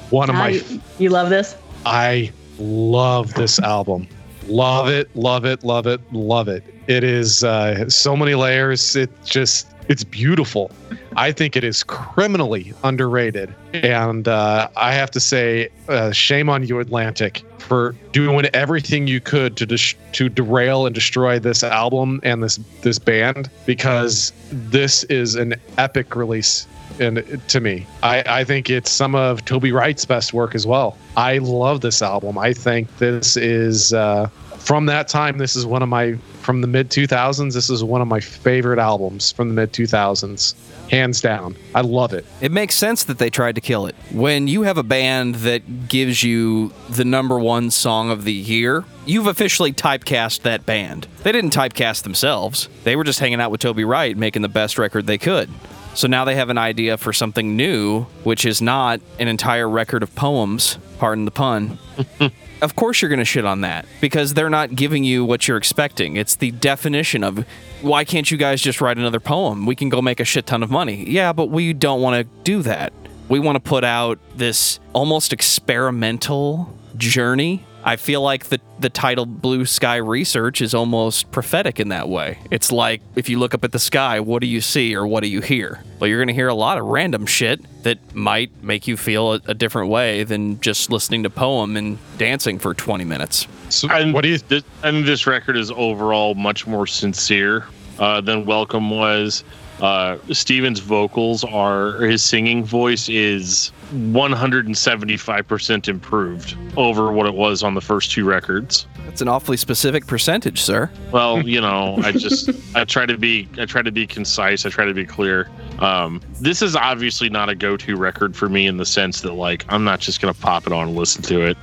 One 0.10 0.32
of 0.32 0.36
Ah, 0.36 0.40
my 0.40 0.50
you, 0.50 0.82
you 0.98 1.10
love 1.12 1.30
this? 1.30 1.56
I 1.86 2.32
love 2.60 3.34
this 3.34 3.60
album. 3.60 4.08
Love 4.48 4.90
it, 4.90 5.14
love 5.16 5.46
it, 5.46 5.64
love 5.64 5.88
it, 5.88 6.00
love 6.14 6.48
it. 6.48 6.64
It 6.88 7.04
is 7.04 7.44
uh, 7.44 7.90
so 7.90 8.16
many 8.16 8.36
layers. 8.36 8.96
It 8.96 9.10
just, 9.24 9.75
it's 9.88 10.04
beautiful. 10.04 10.72
I 11.16 11.32
think 11.32 11.56
it 11.56 11.64
is 11.64 11.84
criminally 11.84 12.74
underrated. 12.84 13.54
And 13.74 14.28
uh, 14.28 14.70
I 14.76 14.94
have 14.94 15.12
to 15.12 15.20
say, 15.20 15.70
uh, 15.88 16.12
shame 16.12 16.50
on 16.50 16.64
you, 16.66 16.80
Atlantic, 16.80 17.44
for 17.60 17.96
doing 18.12 18.46
everything 18.54 19.08
you 19.08 19.20
could 19.20 19.58
to 19.58 19.66
dis- 19.66 19.96
to 20.14 20.30
derail 20.30 20.86
and 20.86 20.94
destroy 20.94 21.40
this 21.40 21.64
album 21.64 22.20
and 22.24 22.44
this 22.44 22.58
this 22.82 23.00
band 23.00 23.50
because 23.66 24.32
this 24.52 25.04
is 25.06 25.36
an 25.36 25.56
epic 25.78 26.16
release 26.16 26.68
and 27.00 27.42
to 27.48 27.60
me 27.60 27.86
I, 28.04 28.24
I 28.28 28.44
think 28.44 28.70
it's 28.70 28.92
some 28.92 29.16
of 29.16 29.44
toby 29.46 29.72
wright's 29.72 30.06
best 30.06 30.32
work 30.34 30.54
as 30.54 30.68
well 30.68 30.96
i 31.18 31.40
love 31.40 31.82
this 31.82 32.02
album 32.02 32.38
i 32.38 32.54
think 32.54 32.96
this 32.98 33.36
is 33.36 33.94
uh, 33.94 34.30
from 34.66 34.88
that 34.88 35.08
time 35.08 35.38
this 35.38 35.56
is 35.56 35.66
one 35.66 35.82
of 35.84 35.90
my 35.90 36.16
from 36.42 36.62
the 36.62 36.68
mid 36.68 36.90
2000s 36.90 37.54
this 37.54 37.70
is 37.70 37.84
one 37.84 38.02
of 38.02 38.08
my 38.08 38.20
favorite 38.20 38.80
albums 38.80 39.32
from 39.32 39.48
the 39.48 39.54
mid 39.54 39.72
2000s 39.72 40.56
hands 40.90 41.22
down 41.22 41.56
i 41.76 41.82
love 41.82 42.14
it 42.14 42.26
It 42.42 42.52
makes 42.52 42.76
sense 42.76 43.04
that 43.06 43.18
they 43.18 43.30
tried 43.30 43.56
to 43.56 43.62
kill 43.62 43.86
it. 43.88 43.96
When 44.12 44.48
you 44.48 44.64
have 44.64 44.78
a 44.78 44.84
band 44.84 45.36
that 45.36 45.88
gives 45.88 46.22
you 46.24 46.72
the 46.90 47.06
number 47.06 47.40
one 47.40 47.72
song 47.72 48.12
of 48.12 48.24
the 48.24 48.34
year, 48.34 48.84
you've 49.06 49.26
officially 49.28 49.72
typecast 49.74 50.42
that 50.44 50.66
band. 50.66 51.08
They 51.24 51.32
didn't 51.32 51.54
typecast 51.54 52.04
themselves, 52.04 52.70
they 52.84 52.96
were 52.96 53.04
just 53.04 53.20
hanging 53.20 53.42
out 53.42 53.52
with 53.52 53.62
Toby 53.62 53.84
Wright, 53.84 54.16
making 54.18 54.42
the 54.44 54.50
best 54.50 54.78
record 54.78 55.08
they 55.08 55.18
could. 55.18 55.50
So 55.96 56.08
now 56.08 56.26
they 56.26 56.36
have 56.36 56.50
an 56.50 56.58
idea 56.58 56.98
for 56.98 57.14
something 57.14 57.56
new, 57.56 58.04
which 58.24 58.46
is 58.46 58.62
not 58.62 59.00
an 59.18 59.28
entire 59.28 59.70
record 59.70 60.04
of 60.04 60.14
poems, 60.14 60.78
pardon 61.00 61.26
the 61.26 61.32
pun. 61.32 61.80
of 62.66 62.76
course 62.76 63.00
you're 63.00 63.10
going 63.10 63.20
to 63.20 63.26
shit 63.26 63.46
on 63.46 63.62
that 63.62 63.86
because 64.02 64.34
they're 64.34 64.50
not 64.50 64.76
giving 64.76 65.04
you 65.04 65.24
what 65.24 65.48
you're 65.48 65.56
expecting. 65.56 66.18
It's 66.18 66.36
the 66.36 66.50
definition 66.50 67.24
of 67.24 67.46
why 67.82 68.04
can't 68.04 68.30
you 68.30 68.38
guys 68.38 68.60
just 68.60 68.82
write 68.82 68.98
another 68.98 69.20
poem? 69.20 69.68
We 69.68 69.76
can 69.76 69.88
go 69.90 70.02
make 70.02 70.20
a 70.20 70.26
shit 70.26 70.48
ton 70.48 70.64
of 70.64 70.72
money. 70.72 71.08
Yeah, 71.08 71.32
but 71.32 71.52
we 71.52 71.74
don't 71.74 72.02
want 72.02 72.16
to 72.28 72.44
do 72.44 72.64
that. 72.64 72.92
We 73.30 73.38
want 73.38 73.56
to 73.56 73.60
put 73.60 73.84
out 73.84 74.18
this 74.36 74.80
almost 74.94 75.32
experimental 75.32 76.76
journey. 76.98 77.64
I 77.86 77.98
feel 77.98 78.22
like 78.22 78.46
the 78.46 78.60
the 78.80 78.90
title 78.90 79.28
Blue 79.28 79.64
Sky 79.66 79.98
Research 79.98 80.60
is 80.60 80.74
almost 80.74 81.32
prophetic 81.32 81.80
in 81.80 81.90
that 81.90 82.10
way. 82.10 82.40
It's 82.50 82.72
like 82.72 83.02
if 83.16 83.30
you 83.30 83.38
look 83.38 83.54
up 83.54 83.64
at 83.64 83.72
the 83.72 83.80
sky, 83.80 84.20
what 84.20 84.42
do 84.42 84.48
you 84.48 84.60
see 84.60 84.96
or 84.96 85.06
what 85.06 85.22
do 85.22 85.30
you 85.30 85.40
hear? 85.40 85.84
Well, 86.00 86.10
you're 86.10 86.18
going 86.18 86.28
to 86.28 86.34
hear 86.34 86.48
a 86.48 86.56
lot 86.56 86.80
of 86.80 86.86
random 86.86 87.28
shit 87.28 87.62
that 87.84 88.16
might 88.16 88.52
make 88.64 88.88
you 88.88 88.98
feel 88.98 89.36
a, 89.36 89.42
a 89.46 89.54
different 89.54 89.90
way 89.90 90.24
than 90.24 90.60
just 90.62 90.90
listening 90.90 91.24
to 91.24 91.30
poem 91.30 91.78
and 91.78 92.00
dancing 92.18 92.58
for 92.58 92.74
20 92.74 93.06
minutes. 93.06 93.48
so 93.70 93.88
And 93.90 94.14
what 94.14 94.24
do 94.24 94.30
you 94.30 94.40
This, 94.40 94.64
and 94.84 95.06
this 95.06 95.28
record 95.28 95.56
is 95.56 95.70
overall 95.72 96.34
much 96.34 96.66
more 96.66 96.88
sincere 96.88 97.68
uh, 98.00 98.20
than 98.20 98.46
Welcome 98.46 98.90
was. 98.90 99.44
Uh, 99.80 100.18
Stephen's 100.32 100.80
vocals 100.80 101.44
are, 101.44 102.00
his 102.00 102.24
singing 102.24 102.64
voice 102.64 103.10
is 103.10 103.72
175% 103.94 105.88
improved 105.88 106.58
over 106.78 107.12
what 107.12 107.26
it 107.26 107.34
was 107.34 107.64
on 107.64 107.74
the 107.74 107.82
first 107.82 108.12
two 108.12 108.26
records. 108.26 108.88
That's 109.06 109.22
an 109.22 109.28
awfully 109.28 109.58
specific 109.58 110.08
percentage, 110.08 110.62
sir. 110.62 110.90
Well, 111.12 111.42
you 111.48 111.62
know, 111.62 111.98
I 112.04 112.12
just 112.12 112.50
I 112.76 112.84
try 112.86 113.06
to 113.06 113.18
be 113.18 113.48
I 113.58 113.66
try 113.66 113.82
to 113.82 113.92
be 113.92 114.08
concise. 114.08 114.66
I 114.66 114.70
try 114.70 114.86
to 114.86 114.94
be 114.94 115.06
clear. 115.06 115.50
Um, 115.80 116.22
this 116.42 116.62
is 116.62 116.76
obviously 116.76 117.30
not 117.30 117.50
a 117.50 117.56
go-to 117.56 117.96
record 117.96 118.36
for 118.36 118.50
me 118.50 118.68
in 118.68 118.78
the 118.78 118.86
sense 118.86 119.22
that 119.22 119.34
like 119.34 119.66
I'm 119.70 119.84
not 119.84 120.00
just 120.00 120.22
gonna 120.22 120.34
pop 120.34 120.66
it 120.68 120.74
on 120.74 120.88
and 120.90 120.98
listen 120.98 121.22
to 121.24 121.42
it. 121.42 121.58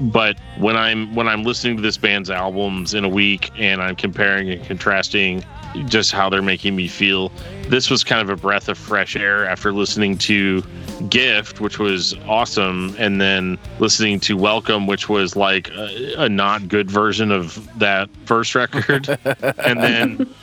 But 0.00 0.38
when 0.58 0.76
I'm 0.76 1.14
when 1.14 1.28
I'm 1.28 1.44
listening 1.44 1.76
to 1.76 1.82
this 1.82 1.96
band's 1.96 2.30
albums 2.30 2.94
in 2.94 3.04
a 3.04 3.08
week 3.08 3.50
and 3.58 3.82
I'm 3.82 3.96
comparing 3.96 4.50
and 4.50 4.64
contrasting 4.64 5.44
just 5.86 6.12
how 6.12 6.30
they're 6.30 6.42
making 6.42 6.74
me 6.74 6.88
feel, 6.88 7.30
this 7.68 7.90
was 7.90 8.02
kind 8.02 8.22
of 8.22 8.30
a 8.30 8.40
breath 8.40 8.68
of 8.68 8.78
fresh 8.78 9.16
air 9.16 9.46
after 9.46 9.72
listening 9.72 10.16
to 10.18 10.62
Gift, 11.08 11.60
which 11.60 11.78
was 11.78 12.14
awesome, 12.26 12.94
and 12.98 13.20
then 13.20 13.58
listening 13.78 14.20
to 14.20 14.36
Welcome, 14.36 14.86
which 14.86 15.08
was 15.08 15.36
like 15.36 15.68
a, 15.70 16.14
a 16.18 16.28
not 16.28 16.68
good 16.68 16.90
version 16.90 17.30
of 17.30 17.68
that 17.78 18.08
first 18.24 18.54
record, 18.54 19.08
and 19.58 19.82
then. 19.82 20.34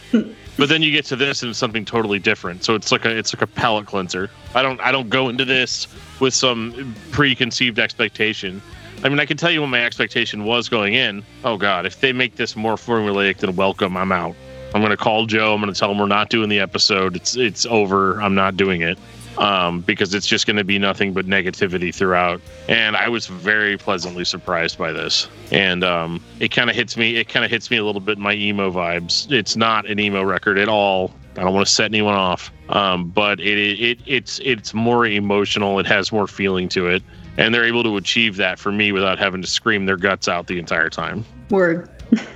But 0.56 0.70
then 0.70 0.84
you 0.84 0.92
get 0.92 1.06
to 1.06 1.16
this 1.16 1.42
and 1.42 1.50
it's 1.50 1.58
something 1.58 1.84
totally 1.84 2.20
different. 2.20 2.64
So 2.64 2.76
it's 2.76 2.92
like 2.92 3.06
a 3.06 3.18
it's 3.18 3.34
like 3.34 3.42
a 3.42 3.48
palate 3.48 3.88
cleanser. 3.88 4.30
I 4.54 4.62
don't 4.62 4.80
I 4.82 4.92
don't 4.92 5.10
go 5.10 5.30
into 5.30 5.46
this 5.46 5.88
with 6.20 6.34
some 6.34 6.96
preconceived 7.12 7.80
expectation. 7.80 8.62
I 9.04 9.10
mean, 9.10 9.20
I 9.20 9.26
can 9.26 9.36
tell 9.36 9.50
you 9.50 9.62
what 9.62 9.68
my 9.68 9.84
expectation 9.84 10.46
was 10.46 10.70
going 10.70 10.94
in. 10.94 11.24
Oh 11.44 11.58
God, 11.58 11.88
if 11.88 12.02
they 12.02 12.14
make 12.14 12.36
this 12.36 12.56
more 12.56 12.76
formulaic 12.76 13.38
than 13.38 13.56
Welcome, 13.56 13.98
I'm 13.98 14.12
out. 14.12 14.36
I'm 14.76 14.82
gonna 14.84 14.96
call 14.96 15.26
Joe. 15.26 15.56
I'm 15.56 15.60
gonna 15.60 15.74
tell 15.74 15.90
him 15.90 15.98
we're 15.98 16.06
not 16.06 16.30
doing 16.30 16.50
the 16.50 16.60
episode. 16.60 17.16
It's 17.16 17.36
it's 17.36 17.66
over. 17.66 18.22
I'm 18.22 18.36
not 18.36 18.56
doing 18.56 18.82
it 18.82 19.00
um, 19.38 19.82
because 19.82 20.14
it's 20.14 20.28
just 20.28 20.46
going 20.46 20.58
to 20.58 20.64
be 20.64 20.80
nothing 20.80 21.14
but 21.14 21.26
negativity 21.26 21.94
throughout. 21.94 22.42
And 22.68 22.96
I 22.96 23.10
was 23.10 23.28
very 23.28 23.78
pleasantly 23.78 24.26
surprised 24.26 24.78
by 24.78 24.92
this. 24.92 25.28
And 25.52 25.84
um, 25.84 26.24
it 26.40 26.50
kind 26.50 26.70
of 26.70 26.76
hits 26.76 26.98
me. 26.98 27.16
It 27.18 27.30
kind 27.30 27.44
of 27.46 27.52
hits 27.52 27.70
me 27.72 27.78
a 27.78 27.84
little 27.84 28.02
bit 28.02 28.18
in 28.18 28.24
my 28.24 28.34
emo 28.34 28.72
vibes. 28.72 29.32
It's 29.32 29.56
not 29.56 29.90
an 29.90 30.00
emo 30.00 30.24
record 30.24 30.58
at 30.58 30.70
all. 30.70 31.14
I 31.38 31.42
don't 31.42 31.54
want 31.54 31.66
to 31.66 31.74
set 31.74 31.86
anyone 31.86 32.14
off, 32.14 32.52
um, 32.70 33.10
but 33.10 33.40
it, 33.40 33.58
it 33.58 34.00
it's 34.06 34.40
it's 34.44 34.74
more 34.74 35.06
emotional. 35.06 35.80
It 35.80 35.88
has 35.88 36.12
more 36.12 36.28
feeling 36.28 36.70
to 36.70 36.88
it, 36.88 37.02
and 37.38 37.54
they're 37.54 37.66
able 37.66 37.84
to 37.84 37.98
achieve 37.98 38.36
that 38.38 38.60
for 38.60 38.72
me 38.72 38.92
without 38.92 39.18
having 39.18 39.42
to 39.42 39.48
scream 39.48 39.86
their 39.86 39.98
guts 39.98 40.28
out 40.28 40.48
the 40.48 40.60
entire 40.60 40.90
time. 40.90 41.26
Word. 41.50 41.90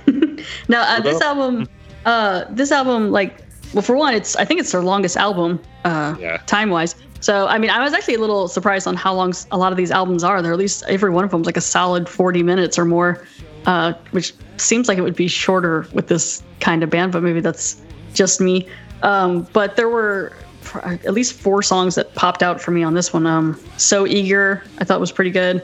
now 0.68 0.82
uh, 0.82 1.00
this 1.00 1.20
album, 1.20 1.68
uh, 2.04 2.44
this 2.50 2.72
album, 2.72 3.12
like, 3.12 3.44
well, 3.72 3.82
for 3.82 3.96
one, 3.96 4.14
it's 4.14 4.34
I 4.34 4.44
think 4.44 4.58
it's 4.58 4.72
their 4.72 4.82
longest 4.82 5.16
album, 5.16 5.60
uh, 5.88 6.16
Yeah. 6.18 6.36
time 6.46 6.70
wise. 6.70 6.94
So 7.20 7.46
I 7.48 7.58
mean, 7.58 7.70
I 7.70 7.82
was 7.82 7.92
actually 7.94 8.14
a 8.14 8.20
little 8.20 8.46
surprised 8.48 8.86
on 8.86 8.94
how 8.96 9.12
long 9.14 9.32
a 9.50 9.58
lot 9.58 9.72
of 9.72 9.76
these 9.78 9.90
albums 9.90 10.22
are. 10.22 10.40
They're 10.42 10.52
at 10.52 10.58
least 10.58 10.84
every 10.88 11.10
one 11.10 11.24
of 11.24 11.30
them 11.30 11.40
is 11.40 11.46
like 11.46 11.56
a 11.56 11.60
solid 11.62 12.08
forty 12.08 12.42
minutes 12.42 12.78
or 12.78 12.84
more, 12.84 13.24
uh, 13.66 13.94
which 14.12 14.34
seems 14.56 14.86
like 14.88 14.98
it 14.98 15.02
would 15.02 15.16
be 15.16 15.28
shorter 15.28 15.86
with 15.92 16.06
this 16.08 16.42
kind 16.60 16.82
of 16.82 16.90
band, 16.90 17.12
but 17.12 17.22
maybe 17.22 17.40
that's 17.40 17.80
just 18.14 18.40
me. 18.40 18.68
Um, 19.02 19.46
but 19.52 19.76
there 19.76 19.88
were 19.88 20.32
at 20.84 21.14
least 21.14 21.32
four 21.32 21.62
songs 21.62 21.94
that 21.94 22.14
popped 22.14 22.42
out 22.42 22.60
for 22.60 22.70
me 22.72 22.82
on 22.82 22.94
this 22.94 23.12
one. 23.12 23.26
Um, 23.26 23.58
so 23.78 24.06
eager, 24.06 24.62
I 24.78 24.84
thought 24.84 25.00
was 25.00 25.12
pretty 25.12 25.30
good. 25.30 25.62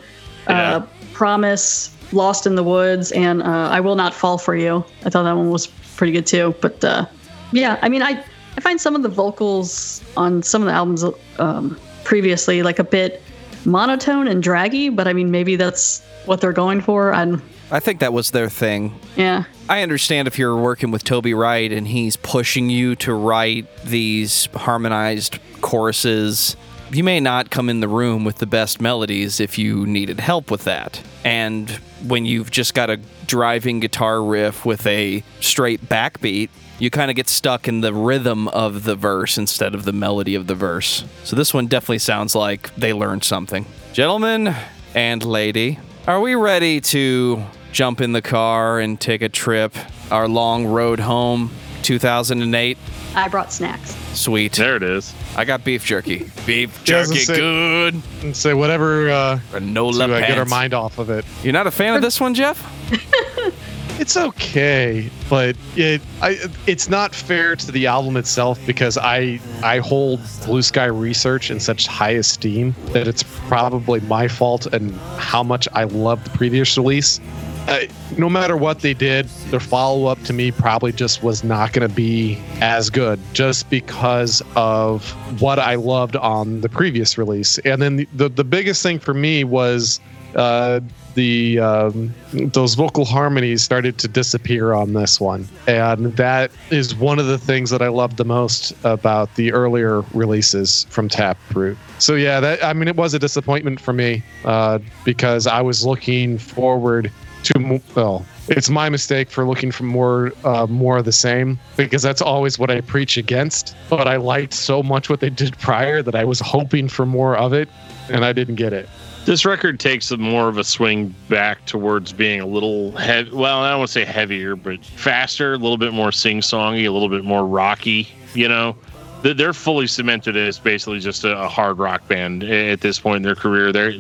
Yeah. 0.49 0.77
Uh, 0.77 0.87
Promise, 1.13 1.97
Lost 2.13 2.47
in 2.47 2.55
the 2.55 2.63
Woods, 2.65 3.13
and 3.13 3.43
uh, 3.43 3.69
I 3.71 3.81
Will 3.81 3.95
Not 3.97 4.13
Fall 4.15 4.39
for 4.39 4.55
You. 4.57 4.85
I 5.05 5.11
thought 5.11 5.23
that 5.25 5.37
one 5.37 5.51
was 5.51 5.67
pretty 5.97 6.13
good 6.13 6.27
too. 6.27 6.55
But 6.61 6.83
uh, 6.85 7.07
yeah, 7.53 7.79
I 7.83 7.89
mean, 7.89 8.03
I 8.03 8.25
I 8.57 8.61
find 8.61 8.81
some 8.81 8.95
of 8.95 9.03
the 9.03 9.09
vocals 9.09 10.03
on 10.17 10.43
some 10.43 10.63
of 10.63 10.67
the 10.67 10.73
albums 10.73 11.05
um, 11.39 11.79
previously 12.05 12.63
like 12.63 12.79
a 12.79 12.85
bit 12.85 13.23
monotone 13.65 14.29
and 14.29 14.43
draggy. 14.43 14.89
But 14.89 15.09
I 15.09 15.13
mean, 15.13 15.31
maybe 15.31 15.57
that's 15.57 16.03
what 16.27 16.41
they're 16.41 16.53
going 16.53 16.81
for. 16.81 17.13
And 17.13 17.43
I 17.71 17.81
think 17.81 18.01
that 18.01 18.13
was 18.13 18.31
their 18.31 18.49
thing. 18.49 18.99
yeah, 19.17 19.45
I 19.69 19.83
understand 19.83 20.29
if 20.29 20.39
you're 20.39 20.57
working 20.57 20.91
with 20.91 21.05
Toby 21.05 21.35
Wright 21.35 21.73
and 21.73 21.89
he's 21.89 22.17
pushing 22.17 22.71
you 22.71 22.95
to 22.97 23.15
write 23.15 23.67
these 23.85 24.47
harmonized 24.55 25.39
choruses. 25.61 26.57
You 26.93 27.03
may 27.03 27.19
not 27.19 27.51
come 27.51 27.69
in 27.69 27.81
the 27.81 27.89
room 27.89 28.25
with 28.25 28.39
the 28.39 28.47
best 28.47 28.81
melodies 28.81 29.41
if 29.41 29.59
you 29.59 29.87
needed 29.87 30.21
help 30.21 30.51
with 30.51 30.65
that. 30.65 31.03
And 31.25 31.71
when 32.07 32.25
you've 32.25 32.51
just 32.51 32.75
got 32.75 32.91
a 32.91 32.99
driving 33.27 33.81
guitar 33.81 34.23
riff 34.23 34.65
with 34.65 34.87
a 34.87 35.25
straight 35.41 35.81
backbeat, 35.83 36.51
you 36.79 36.91
kind 36.91 37.11
of 37.11 37.17
get 37.17 37.29
stuck 37.29 37.67
in 37.69 37.81
the 37.81 37.95
rhythm 37.95 38.49
of 38.49 38.85
the 38.85 38.95
verse 38.95 39.39
instead 39.39 39.75
of 39.75 39.85
the 39.85 39.93
melody 39.93 40.35
of 40.35 40.47
the 40.47 40.55
verse. 40.55 41.05
So 41.25 41.37
this 41.37 41.55
one 41.55 41.67
definitely 41.67 41.99
sounds 41.99 42.35
like 42.35 42.75
they 42.75 42.93
learned 42.93 43.25
something. 43.25 43.67
Gentlemen 43.93 44.55
and 44.95 45.25
lady, 45.25 45.79
are 46.07 46.21
we 46.21 46.35
ready 46.35 46.81
to 46.81 47.43
jump 47.73 48.01
in 48.01 48.13
the 48.13 48.23
car 48.23 48.79
and 48.79 49.01
take 49.01 49.23
a 49.23 49.29
trip? 49.29 49.75
Our 50.11 50.29
long 50.29 50.67
road 50.67 51.01
home, 51.01 51.51
2008. 51.85 52.79
I 53.15 53.29
brought 53.29 53.53
snacks. 53.53 53.95
Sweet. 54.19 54.53
There 54.53 54.77
it 54.77 54.83
is. 54.83 55.15
I 55.37 55.45
got 55.45 55.63
beef 55.63 55.85
jerky. 55.85 56.29
Beef 56.47 56.83
Yeah, 56.89 56.97
I 56.97 57.01
was 57.01 57.09
jerky, 57.11 57.21
say- 57.21 57.37
good. 57.37 58.03
And 58.23 58.37
say 58.37 58.55
whatever 58.55 59.11
uh, 59.11 59.39
Granola 59.53 60.07
to 60.07 60.15
uh, 60.15 60.21
get 60.21 60.39
our 60.39 60.45
mind 60.47 60.75
off 60.75 60.99
of 60.99 61.11
it. 61.11 61.25
You're 61.43 61.53
not 61.53 61.67
a 61.67 61.71
fan 61.71 61.95
of 61.95 62.03
this 62.03 62.21
one, 62.21 62.35
Jeff? 62.35 62.59
It's 63.97 64.17
okay, 64.17 65.09
but 65.31 65.57
it 65.77 66.03
I, 66.21 66.37
it's 66.67 66.89
not 66.89 67.15
fair 67.15 67.55
to 67.55 67.71
the 67.71 67.87
album 67.87 68.17
itself 68.17 68.59
because 68.67 68.99
I 68.99 69.39
I 69.63 69.79
hold 69.79 70.21
Blue 70.45 70.63
Sky 70.63 70.87
Research 70.87 71.49
in 71.53 71.61
such 71.61 71.87
high 71.87 72.11
esteem 72.11 72.75
that 72.87 73.07
it's 73.07 73.23
probably 73.47 74.01
my 74.01 74.27
fault 74.27 74.67
and 74.67 74.97
how 75.17 75.45
much 75.45 75.69
I 75.75 75.85
love 75.85 76.25
the 76.25 76.31
previous 76.31 76.77
release. 76.77 77.21
Uh, 77.67 77.81
no 78.19 78.29
matter 78.29 78.57
what 78.57 78.81
they 78.81 78.93
did, 78.93 79.27
their 79.51 79.61
follow 79.61 80.07
up 80.07 80.23
to 80.25 80.33
me 80.33 80.51
probably 80.51 80.93
just 80.93 81.23
was 81.23 81.43
not 81.43 81.73
going 81.73 81.89
to 81.89 81.95
be 81.95 82.39
as 82.61 82.91
good 82.91 83.19
just 83.33 83.71
because 83.71 84.43
of 84.55 85.11
what 85.41 85.59
I 85.59 85.77
loved 85.77 86.15
on 86.17 86.61
the 86.61 86.69
previous 86.69 87.17
release. 87.17 87.59
And 87.61 87.81
then 87.81 87.97
the, 87.97 88.09
the, 88.13 88.29
the 88.29 88.45
biggest 88.45 88.83
thing 88.83 88.99
for 88.99 89.15
me 89.15 89.45
was 89.45 89.99
uh, 90.37 90.81
the 91.15 91.59
um, 91.61 92.13
those 92.33 92.75
vocal 92.75 93.05
harmonies 93.05 93.63
started 93.63 93.99
to 93.99 94.09
disappear 94.09 94.73
on 94.73 94.93
this 94.93 95.21
one, 95.21 95.49
and 95.67 96.17
that 96.17 96.51
is 96.71 96.95
one 96.95 97.19
of 97.19 97.27
the 97.27 97.39
things 97.39 97.71
that 97.71 97.83
I 97.83 97.89
loved 97.89 98.17
the 98.17 98.25
most 98.25 98.73
about 98.85 99.35
the 99.37 99.53
earlier 99.53 100.01
releases 100.13 100.85
from 100.91 101.09
Taproot. 101.09 101.79
So 101.99 102.15
yeah, 102.15 102.41
that 102.41 102.65
I 102.65 102.73
mean, 102.73 102.89
it 102.89 102.97
was 102.97 103.15
a 103.15 103.19
disappointment 103.19 103.81
for 103.81 103.93
me 103.93 104.23
uh, 104.45 104.81
because 105.05 105.47
I 105.47 105.61
was 105.61 105.87
looking 105.87 106.37
forward 106.37 107.13
to 107.45 107.81
well. 107.95 108.25
It's 108.49 108.69
my 108.69 108.89
mistake 108.89 109.31
for 109.31 109.47
looking 109.47 109.71
for 109.71 109.85
more, 109.85 110.33
uh, 110.45 110.67
more 110.67 110.99
of 110.99 111.05
the 111.05 111.13
same 111.13 111.59
because 111.77 112.03
that's 112.03 112.21
always 112.21 112.59
what 112.59 112.71
I 112.71 112.81
preach 112.83 113.17
against. 113.17 113.75
But 113.89 114.07
I 114.07 114.17
liked 114.17 114.53
so 114.53 114.83
much 114.83 115.09
what 115.09 115.21
they 115.21 115.31
did 115.31 115.57
prior 115.59 116.03
that 116.03 116.15
I 116.15 116.25
was 116.25 116.41
hoping 116.41 116.89
for 116.89 117.07
more 117.07 117.37
of 117.37 117.53
it, 117.53 117.69
and 118.11 118.25
I 118.25 118.33
didn't 118.33 118.57
get 118.57 118.73
it. 118.73 118.89
This 119.25 119.47
record 119.47 119.81
takes 119.81 120.11
a 120.11 120.19
more 120.19 120.49
of 120.49 120.59
a 120.59 120.65
swing 120.65 121.15
back 121.31 121.65
towards 121.65 122.13
being 122.13 122.41
a 122.41 122.47
little 122.47 122.93
heavy. 122.93 123.31
Well, 123.31 123.61
I 123.61 123.71
don't 123.71 123.79
want 123.79 123.89
to 123.89 123.93
say 123.93 124.05
heavier, 124.05 124.55
but 124.57 124.85
faster, 124.85 125.55
a 125.55 125.57
little 125.57 125.79
bit 125.79 125.95
more 125.95 126.13
sing-songy, 126.13 126.85
a 126.87 126.91
little 126.91 127.09
bit 127.09 127.25
more 127.25 127.47
rocky. 127.47 128.09
You 128.35 128.49
know, 128.49 128.77
They- 129.23 129.33
they're 129.33 129.55
fully 129.55 129.87
cemented 129.87 130.37
as 130.37 130.59
basically 130.59 131.01
just 131.01 131.25
a 131.25 131.49
hard 131.49 131.79
rock 131.79 132.07
band 132.09 132.45
at 132.45 132.83
this 132.83 133.01
point 133.01 133.17
in 133.17 133.23
their 133.23 133.35
career. 133.35 133.73
They're 133.73 133.95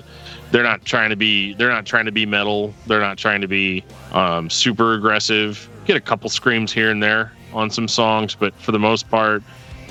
they're 0.54 0.62
not 0.62 0.84
trying 0.84 1.10
to 1.10 1.16
be 1.16 1.52
they're 1.54 1.68
not 1.68 1.84
trying 1.84 2.04
to 2.04 2.12
be 2.12 2.24
metal. 2.24 2.72
They're 2.86 3.00
not 3.00 3.18
trying 3.18 3.40
to 3.40 3.48
be 3.48 3.82
um, 4.12 4.48
super 4.48 4.94
aggressive. 4.94 5.68
Get 5.84 5.96
a 5.96 6.00
couple 6.00 6.30
screams 6.30 6.72
here 6.72 6.92
and 6.92 7.02
there 7.02 7.32
on 7.52 7.70
some 7.70 7.88
songs, 7.88 8.36
but 8.36 8.54
for 8.54 8.70
the 8.70 8.78
most 8.78 9.10
part, 9.10 9.42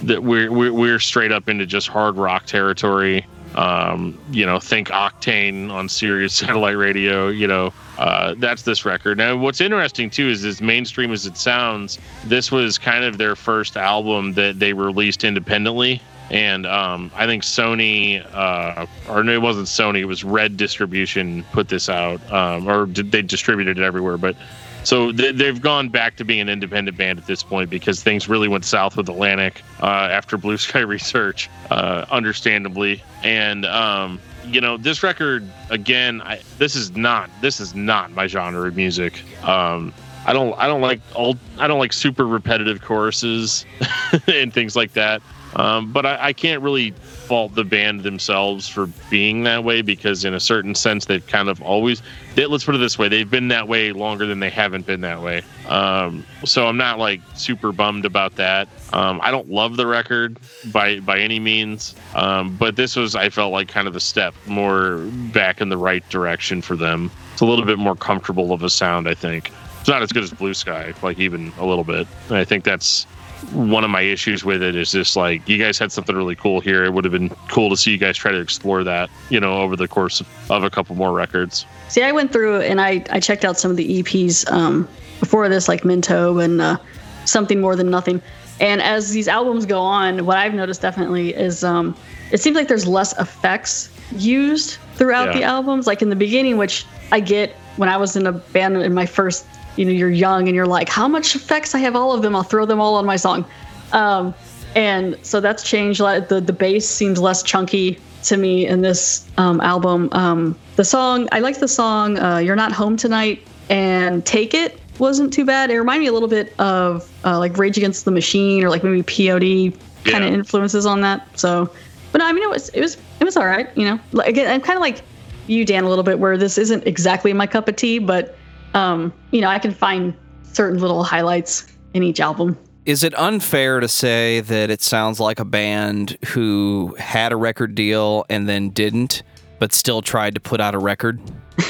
that 0.03 0.23
we're, 0.23 0.49
we're 0.49 0.99
straight 0.99 1.33
up 1.33 1.49
into 1.49 1.65
just 1.65 1.89
hard 1.89 2.15
rock 2.15 2.45
territory. 2.45 3.25
Um, 3.55 4.17
you 4.31 4.45
know, 4.45 4.57
think 4.57 4.87
Octane 4.87 5.69
on 5.69 5.89
Sirius 5.89 6.33
satellite 6.39 6.77
radio. 6.77 7.27
You 7.27 7.47
know, 7.47 7.73
uh, 7.97 8.35
that's 8.37 8.61
this 8.61 8.85
record. 8.85 9.17
Now, 9.17 9.35
what's 9.35 9.59
interesting 9.59 10.09
too 10.09 10.29
is 10.29 10.45
as 10.45 10.61
mainstream 10.61 11.11
as 11.11 11.25
it 11.25 11.35
sounds, 11.35 11.99
this 12.23 12.53
was 12.53 12.77
kind 12.77 13.03
of 13.03 13.17
their 13.17 13.35
first 13.35 13.75
album 13.75 14.31
that 14.35 14.59
they 14.59 14.71
released 14.71 15.25
independently. 15.25 16.01
And 16.33 16.65
um, 16.65 17.11
I 17.13 17.27
think 17.27 17.43
Sony, 17.43 18.25
uh, 18.33 18.87
or 19.07 19.23
no, 19.23 19.33
it 19.33 19.41
wasn't 19.41 19.67
Sony, 19.67 19.99
it 19.99 20.05
was 20.05 20.23
Red 20.23 20.57
Distribution 20.57 21.45
put 21.51 21.69
this 21.69 21.89
out, 21.89 22.19
um, 22.33 22.67
or 22.67 22.87
did 22.87 23.11
they 23.11 23.21
distributed 23.21 23.77
it 23.77 23.83
everywhere. 23.83 24.17
But 24.17 24.35
so 24.83 25.11
they, 25.11 25.31
they've 25.31 25.61
gone 25.61 25.89
back 25.89 26.15
to 26.15 26.25
being 26.25 26.41
an 26.41 26.49
independent 26.49 26.97
band 26.97 27.19
at 27.19 27.27
this 27.27 27.43
point 27.43 27.69
because 27.69 28.01
things 28.01 28.27
really 28.27 28.47
went 28.47 28.65
south 28.65 28.97
with 28.97 29.09
Atlantic 29.09 29.61
uh, 29.79 29.85
after 29.85 30.35
Blue 30.39 30.57
Sky 30.57 30.79
Research, 30.79 31.51
uh, 31.69 32.05
understandably. 32.09 33.03
And 33.23 33.67
um, 33.67 34.19
you 34.43 34.59
know, 34.59 34.75
this 34.77 35.03
record 35.03 35.47
again, 35.69 36.19
I, 36.23 36.41
this 36.57 36.75
is 36.75 36.95
not 36.95 37.29
this 37.41 37.59
is 37.59 37.75
not 37.75 38.11
my 38.11 38.25
genre 38.25 38.67
of 38.67 38.75
music. 38.75 39.21
Um, 39.43 39.93
I 40.25 40.33
don't 40.33 40.57
I 40.57 40.65
don't 40.65 40.81
like 40.81 41.01
old 41.13 41.37
I 41.59 41.67
don't 41.67 41.79
like 41.79 41.93
super 41.93 42.25
repetitive 42.25 42.81
choruses 42.81 43.67
and 44.27 44.51
things 44.51 44.75
like 44.75 44.93
that. 44.93 45.21
Um, 45.55 45.91
but 45.91 46.05
I, 46.05 46.17
I 46.27 46.33
can't 46.33 46.61
really 46.61 46.91
fault 46.91 47.55
the 47.55 47.63
band 47.63 48.03
themselves 48.03 48.67
for 48.67 48.87
being 49.09 49.43
that 49.43 49.63
way 49.63 49.81
because 49.81 50.25
in 50.25 50.33
a 50.33 50.39
certain 50.39 50.75
sense 50.75 51.05
they've 51.05 51.25
kind 51.25 51.49
of 51.49 51.61
always 51.61 52.01
they, 52.35 52.45
let's 52.45 52.63
put 52.63 52.75
it 52.75 52.79
this 52.79 52.97
way 52.97 53.07
they've 53.07 53.29
been 53.29 53.47
that 53.49 53.67
way 53.67 53.91
longer 53.91 54.25
than 54.25 54.39
they 54.39 54.49
haven't 54.49 54.85
been 54.85 55.01
that 55.01 55.21
way. 55.21 55.41
Um, 55.67 56.25
so 56.43 56.67
i'm 56.67 56.77
not 56.77 56.99
like 56.99 57.21
super 57.35 57.71
bummed 57.71 58.05
about 58.05 58.35
that. 58.35 58.67
Um, 58.93 59.19
i 59.21 59.31
don't 59.31 59.49
love 59.49 59.77
the 59.77 59.85
record 59.87 60.39
by 60.71 60.99
by 60.99 61.19
any 61.19 61.39
means. 61.39 61.95
Um, 62.15 62.55
but 62.57 62.75
this 62.75 62.95
was 62.95 63.15
i 63.15 63.29
felt 63.29 63.53
like 63.53 63.67
kind 63.67 63.87
of 63.87 63.95
a 63.95 64.01
step 64.01 64.33
more 64.47 64.97
back 65.33 65.61
in 65.61 65.69
the 65.69 65.77
right 65.77 66.07
direction 66.09 66.61
for 66.61 66.75
them. 66.75 67.11
It's 67.33 67.41
a 67.41 67.45
little 67.45 67.65
bit 67.65 67.79
more 67.79 67.95
comfortable 67.95 68.53
of 68.53 68.63
a 68.63 68.69
sound 68.69 69.07
i 69.07 69.13
think. 69.13 69.51
It's 69.79 69.89
not 69.89 70.01
as 70.01 70.13
good 70.13 70.23
as 70.23 70.31
blue 70.31 70.53
sky 70.53 70.93
like 71.03 71.19
even 71.19 71.53
a 71.59 71.65
little 71.65 71.83
bit. 71.83 72.07
And 72.29 72.37
i 72.37 72.43
think 72.43 72.63
that's 72.63 73.05
one 73.51 73.83
of 73.83 73.89
my 73.89 74.01
issues 74.01 74.43
with 74.43 74.61
it 74.63 74.75
is 74.75 74.91
just 74.91 75.15
like 75.15 75.47
you 75.47 75.57
guys 75.57 75.77
had 75.77 75.91
something 75.91 76.15
really 76.15 76.35
cool 76.35 76.59
here. 76.59 76.83
It 76.83 76.93
would 76.93 77.03
have 77.05 77.11
been 77.11 77.29
cool 77.49 77.69
to 77.69 77.77
see 77.77 77.91
you 77.91 77.97
guys 77.97 78.17
try 78.17 78.31
to 78.31 78.39
explore 78.39 78.83
that, 78.83 79.09
you 79.29 79.39
know, 79.39 79.57
over 79.61 79.75
the 79.75 79.87
course 79.87 80.21
of, 80.49 80.63
a 80.63 80.69
couple 80.69 80.95
more 80.95 81.11
records. 81.13 81.65
See, 81.89 82.01
I 82.03 82.11
went 82.11 82.31
through 82.31 82.61
and 82.61 82.79
I, 82.81 83.03
I 83.09 83.19
checked 83.19 83.43
out 83.45 83.57
some 83.57 83.71
of 83.71 83.77
the 83.77 84.01
EPs 84.03 84.49
um, 84.51 84.87
before 85.19 85.47
this, 85.49 85.67
like 85.67 85.83
Mentobe 85.83 86.43
and 86.43 86.61
uh, 86.61 86.77
Something 87.25 87.59
More 87.61 87.75
Than 87.75 87.89
Nothing. 87.89 88.21
And 88.59 88.81
as 88.81 89.11
these 89.11 89.27
albums 89.27 89.65
go 89.65 89.79
on, 89.81 90.25
what 90.25 90.37
I've 90.37 90.53
noticed 90.53 90.81
definitely 90.81 91.33
is 91.33 91.63
um, 91.63 91.95
it 92.31 92.39
seems 92.39 92.55
like 92.55 92.67
there's 92.67 92.87
less 92.87 93.17
effects 93.19 93.89
used 94.15 94.77
throughout 94.95 95.29
Yeah. 95.29 95.33
the 95.39 95.43
albums. 95.43 95.87
Like 95.87 96.01
in 96.01 96.09
the 96.09 96.15
beginning, 96.15 96.57
which 96.57 96.85
I 97.11 97.19
get 97.19 97.51
when 97.77 97.89
I 97.89 97.97
was 97.97 98.15
in 98.15 98.27
a 98.27 98.31
band 98.31 98.77
in 98.77 98.93
my 98.93 99.05
first, 99.07 99.45
you 99.75 99.85
know, 99.85 99.91
you're 99.91 100.09
young 100.09 100.47
and 100.47 100.55
you're 100.55 100.67
like, 100.67 100.89
how 100.89 101.07
much 101.07 101.35
effects? 101.35 101.73
I 101.75 101.79
have 101.79 101.95
all 101.95 102.13
of 102.13 102.21
them. 102.21 102.35
I'll 102.35 102.43
throw 102.43 102.65
them 102.65 102.79
all 102.79 102.95
on 102.95 103.05
my 103.05 103.15
song. 103.15 103.45
Um, 103.91 104.33
and 104.75 105.17
so 105.21 105.39
that's 105.39 105.63
changed. 105.63 105.99
Like, 105.99 106.29
The 106.29 106.41
the 106.41 106.53
bass 106.53 106.87
seems 106.87 107.19
less 107.19 107.43
chunky 107.43 107.99
to 108.23 108.37
me 108.37 108.65
in 108.65 108.81
this 108.81 109.27
um, 109.37 109.61
album. 109.61 110.09
Um, 110.11 110.57
the 110.75 110.85
song 110.85 111.27
I 111.31 111.39
like 111.39 111.59
the 111.59 111.67
song 111.67 112.17
uh, 112.19 112.37
"You're 112.37 112.55
Not 112.55 112.71
Home 112.71 112.97
Tonight" 112.97 113.45
and 113.69 114.25
"Take 114.25 114.53
It" 114.53 114.79
wasn't 114.99 115.33
too 115.33 115.45
bad. 115.45 115.69
It 115.69 115.77
reminded 115.77 116.01
me 116.01 116.07
a 116.07 116.13
little 116.13 116.29
bit 116.29 116.53
of 116.59 117.09
uh, 117.23 117.37
like 117.37 117.57
Rage 117.57 117.77
Against 117.77 118.05
the 118.05 118.11
Machine 118.11 118.63
or 118.63 118.69
like 118.69 118.83
maybe 118.83 119.03
POD 119.03 119.77
kind 120.05 120.23
of 120.23 120.33
influences 120.33 120.85
on 120.85 121.01
that. 121.01 121.27
So, 121.39 121.69
but 122.11 122.19
no, 122.19 122.25
I 122.25 122.33
mean 122.33 122.43
it 122.43 122.49
was 122.49 122.69
it 122.69 122.81
was 122.81 122.97
it 123.19 123.23
was 123.23 123.37
all 123.37 123.45
right. 123.45 123.69
You 123.77 123.85
know, 123.85 123.99
like 124.11 124.27
again, 124.27 124.51
I'm 124.51 124.61
kind 124.61 124.77
of 124.77 124.81
like 124.81 125.01
you, 125.47 125.65
Dan, 125.65 125.83
a 125.83 125.89
little 125.89 126.03
bit 126.03 126.19
where 126.19 126.37
this 126.37 126.57
isn't 126.57 126.87
exactly 126.87 127.33
my 127.33 127.47
cup 127.47 127.67
of 127.67 127.75
tea, 127.75 127.99
but 127.99 128.37
um, 128.73 129.13
you 129.31 129.41
know, 129.41 129.47
I 129.47 129.59
can 129.59 129.71
find 129.71 130.13
certain 130.43 130.79
little 130.79 131.03
highlights 131.03 131.67
in 131.93 132.03
each 132.03 132.19
album. 132.19 132.57
Is 132.85 133.03
it 133.03 133.17
unfair 133.17 133.79
to 133.79 133.87
say 133.87 134.41
that 134.41 134.69
it 134.69 134.81
sounds 134.81 135.19
like 135.19 135.39
a 135.39 135.45
band 135.45 136.17
who 136.27 136.95
had 136.99 137.31
a 137.31 137.37
record 137.37 137.75
deal 137.75 138.25
and 138.29 138.49
then 138.49 138.69
didn't, 138.69 139.23
but 139.59 139.73
still 139.73 140.01
tried 140.01 140.35
to 140.35 140.41
put 140.41 140.59
out 140.59 140.75
a 140.75 140.79
record? 140.79 141.21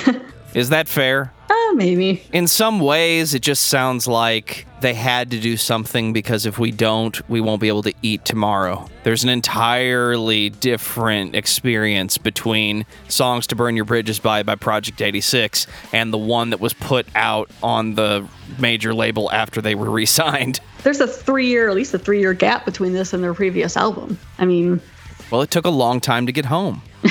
Is 0.55 0.69
that 0.69 0.87
fair? 0.87 1.31
Maybe. 1.75 2.23
In 2.31 2.47
some 2.47 2.79
ways, 2.79 3.33
it 3.33 3.41
just 3.41 3.63
sounds 3.67 4.07
like 4.07 4.65
they 4.81 4.93
had 4.93 5.31
to 5.31 5.39
do 5.39 5.57
something 5.57 6.13
because 6.13 6.45
if 6.45 6.59
we 6.59 6.71
don't, 6.71 7.27
we 7.29 7.41
won't 7.41 7.61
be 7.61 7.67
able 7.67 7.83
to 7.83 7.93
eat 8.01 8.25
tomorrow. 8.25 8.87
There's 9.03 9.23
an 9.23 9.29
entirely 9.29 10.49
different 10.49 11.35
experience 11.35 12.17
between 12.17 12.85
Songs 13.07 13.47
to 13.47 13.55
Burn 13.55 13.75
Your 13.75 13.85
Bridges 13.85 14.19
By 14.19 14.43
by 14.43 14.55
Project 14.55 15.01
86 15.01 15.65
and 15.93 16.13
the 16.13 16.17
one 16.17 16.51
that 16.51 16.59
was 16.59 16.73
put 16.73 17.07
out 17.15 17.49
on 17.63 17.95
the 17.95 18.27
major 18.59 18.93
label 18.93 19.31
after 19.31 19.61
they 19.61 19.73
were 19.73 19.89
re 19.89 20.05
signed. 20.05 20.59
There's 20.83 20.99
a 20.99 21.07
three 21.07 21.47
year, 21.47 21.69
at 21.69 21.75
least 21.75 21.93
a 21.93 21.99
three 21.99 22.19
year 22.19 22.33
gap 22.33 22.65
between 22.65 22.93
this 22.93 23.13
and 23.13 23.23
their 23.23 23.33
previous 23.33 23.75
album. 23.77 24.19
I 24.37 24.45
mean, 24.45 24.81
Well, 25.31 25.41
it 25.41 25.49
took 25.49 25.65
a 25.65 25.69
long 25.71 25.99
time 26.01 26.25
to 26.27 26.31
get 26.31 26.45
home. 26.45 26.81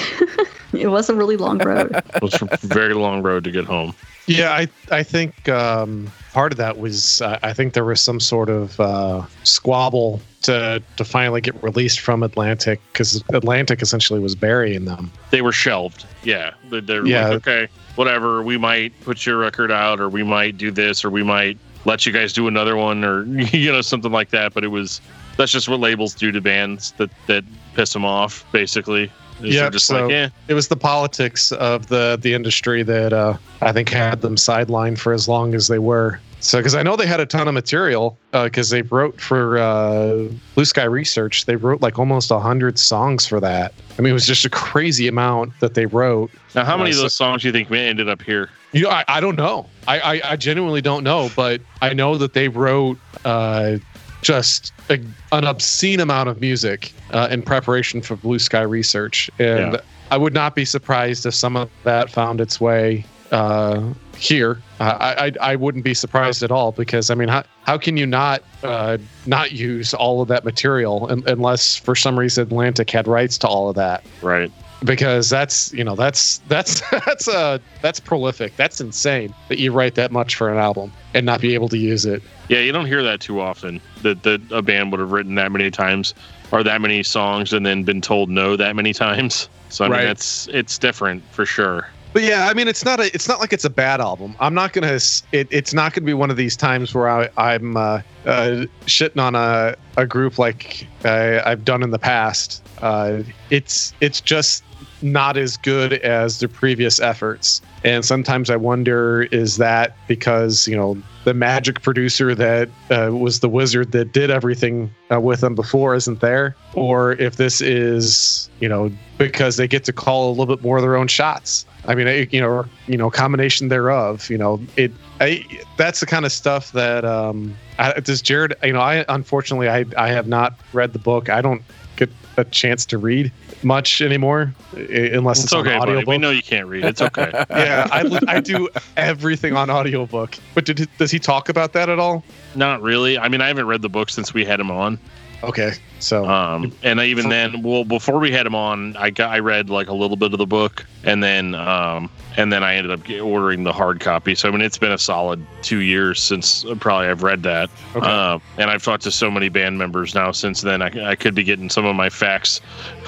it 0.73 0.89
was 0.89 1.09
a 1.09 1.15
really 1.15 1.37
long 1.37 1.59
road. 1.59 1.91
It 2.15 2.23
was 2.23 2.35
a 2.43 2.67
very 2.67 2.95
long 2.95 3.23
road 3.23 3.45
to 3.45 3.51
get 3.51 3.65
home. 3.65 3.95
Yeah, 4.27 4.53
I 4.53 4.69
I 4.91 5.03
think 5.03 5.49
um, 5.49 6.11
part 6.33 6.53
of 6.53 6.59
that 6.59 6.79
was 6.79 7.21
uh, 7.23 7.39
I 7.43 7.53
think 7.53 7.75
there 7.75 7.85
was 7.85 8.01
some 8.01 8.21
sort 8.21 8.49
of 8.49 8.79
uh, 8.79 9.23
squabble 9.43 10.21
to 10.43 10.83
to 10.97 11.05
finally 11.05 11.41
get 11.41 11.61
released 11.63 12.01
from 12.01 12.23
Atlantic 12.23 12.81
because 12.93 13.23
Atlantic 13.33 13.83
essentially 13.83 14.21
was 14.21 14.35
burying 14.35 14.85
them. 14.85 15.11
They 15.31 15.43
were 15.43 15.53
shelved. 15.53 16.05
Yeah. 16.23 16.53
They're, 16.71 16.81
they're 16.81 17.07
Yeah. 17.07 17.29
like, 17.29 17.37
okay, 17.47 17.69
whatever. 17.97 18.43
We 18.43 18.59
might 18.59 18.99
put 19.03 19.27
your 19.27 19.39
record 19.39 19.71
out, 19.73 20.01
or 20.01 20.09
we 20.09 20.23
might 20.23 20.57
do 20.57 20.71
this, 20.71 21.05
or 21.05 21.11
we 21.11 21.23
might 21.25 21.59
let 21.85 22.07
you 22.07 22.13
guys 22.13 22.33
do 22.33 22.47
another 22.47 22.77
one, 22.77 23.05
or 23.05 23.25
you 23.27 23.73
know 23.73 23.81
something 23.81 24.13
like 24.13 24.31
that. 24.31 24.55
But 24.55 24.63
it 24.65 24.69
was 24.69 25.01
that's 25.37 25.51
just 25.51 25.69
what 25.69 25.81
labels 25.81 26.15
do 26.15 26.31
to 26.31 26.41
bands 26.41 26.93
that 26.99 27.11
that 27.27 27.45
piss 27.75 27.93
them 27.93 28.05
off, 28.05 28.45
basically. 28.53 29.11
Yeah, 29.45 29.71
just 29.71 29.87
so- 29.87 30.03
like, 30.03 30.11
yeah, 30.11 30.29
It 30.49 30.55
was 30.55 30.69
the 30.69 30.77
politics 30.77 31.53
of 31.53 31.87
the 31.89 32.19
the 32.21 32.35
industry 32.35 32.83
that 32.83 33.13
uh, 33.13 33.37
I 33.61 33.73
think 33.73 33.89
had 33.89 34.21
them 34.21 34.37
sidelined 34.37 34.99
for 34.99 35.13
as 35.13 35.29
long 35.29 35.55
as 35.55 35.69
they 35.69 35.79
were. 35.79 36.21
So, 36.41 36.59
because 36.59 36.75
I 36.75 36.83
know 36.83 36.97
they 36.97 37.07
had 37.07 37.21
a 37.21 37.27
ton 37.27 37.47
of 37.47 37.55
material, 37.55 38.19
because 38.33 38.71
they 38.71 38.83
wrote 38.83 39.21
for 39.21 39.59
uh, 39.59 40.25
Blue 40.57 40.65
Sky 40.65 40.83
Research, 40.83 41.45
they 41.47 41.55
wrote 41.55 41.81
like 41.83 42.01
almost 42.01 42.33
a 42.33 42.41
hundred 42.41 42.81
songs 42.81 43.27
for 43.29 43.39
that. 43.39 43.73
I 43.97 44.03
mean, 44.03 44.11
it 44.11 44.15
was 44.15 44.27
just 44.27 44.45
a 44.45 44.51
crazy 44.51 45.07
amount 45.07 45.53
that 45.61 45.75
they 45.75 45.87
wrote. 45.87 46.33
Now, 46.57 46.65
how 46.65 46.77
many 46.77 46.91
of 46.91 46.95
Uh, 46.95 46.99
so- 46.99 47.03
those 47.05 47.15
songs 47.15 47.43
do 47.43 47.49
you 47.49 47.53
think 47.53 47.71
may 47.71 47.87
ended 47.89 48.09
up 48.09 48.23
here? 48.23 48.51
You 48.73 48.83
know, 48.85 48.91
I, 48.91 49.05
I 49.07 49.21
don't 49.21 49.37
know. 49.37 49.67
I, 49.87 50.01
I, 50.01 50.31
I 50.33 50.37
genuinely 50.37 50.81
don't 50.81 51.05
know, 51.05 51.31
but 51.37 51.61
I 51.81 51.93
know 51.95 52.17
that 52.19 52.33
they 52.33 52.49
wrote 52.49 52.99
uh, 53.25 53.77
just 54.23 54.73
a, 54.91 54.99
an 55.33 55.45
obscene 55.45 56.01
amount 56.01 56.29
of 56.29 56.41
music 56.41 56.93
uh, 57.13 57.29
in 57.31 57.43
preparation 57.43 58.03
for 58.03 58.17
Blue 58.17 58.39
Sky 58.39 58.61
Research, 58.63 59.31
and 59.39 59.73
Yeah. 59.75 59.81
I 60.11 60.19
would 60.19 60.35
not 60.35 60.55
be 60.55 60.67
surprised 60.67 61.25
if 61.25 61.35
some 61.35 61.57
of 61.57 61.71
that 61.85 62.11
found 62.11 62.41
its 62.41 62.61
way 62.61 63.05
uh, 63.31 63.81
here. 64.15 64.61
Uh, 64.79 64.97
I, 65.01 65.27
I 65.27 65.53
I 65.53 65.57
wouldn't 65.57 65.85
be 65.85 65.95
surprised 65.95 66.43
at 66.43 66.51
all 66.51 66.71
because 66.73 67.09
I 67.09 67.15
mean, 67.15 67.29
how 67.29 67.45
how 67.63 67.79
can 67.79 67.97
you 67.97 68.05
not 68.05 68.43
uh, 68.63 68.99
not 69.25 69.53
use 69.53 69.95
all 69.95 70.21
of 70.21 70.29
that 70.29 70.45
material 70.45 71.07
un- 71.11 71.23
unless 71.27 71.77
for 71.77 71.97
some 71.97 72.19
reason 72.19 72.43
Atlantic 72.43 72.91
had 72.91 73.09
rights 73.09 73.39
to 73.39 73.49
all 73.49 73.71
of 73.71 73.75
that? 73.77 74.05
Right. 74.21 74.53
Because 74.85 75.29
that's 75.31 75.73
you 75.73 75.85
know 75.85 75.95
that's 75.95 76.39
that's 76.49 76.81
that's 77.07 77.29
uh 77.29 77.59
that's 77.81 78.01
prolific 78.01 78.55
that's 78.57 78.81
insane 78.81 79.33
that 79.49 79.59
you 79.59 79.73
write 79.73 79.95
that 79.95 80.11
much 80.13 80.35
for 80.35 80.51
an 80.51 80.59
album 80.59 80.93
and 81.15 81.25
not 81.27 81.41
be 81.41 81.55
able 81.55 81.69
to 81.69 81.79
use 81.79 82.05
it 82.05 82.23
Yeah, 82.49 82.59
you 82.61 82.73
don't 82.73 82.87
hear 82.87 83.03
that 83.03 83.21
too 83.21 83.41
often. 83.41 83.81
That 84.03 84.23
that 84.25 84.41
a 84.51 84.63
band 84.63 84.91
would 84.93 85.01
have 85.01 85.13
written 85.13 85.35
that 85.37 85.51
many 85.53 85.71
times 85.71 86.15
or 86.51 86.63
that 86.63 86.81
many 86.81 87.03
songs 87.03 87.53
and 87.53 87.65
then 87.65 87.83
been 87.85 88.01
told 88.03 88.29
no 88.29 88.57
that 88.57 88.77
many 88.77 88.93
times. 88.93 89.49
So 89.71 89.85
I 89.85 89.89
mean, 89.89 89.93
Right. 89.99 90.05
that's 90.05 90.49
it's 90.49 90.77
different 90.79 91.23
for 91.31 91.47
sure. 91.47 91.89
but 92.13 92.23
yeah 92.23 92.47
i 92.51 92.53
mean 92.53 92.69
it's 92.69 92.85
not 92.85 93.01
a 93.01 93.07
it's 93.15 93.27
not 93.27 93.41
like 93.41 93.55
it's 93.55 93.65
a 93.65 93.71
bad 93.71 93.99
album 94.03 94.37
i'm 94.39 94.53
not 94.53 94.75
gonna 94.75 94.99
it, 95.33 95.49
it's 95.51 95.73
not 95.73 95.95
gonna 95.95 96.05
be 96.05 96.13
one 96.13 96.31
of 96.31 96.37
these 96.37 96.57
times 96.57 96.95
where 96.95 97.09
I, 97.09 97.31
i'm 97.39 97.75
uh, 97.75 98.03
uh 98.27 98.67
shitting 98.85 99.19
on 99.19 99.35
a, 99.35 99.75
a 99.97 100.07
group 100.07 100.39
like 100.39 100.87
I, 101.07 101.41
i've 101.51 101.65
done 101.65 101.83
in 101.83 101.91
the 101.91 101.99
past 101.99 102.63
uh 102.83 103.23
it's 103.49 103.95
it's 104.03 104.21
just 104.21 104.63
not 105.03 105.37
as 105.37 105.57
good 105.57 105.95
as 105.95 106.39
the 106.39 106.49
previous 106.49 107.01
efforts. 107.01 107.61
And 107.85 108.05
sometimes 108.05 108.51
i 108.51 108.57
wonder 108.57 109.23
is 109.33 109.57
that 109.57 109.97
because 110.07 110.69
you 110.69 110.77
know 110.77 110.97
the 111.25 111.35
magic 111.35 111.83
producer 111.83 112.35
that 112.35 112.69
uh, 112.91 113.11
was 113.13 113.41
the 113.41 113.49
wizard 113.49 113.93
that 113.93 114.13
did 114.13 114.31
everything 114.31 114.93
uh, 115.13 115.21
with 115.21 115.41
them 115.41 115.55
before 115.55 115.95
isn't 115.95 116.21
there? 116.21 116.57
Or 116.75 117.13
if 117.13 117.37
this 117.37 117.61
is 117.61 118.51
you 118.61 118.69
know 118.69 118.91
because 119.19 119.57
they 119.57 119.69
get 119.69 119.85
to 119.85 119.93
call 119.93 120.29
a 120.29 120.33
little 120.33 120.55
bit 120.55 120.63
more 120.63 120.77
of 120.77 120.83
their 120.83 120.97
own 120.97 121.09
shots. 121.09 121.67
I 121.87 121.95
mean 121.95 122.29
you 122.31 122.41
know 122.41 122.65
you 122.87 122.97
know 122.97 123.11
combination 123.11 123.69
thereof 123.69 124.31
you 124.31 124.39
know 124.39 124.61
it 124.77 124.93
I, 125.21 125.45
that's 125.77 126.01
the 126.01 126.07
kind 126.07 126.25
of 126.25 126.33
stuff 126.33 126.73
that 126.73 127.05
um 127.05 127.57
I, 127.79 127.99
does 128.01 128.23
jarrod 128.23 128.53
you 128.65 128.73
know 128.73 128.81
i 128.81 129.05
unfortunately 129.09 129.69
i 129.69 129.85
i 129.97 130.09
have 130.09 130.27
not 130.27 130.59
read 130.73 130.93
the 130.93 130.99
book. 130.99 131.29
I 131.29 131.41
don't 131.43 131.63
get 131.97 132.11
a 132.37 132.45
chance 132.45 132.87
to 132.87 132.99
read 132.99 133.33
much 133.65 134.01
anymore 134.03 134.55
unless 134.73 135.39
it's, 135.39 135.45
It's 135.45 135.53
on 135.53 135.67
okay, 135.67 135.79
buddy. 135.79 136.05
We 136.05 136.19
know 136.19 136.31
you 136.31 136.43
can't 136.43 136.67
read. 136.67 136.85
It's 136.85 137.01
okay. 137.03 137.31
yeah 137.51 137.87
I, 137.91 138.21
I 138.29 138.41
do 138.41 138.69
everything 138.97 139.55
on 139.57 139.71
audiobook 139.71 140.37
but 140.55 140.65
did, 140.65 140.89
does 140.99 141.11
he 141.11 141.19
talk 141.19 141.49
about 141.49 141.73
that 141.75 141.89
at 141.89 141.99
all 141.99 142.25
Not 142.55 142.83
really. 142.83 143.19
I 143.19 143.29
mean, 143.29 143.41
I 143.41 143.49
haven't 143.49 143.67
read 143.67 143.83
the 143.83 143.89
book 143.89 144.11
since 144.11 144.35
we 144.35 144.45
had 144.45 144.61
him 144.61 144.71
on. 144.71 144.99
okay 145.43 145.73
so 146.03 146.27
Um, 146.27 146.73
and 146.83 147.01
even 147.01 147.29
then, 147.29 147.63
well, 147.63 147.85
before 147.85 148.19
we 148.19 148.33
had 148.33 148.45
him 148.45 148.57
on, 148.57 148.97
I 148.97 149.11
got 149.11 149.31
I 149.31 149.39
read 149.39 149.71
like 149.71 149.89
a 149.89 149.93
little 149.95 150.17
bit 150.17 150.33
of 150.33 150.39
the 150.39 150.47
book, 150.47 150.85
and 151.05 151.23
then 151.23 151.55
um, 151.55 152.11
and 152.37 152.53
then 152.53 152.65
I 152.65 152.75
ended 152.75 152.91
up 152.91 153.09
ordering 153.25 153.63
the 153.63 153.73
hard 153.73 154.01
copy. 154.01 154.35
So 154.35 154.49
I 154.49 154.51
mean, 154.51 154.63
it's 154.63 154.79
been 154.79 154.91
a 154.93 154.99
solid 154.99 155.47
two 155.63 155.79
years 155.79 156.21
since 156.21 156.65
uh, 156.65 156.75
probably 156.75 157.07
I've 157.07 157.23
read 157.23 157.45
that. 157.45 157.71
Okay. 157.95 158.05
Uh, 158.05 158.41
and 158.59 158.69
I've 158.69 158.83
talked 158.83 159.05
to 159.05 159.13
so 159.13 159.31
many 159.31 159.49
band 159.49 159.79
members 159.79 160.13
now 160.15 160.33
since 160.33 160.63
then. 160.63 160.83
I, 160.83 161.11
I 161.11 161.15
could 161.15 161.37
be 161.37 161.45
getting 161.45 161.71
some 161.71 161.87
of 161.87 161.95
my 161.95 162.11
facts 162.11 162.61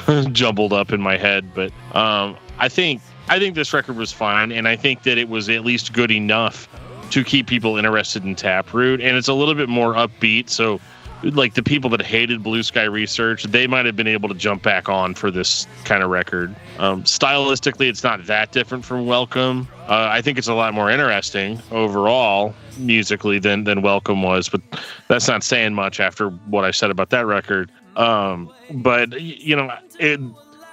jumbled 0.32 0.72
up 0.72 0.92
in 0.92 1.00
my 1.00 1.16
head, 1.16 1.54
but 1.54 1.72
um, 1.94 2.36
I 2.58 2.68
think 2.68 3.00
I 3.28 3.38
think 3.38 3.54
this 3.54 3.72
record 3.72 3.96
was 3.96 4.12
fine, 4.12 4.52
and 4.52 4.68
I 4.68 4.76
think 4.76 5.02
that 5.04 5.18
it 5.18 5.28
was 5.28 5.48
at 5.48 5.64
least 5.64 5.92
good 5.92 6.10
enough 6.10 6.68
to 7.10 7.24
keep 7.24 7.46
people 7.46 7.76
interested 7.76 8.24
in 8.24 8.34
Taproot, 8.34 9.00
and 9.00 9.16
it's 9.16 9.28
a 9.28 9.34
little 9.34 9.54
bit 9.54 9.68
more 9.68 9.94
upbeat. 9.94 10.50
So, 10.50 10.80
like 11.22 11.54
the 11.54 11.62
people 11.62 11.88
that 11.90 12.02
hated 12.02 12.42
Blue 12.42 12.62
Sky 12.62 12.82
Research, 12.84 13.44
they 13.44 13.66
might 13.66 13.86
have 13.86 13.96
been 13.96 14.06
able 14.06 14.28
to 14.28 14.34
jump 14.34 14.62
back 14.62 14.88
on 14.90 15.14
for 15.14 15.30
this 15.30 15.66
kind 15.84 16.02
of 16.02 16.10
record. 16.10 16.54
Um, 16.78 17.04
stylistically, 17.04 17.88
it's 17.88 18.02
not 18.02 18.26
that 18.26 18.52
different 18.52 18.84
from 18.84 19.06
Welcome. 19.06 19.68
Uh, 19.88 20.08
I 20.10 20.20
think 20.20 20.36
it's 20.36 20.48
a 20.48 20.54
lot 20.54 20.74
more 20.74 20.90
interesting 20.90 21.60
overall 21.70 22.54
musically 22.76 23.38
than 23.38 23.64
than 23.64 23.80
Welcome 23.80 24.22
was, 24.22 24.50
but 24.50 24.60
that's 25.08 25.28
not 25.28 25.42
saying 25.42 25.72
much 25.72 25.98
after 25.98 26.28
what 26.28 26.64
I 26.64 26.72
said 26.72 26.90
about 26.90 27.10
that 27.10 27.26
record. 27.26 27.70
Um, 27.96 28.52
but 28.70 29.20
you 29.20 29.56
know, 29.56 29.72
it 29.98 30.20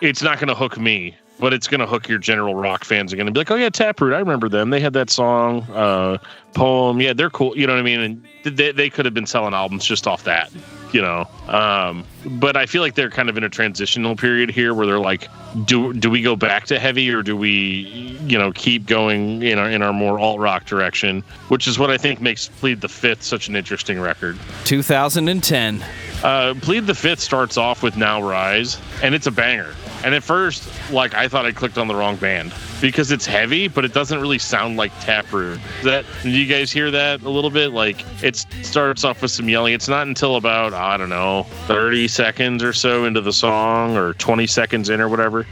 it's 0.02 0.22
not 0.22 0.40
going 0.40 0.48
to 0.48 0.56
hook 0.56 0.80
me 0.80 1.16
but 1.42 1.54
it's 1.54 1.68
gonna 1.68 1.88
hook 1.88 2.08
your 2.08 2.20
general 2.20 2.54
rock 2.54 2.86
fans. 2.86 3.12
Are 3.12 3.18
gonna 3.18 3.32
be 3.32 3.40
like, 3.40 3.50
oh 3.50 3.56
yeah, 3.56 3.70
Taproot, 3.70 4.14
I 4.14 4.20
remember 4.20 4.48
them. 4.48 4.70
They 4.70 4.80
had 4.80 4.94
that 4.94 5.10
song, 5.10 5.64
uh, 5.72 6.20
poem. 6.54 7.02
Yeah, 7.02 7.14
they're 7.14 7.32
cool. 7.32 7.58
You 7.58 7.66
know 7.66 7.74
what 7.74 7.80
I 7.80 7.84
mean? 7.84 8.00
And 8.00 8.58
they 8.58 8.72
they 8.72 8.90
could 8.92 9.06
have 9.06 9.16
been 9.16 9.26
selling 9.26 9.54
albums 9.54 9.84
just 9.84 10.06
off 10.08 10.24
that. 10.26 10.52
You 10.94 11.02
know, 11.02 11.26
um, 11.48 12.06
but 12.26 12.56
I 12.56 12.66
feel 12.68 12.82
like 12.82 12.96
they're 12.96 13.10
kind 13.10 13.30
of 13.30 13.38
in 13.38 13.44
a 13.44 13.50
transitional 13.50 14.16
period 14.16 14.52
here 14.52 14.74
where 14.74 14.86
they're 14.86 15.00
like, 15.00 15.30
do 15.66 15.94
do 15.94 16.12
we 16.12 16.22
go 16.22 16.36
back 16.36 16.66
to 16.68 16.78
heavy 16.78 17.10
or 17.10 17.24
do 17.24 17.36
we, 17.36 18.18
you 18.26 18.38
know, 18.38 18.52
keep 18.52 18.86
going 18.86 19.42
in 19.42 19.58
our 19.58 19.70
in 19.70 19.82
our 19.82 19.94
more 19.94 20.20
alt 20.20 20.40
rock 20.40 20.66
direction? 20.66 21.24
Which 21.48 21.68
is 21.68 21.80
what 21.80 21.90
I 21.90 21.98
think 21.98 22.22
makes 22.22 22.50
Plead 22.50 22.82
the 22.82 22.90
Fifth 22.90 23.24
such 23.24 23.48
an 23.48 23.56
interesting 23.56 24.00
record. 24.00 24.38
2010. 24.66 25.84
Uh, 26.24 26.54
Plead 26.62 26.86
the 26.86 26.94
Fifth 26.94 27.20
starts 27.20 27.58
off 27.58 27.82
with 27.82 27.98
Now 27.98 28.22
Rise, 28.22 28.78
and 29.02 29.16
it's 29.16 29.26
a 29.26 29.32
banger. 29.32 29.74
And 30.04 30.14
at 30.14 30.22
first, 30.24 30.68
like 30.92 31.14
I 31.16 31.28
thought 31.28 31.46
I 31.46 31.52
clicked 31.52 31.78
on 31.80 31.88
the 31.88 31.96
wrong 31.96 32.16
band 32.16 32.54
because 32.80 33.12
it's 33.12 33.26
heavy, 33.26 33.68
but 33.68 33.86
it 33.86 33.94
doesn't 33.94 34.20
really 34.20 34.38
sound 34.40 34.78
like 34.78 34.92
Taproot. 35.00 35.60
That 35.84 36.06
did 36.22 36.34
you 36.34 36.46
guys 36.48 36.72
hear 36.72 36.92
that 36.92 37.22
a 37.24 37.30
little 37.30 37.50
bit? 37.50 37.72
Like 37.72 38.04
it 38.24 38.36
starts 38.64 39.04
off 39.04 39.22
with 39.24 39.32
some 39.32 39.50
yelling. 39.50 39.74
It's 39.74 39.88
not 39.88 40.06
until 40.08 40.36
about 40.36 40.74
I 40.74 40.96
don't 40.98 41.10
know 41.10 41.44
30 41.68 42.08
seconds 42.08 42.64
or 42.64 42.74
so 42.74 43.06
into 43.06 43.22
the 43.22 43.34
song, 43.34 43.96
or 43.98 44.14
20 44.16 44.46
seconds 44.48 44.90
in, 44.90 45.02
or 45.02 45.10
whatever, 45.10 45.46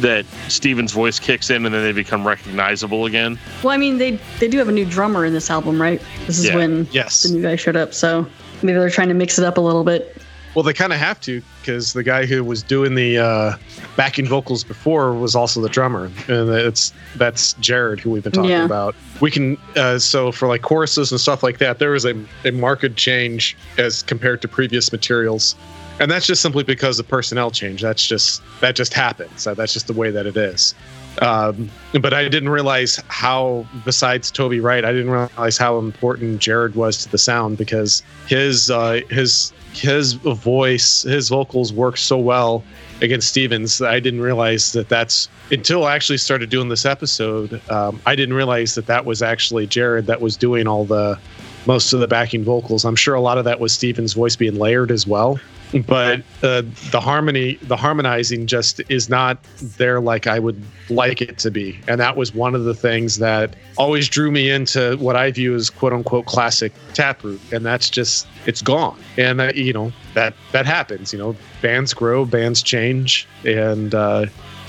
that 0.00 0.24
Stephen's 0.48 0.92
voice 0.92 1.18
kicks 1.20 1.50
in, 1.50 1.66
and 1.66 1.74
then 1.74 1.82
they 1.82 1.92
become 1.92 2.26
recognizable 2.26 3.06
again. 3.06 3.38
Well, 3.62 3.72
I 3.72 3.76
mean, 3.76 3.98
they 3.98 4.18
they 4.40 4.48
do 4.48 4.58
have 4.58 4.68
a 4.68 4.72
new 4.72 4.84
drummer 4.84 5.24
in 5.24 5.32
this 5.32 5.50
album, 5.50 5.80
right? 5.80 6.00
This 6.26 6.38
is 6.38 6.46
Yeah. 6.46 6.56
when 6.56 6.88
Yes. 6.92 7.22
the 7.22 7.30
new 7.30 7.42
guy 7.42 7.54
showed 7.56 7.76
up, 7.76 7.92
so 7.94 8.26
maybe 8.62 8.78
they're 8.78 8.90
trying 8.90 9.08
to 9.08 9.14
mix 9.14 9.38
it 9.38 9.44
up 9.44 9.58
a 9.58 9.60
little 9.60 9.84
bit. 9.84 10.15
Well, 10.56 10.62
they 10.62 10.72
kind 10.72 10.94
of 10.94 10.98
have 10.98 11.20
to 11.20 11.42
because 11.60 11.92
the 11.92 12.02
guy 12.02 12.24
who 12.24 12.42
was 12.42 12.62
doing 12.62 12.94
the 12.94 13.18
uh, 13.18 13.56
backing 13.94 14.26
vocals 14.26 14.64
before 14.64 15.12
was 15.12 15.36
also 15.36 15.60
the 15.60 15.68
drummer, 15.68 16.06
and 16.28 16.48
it's 16.48 16.94
that's 17.16 17.52
Jarrod 17.54 18.00
who 18.00 18.10
we've 18.10 18.22
been 18.22 18.32
talking 18.32 18.48
Yeah. 18.50 18.64
about. 18.64 18.96
We 19.20 19.30
can 19.30 19.58
uh, 19.76 19.98
so 19.98 20.32
for 20.32 20.48
like 20.48 20.62
choruses 20.62 21.12
and 21.12 21.20
stuff 21.20 21.42
like 21.42 21.58
that, 21.58 21.78
there 21.78 21.90
was 21.90 22.06
a, 22.06 22.14
a 22.46 22.52
marked 22.52 22.96
change 22.96 23.54
as 23.76 24.02
compared 24.02 24.40
to 24.42 24.48
previous 24.48 24.90
materials, 24.92 25.54
and 26.00 26.10
that's 26.10 26.26
just 26.26 26.40
simply 26.40 26.64
because 26.64 26.98
of 26.98 27.06
personnel 27.06 27.50
change. 27.50 27.82
That's 27.82 28.06
just 28.06 28.40
that 28.62 28.76
just 28.76 28.94
happens. 28.94 29.44
That's 29.44 29.74
just 29.74 29.88
the 29.88 29.92
way 29.92 30.10
that 30.10 30.24
it 30.24 30.38
is. 30.38 30.74
Um, 31.22 31.70
but 32.00 32.12
I 32.12 32.28
didn't 32.28 32.50
realize 32.50 33.02
how, 33.08 33.66
besides 33.84 34.30
Toby 34.30 34.60
Wright, 34.60 34.84
I 34.84 34.92
didn't 34.92 35.10
realize 35.10 35.56
how 35.56 35.78
important 35.78 36.40
Jarrod 36.40 36.74
was 36.74 36.98
to 37.04 37.10
the 37.10 37.18
sound 37.18 37.56
because 37.58 38.02
his 38.28 38.70
uh, 38.70 39.00
his 39.08 39.52
his 39.72 40.14
voice, 40.14 41.02
his 41.02 41.28
vocals 41.28 41.72
work 41.72 41.96
so 41.96 42.18
well 42.18 42.64
against 43.02 43.28
Stephen's. 43.28 43.80
I 43.82 44.00
didn't 44.00 44.20
realize 44.20 44.72
that 44.72 44.88
that's 44.88 45.28
until 45.50 45.84
I 45.84 45.94
actually 45.94 46.18
started 46.18 46.50
doing 46.50 46.68
this 46.68 46.84
episode. 46.84 47.60
Um, 47.70 48.00
I 48.06 48.16
didn't 48.16 48.34
realize 48.34 48.74
that 48.74 48.86
that 48.86 49.04
was 49.04 49.22
actually 49.22 49.66
Jarrod 49.66 50.06
that 50.06 50.20
was 50.20 50.36
doing 50.36 50.66
all 50.66 50.84
the 50.84 51.18
most 51.66 51.92
of 51.92 52.00
the 52.00 52.08
backing 52.08 52.44
vocals. 52.44 52.84
I'm 52.84 52.96
sure 52.96 53.14
a 53.14 53.20
lot 53.20 53.38
of 53.38 53.44
that 53.44 53.60
was 53.60 53.72
Stephen's 53.72 54.12
voice 54.12 54.36
being 54.36 54.56
layered 54.56 54.90
as 54.90 55.06
well. 55.06 55.38
But 55.84 56.20
uh, 56.42 56.62
the 56.90 57.00
harmony, 57.00 57.56
the 57.62 57.76
harmonizing 57.76 58.46
just 58.46 58.80
is 58.88 59.08
not 59.08 59.42
there 59.60 60.00
like 60.00 60.26
I 60.26 60.38
would 60.38 60.62
like 60.88 61.20
it 61.20 61.38
to 61.38 61.50
be. 61.50 61.80
And 61.88 62.00
that 62.00 62.16
was 62.16 62.34
one 62.34 62.54
of 62.54 62.64
the 62.64 62.74
things 62.74 63.18
that 63.18 63.56
always 63.76 64.08
drew 64.08 64.30
me 64.30 64.50
into 64.50 64.96
what 64.98 65.16
I 65.16 65.30
view 65.30 65.54
as 65.54 65.70
quote 65.70 65.92
unquote 65.92 66.26
classic 66.26 66.72
taproot. 66.94 67.40
And 67.52 67.66
that's 67.66 67.90
just, 67.90 68.26
it's 68.46 68.62
gone. 68.62 68.98
And, 69.16 69.40
you 69.54 69.72
know, 69.72 69.92
that, 70.14 70.34
that 70.52 70.66
happens. 70.66 71.12
You 71.12 71.18
know, 71.18 71.36
bands 71.62 71.92
grow, 71.92 72.24
bands 72.24 72.62
change. 72.62 73.26
And, 73.44 73.94
uh, 73.94 74.26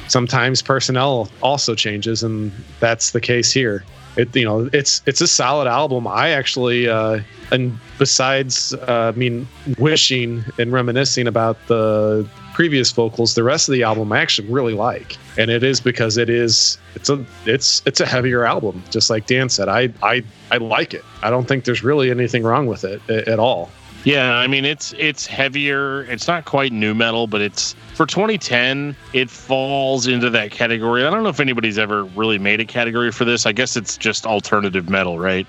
sometimes 0.08 0.62
personnel 0.62 1.30
also 1.42 1.76
changes 1.76 2.24
and 2.24 2.50
that's 2.80 3.12
the 3.12 3.20
case 3.20 3.52
here 3.52 3.84
it 4.18 4.36
you 4.36 4.46
know 4.46 4.70
it's 4.74 5.02
it's 5.06 5.22
a 5.22 5.28
solid 5.28 5.68
album. 5.68 6.08
I 6.08 6.30
actually 6.30 6.88
uh 6.88 7.20
and 7.52 7.78
besides 7.98 8.74
uh, 8.74 9.14
i 9.16 9.18
mean 9.18 9.48
wishing 9.78 10.44
and 10.58 10.72
reminiscing 10.72 11.28
about 11.28 11.58
the 11.68 12.28
previous 12.54 12.92
vocals 12.92 13.36
the 13.36 13.44
rest 13.44 13.70
of 13.70 13.74
the 13.74 13.84
album 13.84 14.12
i 14.12 14.20
actually 14.20 14.50
really 14.50 14.74
like. 14.74 15.18
And 15.38 15.52
it 15.52 15.64
is 15.64 15.80
because 15.80 16.18
it 16.18 16.30
is 16.30 16.78
it's 16.96 17.10
a 17.10 17.24
it's 17.46 17.84
it's 17.86 18.00
a 18.00 18.06
heavier 18.06 18.44
album. 18.44 18.84
Just 18.90 19.10
like 19.10 19.28
dan 19.28 19.50
said 19.50 19.70
i 19.70 19.90
i 20.02 20.24
i 20.52 20.58
like 20.58 20.94
it. 20.94 21.06
I 21.22 21.30
don't 21.30 21.48
think 21.48 21.66
there's 21.66 21.84
really 21.84 22.10
anything 22.10 22.44
wrong 22.44 22.66
with 22.68 22.84
it 22.84 23.02
at 23.10 23.40
all 23.40 23.70
Yeah, 24.08 24.38
I 24.38 24.48
mean 24.48 24.64
it's 24.64 24.94
it's 24.98 25.26
heavier. 25.26 26.04
It's 26.04 26.30
not 26.30 26.46
quite 26.46 26.72
nu 26.72 26.94
metal, 26.94 27.28
but 27.28 27.42
it's 27.42 27.74
for 27.94 28.06
2010. 28.06 28.96
It 29.12 29.30
falls 29.30 30.08
into 30.08 30.30
that 30.30 30.50
category. 30.50 31.06
I 31.06 31.10
don't 31.10 31.24
know 31.24 31.30
if 31.30 31.42
anybody's 31.42 31.78
ever 31.78 32.06
really 32.06 32.40
made 32.40 32.62
a 32.62 32.66
category 32.66 33.12
for 33.12 33.26
this. 33.26 33.46
I 33.46 33.52
guess 33.52 33.76
it's 33.76 33.98
just 33.98 34.26
alternative 34.26 34.90
metal, 34.90 35.20
right? 35.20 35.46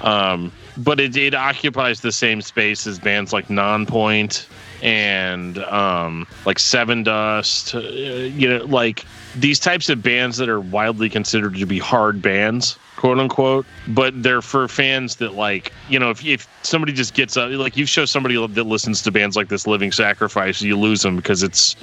Um, 0.00 0.50
but 0.76 0.98
it, 0.98 1.16
it 1.16 1.32
occupies 1.32 2.00
the 2.00 2.10
same 2.10 2.42
space 2.42 2.88
as 2.88 2.98
bands 2.98 3.32
like 3.32 3.46
Nonpoint 3.46 4.48
and 4.82 5.58
um, 5.58 6.26
like 6.44 6.58
Sevendust. 6.58 7.74
Uh, 7.74 7.88
you 8.26 8.48
know, 8.48 8.64
like 8.64 9.06
these 9.36 9.58
types 9.58 9.88
of 9.88 10.02
bands 10.02 10.36
that 10.36 10.48
are 10.48 10.60
widely 10.60 11.08
considered 11.08 11.56
to 11.56 11.66
be 11.66 11.78
hard 11.78 12.20
bands 12.20 12.76
quote 12.96 13.18
unquote 13.18 13.66
but 13.88 14.22
they're 14.22 14.42
for 14.42 14.68
fans 14.68 15.16
that 15.16 15.34
like 15.34 15.72
you 15.88 15.98
know 15.98 16.10
if, 16.10 16.24
if 16.24 16.46
somebody 16.62 16.92
just 16.92 17.14
gets 17.14 17.36
up 17.36 17.50
like 17.50 17.76
you 17.76 17.86
show 17.86 18.04
somebody 18.04 18.34
that 18.46 18.64
listens 18.64 19.02
to 19.02 19.10
bands 19.10 19.34
like 19.34 19.48
this 19.48 19.66
living 19.66 19.90
sacrifice 19.90 20.60
you 20.60 20.78
lose 20.78 21.02
them 21.02 21.16
because 21.16 21.42
it's 21.42 21.74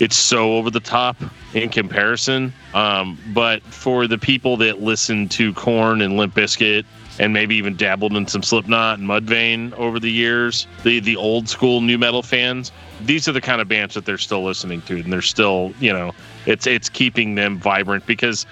it's 0.00 0.16
so 0.16 0.54
over 0.56 0.70
the 0.70 0.80
top 0.80 1.16
in 1.54 1.68
comparison 1.68 2.52
um, 2.72 3.18
but 3.32 3.62
for 3.64 4.06
the 4.06 4.18
people 4.18 4.56
that 4.56 4.80
listen 4.80 5.28
to 5.28 5.52
Korn 5.54 6.00
and 6.00 6.16
limp 6.16 6.34
Bizkit 6.34 6.84
and 7.18 7.32
maybe 7.32 7.54
even 7.54 7.76
dabbled 7.76 8.16
in 8.16 8.26
some 8.26 8.42
slipknot 8.42 8.98
and 8.98 9.08
mudvayne 9.08 9.72
over 9.74 10.00
the 10.00 10.10
years 10.10 10.66
the 10.82 11.00
the 11.00 11.16
old 11.16 11.48
school 11.48 11.80
nu 11.80 11.96
metal 11.98 12.22
fans 12.22 12.72
these 13.04 13.28
are 13.28 13.32
the 13.32 13.40
kind 13.40 13.60
of 13.60 13.68
bands 13.68 13.94
that 13.94 14.04
they're 14.04 14.18
still 14.18 14.42
listening 14.44 14.80
to 14.82 14.98
and 15.00 15.12
they're 15.12 15.22
still 15.22 15.72
you 15.80 15.92
know 15.92 16.12
it's 16.46 16.66
it's 16.66 16.88
keeping 16.88 17.34
them 17.34 17.58
vibrant 17.58 18.04
because 18.06 18.46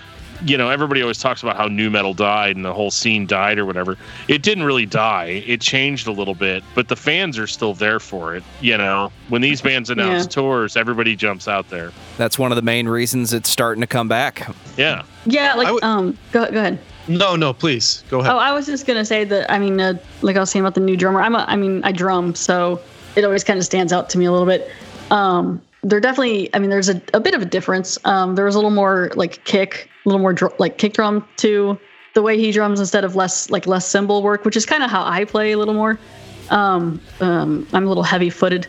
you 0.45 0.57
know, 0.57 0.71
everybody 0.71 1.01
always 1.03 1.19
talks 1.19 1.45
about 1.45 1.57
how 1.57 1.69
nu 1.69 1.89
metal 1.89 2.15
died 2.15 2.57
and 2.57 2.65
the 2.65 2.73
whole 2.73 2.91
scene 2.91 3.29
died 3.29 3.61
or 3.61 3.65
whatever. 3.65 3.97
It 4.27 4.43
didn't 4.43 4.65
really 4.65 4.87
die. 4.87 5.45
It 5.47 5.61
changed 5.61 6.09
a 6.09 6.11
little 6.11 6.35
bit, 6.35 6.65
but 6.75 6.89
the 6.89 6.97
fans 6.97 7.39
are 7.39 7.47
still 7.47 7.75
there 7.75 8.01
for 8.01 8.35
it. 8.35 8.43
You 8.61 8.77
know, 8.77 9.13
when 9.29 9.41
these 9.41 9.61
bands 9.63 9.89
announce 9.89 10.25
Yeah. 10.25 10.31
tours, 10.31 10.77
everybody 10.77 11.15
jumps 11.15 11.47
out 11.47 11.71
there. 11.71 11.93
That's 12.19 12.41
one 12.41 12.51
of 12.51 12.57
the 12.57 12.63
main 12.63 12.89
reasons 12.89 13.33
it's 13.33 13.49
starting 13.51 13.83
to 13.83 13.87
come 13.87 14.09
back. 14.09 14.53
Yeah. 14.77 15.05
Yeah, 15.27 15.55
like 15.55 15.69
I 15.69 15.71
would- 15.73 15.85
um, 15.85 16.19
go 16.33 16.51
go 16.51 16.59
ahead. 16.59 16.81
No 17.09 17.37
no 17.37 17.53
please 17.53 18.05
go 18.11 18.21
ahead 18.21 18.33
Oh, 18.33 18.39
I 18.39 18.53
was 18.53 18.67
just 18.67 18.87
gonna 18.87 19.05
say 19.05 19.25
that. 19.25 19.51
I 19.51 19.59
mean, 19.59 19.81
uh, 19.81 19.95
like 20.23 20.37
I 20.37 20.41
was 20.41 20.51
saying 20.51 20.65
about 20.65 20.75
the 20.75 20.81
new 20.81 20.97
drummer. 20.97 21.21
I'm 21.21 21.35
a, 21.35 21.45
I 21.49 21.57
mean, 21.57 21.83
I 21.85 21.93
drum, 21.93 22.35
so 22.35 22.81
it 23.17 23.25
always 23.25 23.45
kind 23.45 23.59
of 23.59 23.65
stands 23.65 23.93
out 23.93 24.09
to 24.11 24.19
me 24.19 24.25
a 24.25 24.33
little 24.33 24.47
bit. 24.47 24.71
Um, 25.11 25.61
there 25.83 26.01
definitely, 26.01 26.49
I 26.55 26.59
mean, 26.61 26.71
there's 26.71 26.89
a, 26.89 27.03
a 27.13 27.21
bit 27.21 27.35
of 27.35 27.43
a 27.43 27.45
difference. 27.45 27.99
Um, 28.05 28.37
there 28.37 28.45
was 28.45 28.55
a 28.55 28.59
little 28.59 28.71
more 28.71 29.11
like 29.17 29.45
kick, 29.45 29.91
a 30.05 30.09
little 30.09 30.21
more 30.21 30.33
dr- 30.33 30.55
like 30.59 30.79
kick 30.79 30.95
drum 30.95 31.27
to 31.39 31.79
the 32.15 32.23
way 32.23 32.39
he 32.39 32.53
drums 32.53 32.79
instead 32.79 33.05
of 33.05 33.17
less 33.17 33.51
like 33.51 33.67
less 33.67 33.87
cymbal 33.87 34.23
work, 34.23 34.45
which 34.45 34.57
is 34.57 34.65
kind 34.65 34.83
of 34.83 34.91
how 34.91 35.05
I 35.05 35.25
play 35.25 35.53
a 35.53 35.59
little 35.59 35.75
more. 35.75 35.99
Um, 36.51 37.01
um, 37.21 37.67
I'm 37.73 37.85
a 37.85 37.89
little 37.89 38.03
heavy 38.03 38.31
footed 38.31 38.67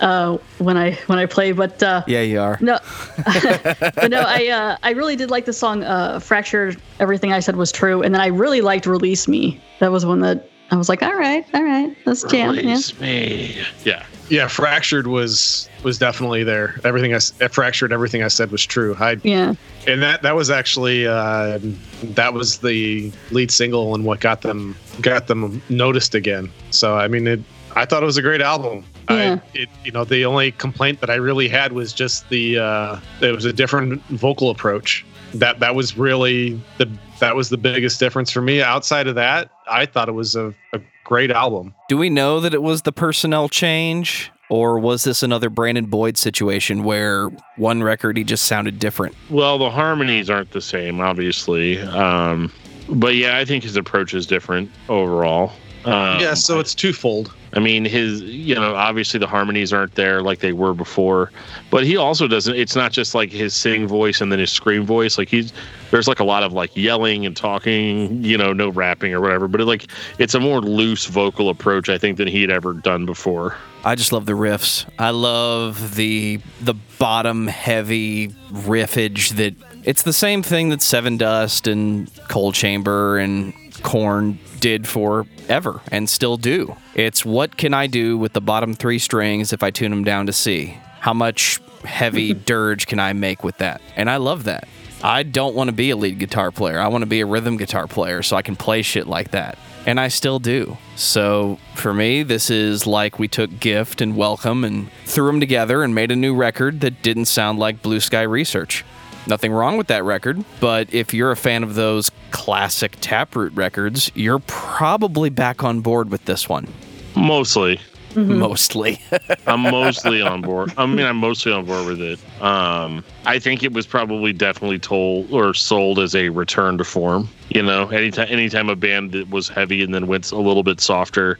uh, 0.00 0.38
when 0.58 0.76
I 0.76 0.92
when 1.06 1.18
I 1.18 1.26
play, 1.26 1.52
but 1.52 1.82
uh, 1.82 2.02
Yeah, 2.06 2.22
you 2.22 2.40
are. 2.40 2.58
no, 2.60 2.78
but 3.24 4.10
no, 4.10 4.22
I 4.26 4.48
uh, 4.48 4.76
I 4.82 4.90
really 4.90 5.16
did 5.16 5.30
like 5.30 5.44
the 5.44 5.52
song 5.52 5.82
uh, 5.82 6.20
"Fractured." 6.20 6.80
Everything 7.00 7.32
I 7.32 7.40
said 7.40 7.56
was 7.56 7.72
true, 7.72 8.02
and 8.02 8.14
then 8.14 8.20
I 8.20 8.26
really 8.26 8.60
liked 8.60 8.86
"Release 8.86 9.28
Me." 9.28 9.60
That 9.80 9.92
was 9.92 10.06
one 10.06 10.20
that 10.20 10.48
I 10.70 10.76
was 10.76 10.88
like, 10.88 11.02
"All 11.02 11.14
right, 11.16 11.44
all 11.54 11.64
right, 11.64 11.96
let's 12.06 12.22
jam." 12.24 12.54
Yeah. 12.54 12.60
Release 12.62 13.00
me. 13.00 13.58
Yeah. 13.84 14.04
yeah 14.28 14.48
fractured 14.48 15.06
was 15.06 15.68
was 15.84 15.98
definitely 15.98 16.42
there 16.42 16.80
everything 16.82 17.14
I 17.14 17.20
fractured 17.46 17.92
everything 17.92 18.24
i 18.24 18.28
said 18.28 18.50
was 18.50 18.66
true 18.66 18.96
i 18.98 19.16
yeah, 19.22 19.54
and 19.86 20.02
that 20.02 20.22
that 20.22 20.34
was 20.34 20.50
actually 20.50 21.06
uh, 21.06 21.60
that 22.02 22.34
was 22.34 22.58
the 22.58 23.12
lead 23.30 23.52
single 23.52 23.94
and 23.94 24.04
what 24.04 24.18
got 24.18 24.42
them 24.42 24.76
got 25.00 25.28
them 25.28 25.62
noticed 25.68 26.14
again. 26.14 26.50
So 26.70 26.96
I 26.96 27.06
mean, 27.08 27.26
it, 27.26 27.40
I 27.76 27.84
thought 27.84 28.02
it 28.02 28.06
was 28.06 28.16
a 28.16 28.22
great 28.22 28.40
album. 28.40 28.84
Yeah. 29.10 29.38
I, 29.38 29.42
it, 29.56 29.68
you 29.84 29.92
know, 29.92 30.04
the 30.04 30.24
only 30.24 30.50
complaint 30.52 31.00
that 31.00 31.10
I 31.10 31.16
really 31.16 31.46
had 31.46 31.72
was 31.72 31.92
just 31.92 32.28
the 32.30 32.58
uh, 32.58 33.00
it 33.20 33.32
was 33.32 33.44
a 33.44 33.52
different 33.52 34.02
vocal 34.06 34.48
approach. 34.48 35.04
That 35.34 35.60
that 35.60 35.74
was 35.74 35.96
really 35.98 36.60
the 36.78 36.90
that 37.20 37.36
was 37.36 37.50
the 37.50 37.58
biggest 37.58 38.00
difference 38.00 38.30
for 38.30 38.40
me. 38.40 38.62
Outside 38.62 39.06
of 39.06 39.14
that, 39.16 39.50
I 39.70 39.84
thought 39.84 40.08
it 40.08 40.12
was 40.12 40.34
a, 40.34 40.54
a 40.72 40.80
great 41.04 41.30
album. 41.30 41.74
Do 41.90 41.98
we 41.98 42.08
know 42.08 42.40
that 42.40 42.54
it 42.54 42.62
was 42.62 42.82
the 42.82 42.92
personnel 42.92 43.48
change? 43.48 44.32
Or 44.48 44.78
was 44.78 45.02
this 45.02 45.24
another 45.24 45.50
Brandon 45.50 45.86
Boyd 45.86 46.16
situation 46.16 46.84
where 46.84 47.30
one 47.56 47.82
record 47.82 48.16
he 48.16 48.22
just 48.22 48.44
sounded 48.44 48.78
different? 48.78 49.16
Well, 49.28 49.58
the 49.58 49.70
harmonies 49.70 50.30
aren't 50.30 50.52
the 50.52 50.60
same, 50.60 51.00
obviously. 51.00 51.80
Um, 51.80 52.52
but 52.88 53.16
yeah, 53.16 53.38
I 53.38 53.44
think 53.44 53.64
his 53.64 53.76
approach 53.76 54.14
is 54.14 54.24
different 54.24 54.70
overall. 54.88 55.52
Um, 55.86 56.20
yeah, 56.20 56.34
so 56.34 56.58
it's 56.58 56.74
twofold. 56.74 57.32
I 57.52 57.60
mean, 57.60 57.84
his, 57.84 58.20
you 58.22 58.54
know, 58.56 58.74
obviously 58.74 59.18
the 59.18 59.26
harmonies 59.26 59.72
aren't 59.72 59.94
there 59.94 60.20
like 60.20 60.40
they 60.40 60.52
were 60.52 60.74
before, 60.74 61.30
but 61.70 61.84
he 61.84 61.96
also 61.96 62.26
doesn't, 62.26 62.54
it's 62.56 62.74
not 62.74 62.90
just 62.92 63.14
like 63.14 63.30
his 63.30 63.54
sing 63.54 63.86
voice 63.86 64.20
and 64.20 64.30
then 64.32 64.40
his 64.40 64.50
scream 64.50 64.84
voice. 64.84 65.16
Like 65.16 65.28
he's, 65.28 65.52
there's 65.92 66.08
like 66.08 66.18
a 66.18 66.24
lot 66.24 66.42
of 66.42 66.52
like 66.52 66.76
yelling 66.76 67.24
and 67.24 67.36
talking, 67.36 68.22
you 68.22 68.36
know, 68.36 68.52
no 68.52 68.68
rapping 68.68 69.14
or 69.14 69.20
whatever, 69.20 69.46
but 69.46 69.60
it, 69.60 69.64
like 69.64 69.86
it's 70.18 70.34
a 70.34 70.40
more 70.40 70.60
loose 70.60 71.06
vocal 71.06 71.48
approach, 71.48 71.88
I 71.88 71.98
think, 71.98 72.18
than 72.18 72.28
he'd 72.28 72.50
ever 72.50 72.72
done 72.74 73.06
before. 73.06 73.56
I 73.84 73.94
just 73.94 74.12
love 74.12 74.26
the 74.26 74.32
riffs. 74.32 74.84
I 74.98 75.10
love 75.10 75.94
the 75.94 76.40
the 76.60 76.74
bottom 76.98 77.46
heavy 77.46 78.30
riffage 78.50 79.36
that 79.36 79.54
it's 79.84 80.02
the 80.02 80.12
same 80.12 80.42
thing 80.42 80.70
that 80.70 80.80
Sevendust 80.80 81.70
and 81.70 82.10
Coal 82.28 82.50
Chamber 82.50 83.18
and 83.18 83.54
Korn 83.86 84.40
did 84.58 84.88
forever 84.88 85.80
and 85.92 86.10
still 86.10 86.36
do. 86.36 86.74
It's 86.96 87.24
what 87.24 87.56
can 87.56 87.72
I 87.72 87.86
do 87.86 88.18
with 88.18 88.32
the 88.32 88.40
bottom 88.40 88.74
three 88.74 88.98
strings 88.98 89.52
if 89.52 89.62
I 89.62 89.70
tune 89.70 89.92
them 89.92 90.02
down 90.02 90.26
to 90.26 90.32
C? 90.32 90.76
How 90.98 91.14
much 91.14 91.60
heavy 91.84 92.34
dirge 92.52 92.88
can 92.88 92.98
I 92.98 93.12
make 93.12 93.44
with 93.44 93.58
that? 93.58 93.80
And 93.94 94.10
I 94.10 94.16
love 94.16 94.42
that. 94.44 94.66
I 95.04 95.22
don't 95.22 95.54
want 95.54 95.68
to 95.68 95.72
be 95.72 95.90
a 95.90 95.96
lead 95.96 96.18
guitar 96.18 96.50
player. 96.50 96.80
I 96.80 96.88
want 96.88 97.02
to 97.02 97.06
be 97.06 97.20
a 97.20 97.26
rhythm 97.26 97.58
guitar 97.58 97.86
player 97.86 98.24
so 98.24 98.36
I 98.36 98.42
can 98.42 98.56
play 98.56 98.82
shit 98.82 99.06
like 99.06 99.30
that. 99.30 99.56
And 99.86 100.00
I 100.00 100.08
still 100.08 100.40
do. 100.40 100.76
So 100.96 101.60
for 101.76 101.94
me, 101.94 102.24
this 102.24 102.50
is 102.50 102.88
like 102.88 103.20
we 103.20 103.28
took 103.28 103.60
Gift 103.60 104.00
and 104.00 104.16
Welcome 104.16 104.64
and 104.64 104.90
threw 105.04 105.28
them 105.28 105.38
together 105.38 105.84
and 105.84 105.94
made 105.94 106.10
a 106.10 106.16
new 106.16 106.34
record 106.34 106.80
that 106.80 107.02
didn't 107.02 107.26
sound 107.26 107.60
like 107.60 107.82
Blue 107.82 108.00
Sky 108.00 108.22
Research. 108.22 108.84
Nothing 109.26 109.52
wrong 109.52 109.76
with 109.76 109.88
that 109.88 110.04
record, 110.04 110.44
but 110.60 110.92
if 110.94 111.12
you're 111.12 111.32
a 111.32 111.36
fan 111.36 111.62
of 111.62 111.74
those 111.74 112.10
classic 112.30 112.96
Taproot 113.00 113.52
records, 113.54 114.10
you're 114.14 114.38
probably 114.40 115.30
back 115.30 115.64
on 115.64 115.80
board 115.80 116.10
with 116.10 116.24
this 116.26 116.48
one. 116.48 116.68
Mostly. 117.16 117.80
Mostly. 118.14 119.00
I'm 119.46 119.62
mostly 119.62 120.22
on 120.22 120.40
board. 120.42 120.72
I 120.78 120.86
mean, 120.86 121.04
I'm 121.04 121.16
mostly 121.16 121.52
on 121.52 121.64
board 121.66 121.86
with 121.86 122.00
it. 122.00 122.18
Um, 122.40 123.04
I 123.24 123.38
think 123.38 123.62
it 123.62 123.72
was 123.72 123.86
probably 123.86 124.32
definitely 124.32 124.78
told 124.78 125.30
or 125.32 125.52
sold 125.54 125.98
as 125.98 126.14
a 126.14 126.28
return 126.30 126.78
to 126.78 126.84
form. 126.84 127.28
You 127.50 127.62
know, 127.62 127.88
anytime 127.88 128.28
anytime 128.30 128.68
a 128.68 128.76
band 128.76 129.12
that 129.12 129.28
was 129.30 129.48
heavy 129.48 129.82
and 129.82 129.92
then 129.92 130.06
went 130.06 130.32
a 130.32 130.38
little 130.38 130.62
bit 130.62 130.80
softer, 130.80 131.38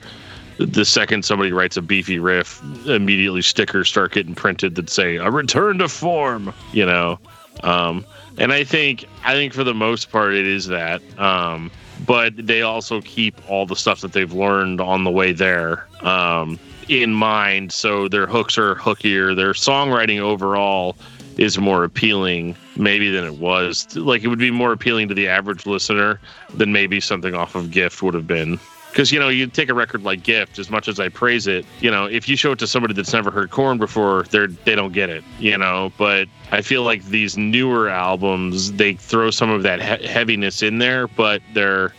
the 0.58 0.84
second 0.84 1.24
somebody 1.24 1.52
writes 1.52 1.76
a 1.76 1.82
beefy 1.82 2.18
riff, 2.18 2.62
immediately 2.86 3.42
stickers 3.42 3.88
start 3.88 4.12
getting 4.12 4.34
printed 4.34 4.74
that 4.74 4.90
say 4.90 5.16
a 5.16 5.30
return 5.30 5.78
to 5.78 5.88
form. 5.88 6.52
You 6.72 6.84
know, 6.86 7.18
um, 7.62 8.04
and 8.38 8.52
I 8.52 8.64
think 8.64 9.06
I 9.24 9.34
think 9.34 9.52
for 9.52 9.64
the 9.64 9.74
most 9.74 10.10
part 10.10 10.34
it 10.34 10.46
is 10.46 10.66
that. 10.66 11.02
Um, 11.18 11.70
but 12.04 12.34
they 12.36 12.62
also 12.62 13.00
keep 13.00 13.40
all 13.48 13.64
the 13.64 13.76
stuff 13.76 14.02
that 14.02 14.12
they've 14.12 14.32
learned 14.32 14.80
on 14.80 15.04
the 15.04 15.10
way 15.10 15.32
there 15.32 15.86
um, 16.02 16.58
in 16.88 17.12
mind. 17.12 17.72
So 17.72 18.08
their 18.08 18.26
hooks 18.26 18.58
are 18.58 18.74
hookier. 18.74 19.34
Their 19.34 19.52
songwriting 19.52 20.20
overall 20.20 20.96
is 21.38 21.58
more 21.58 21.84
appealing, 21.84 22.56
maybe 22.76 23.10
than 23.10 23.24
it 23.24 23.38
was. 23.38 23.94
Like 23.96 24.22
it 24.22 24.28
would 24.28 24.38
be 24.38 24.50
more 24.50 24.72
appealing 24.72 25.08
to 25.08 25.14
the 25.14 25.28
average 25.28 25.66
listener 25.66 26.20
than 26.54 26.72
maybe 26.72 27.00
something 27.00 27.34
off 27.34 27.54
of 27.54 27.70
Gift 27.70 28.02
would 28.02 28.14
have 28.14 28.26
been. 28.26 28.58
Because 28.90 29.12
you 29.12 29.18
know, 29.20 29.28
you 29.28 29.46
take 29.46 29.68
a 29.68 29.74
record 29.74 30.04
like 30.04 30.22
Gift. 30.22 30.58
As 30.58 30.70
much 30.70 30.88
as 30.88 30.98
I 30.98 31.08
praise 31.08 31.46
it, 31.46 31.66
you 31.80 31.90
know, 31.90 32.06
if 32.06 32.28
you 32.28 32.36
show 32.36 32.52
it 32.52 32.58
to 32.60 32.66
somebody 32.66 32.94
that's 32.94 33.12
never 33.12 33.30
heard 33.30 33.50
Korn 33.50 33.78
before, 33.78 34.24
they're 34.30 34.46
they 34.46 34.74
don't 34.74 34.92
get 34.92 35.10
it. 35.10 35.22
You 35.38 35.58
know, 35.58 35.92
but 35.98 36.28
I 36.52 36.62
feel 36.62 36.82
like 36.82 37.04
these 37.06 37.36
newer 37.36 37.88
albums, 37.88 38.72
they 38.72 38.94
throw 38.94 39.30
some 39.30 39.50
of 39.50 39.62
that 39.64 39.82
he- 40.00 40.06
heaviness 40.06 40.62
in 40.62 40.78
there, 40.78 41.08
but 41.08 41.42
they're 41.52 41.92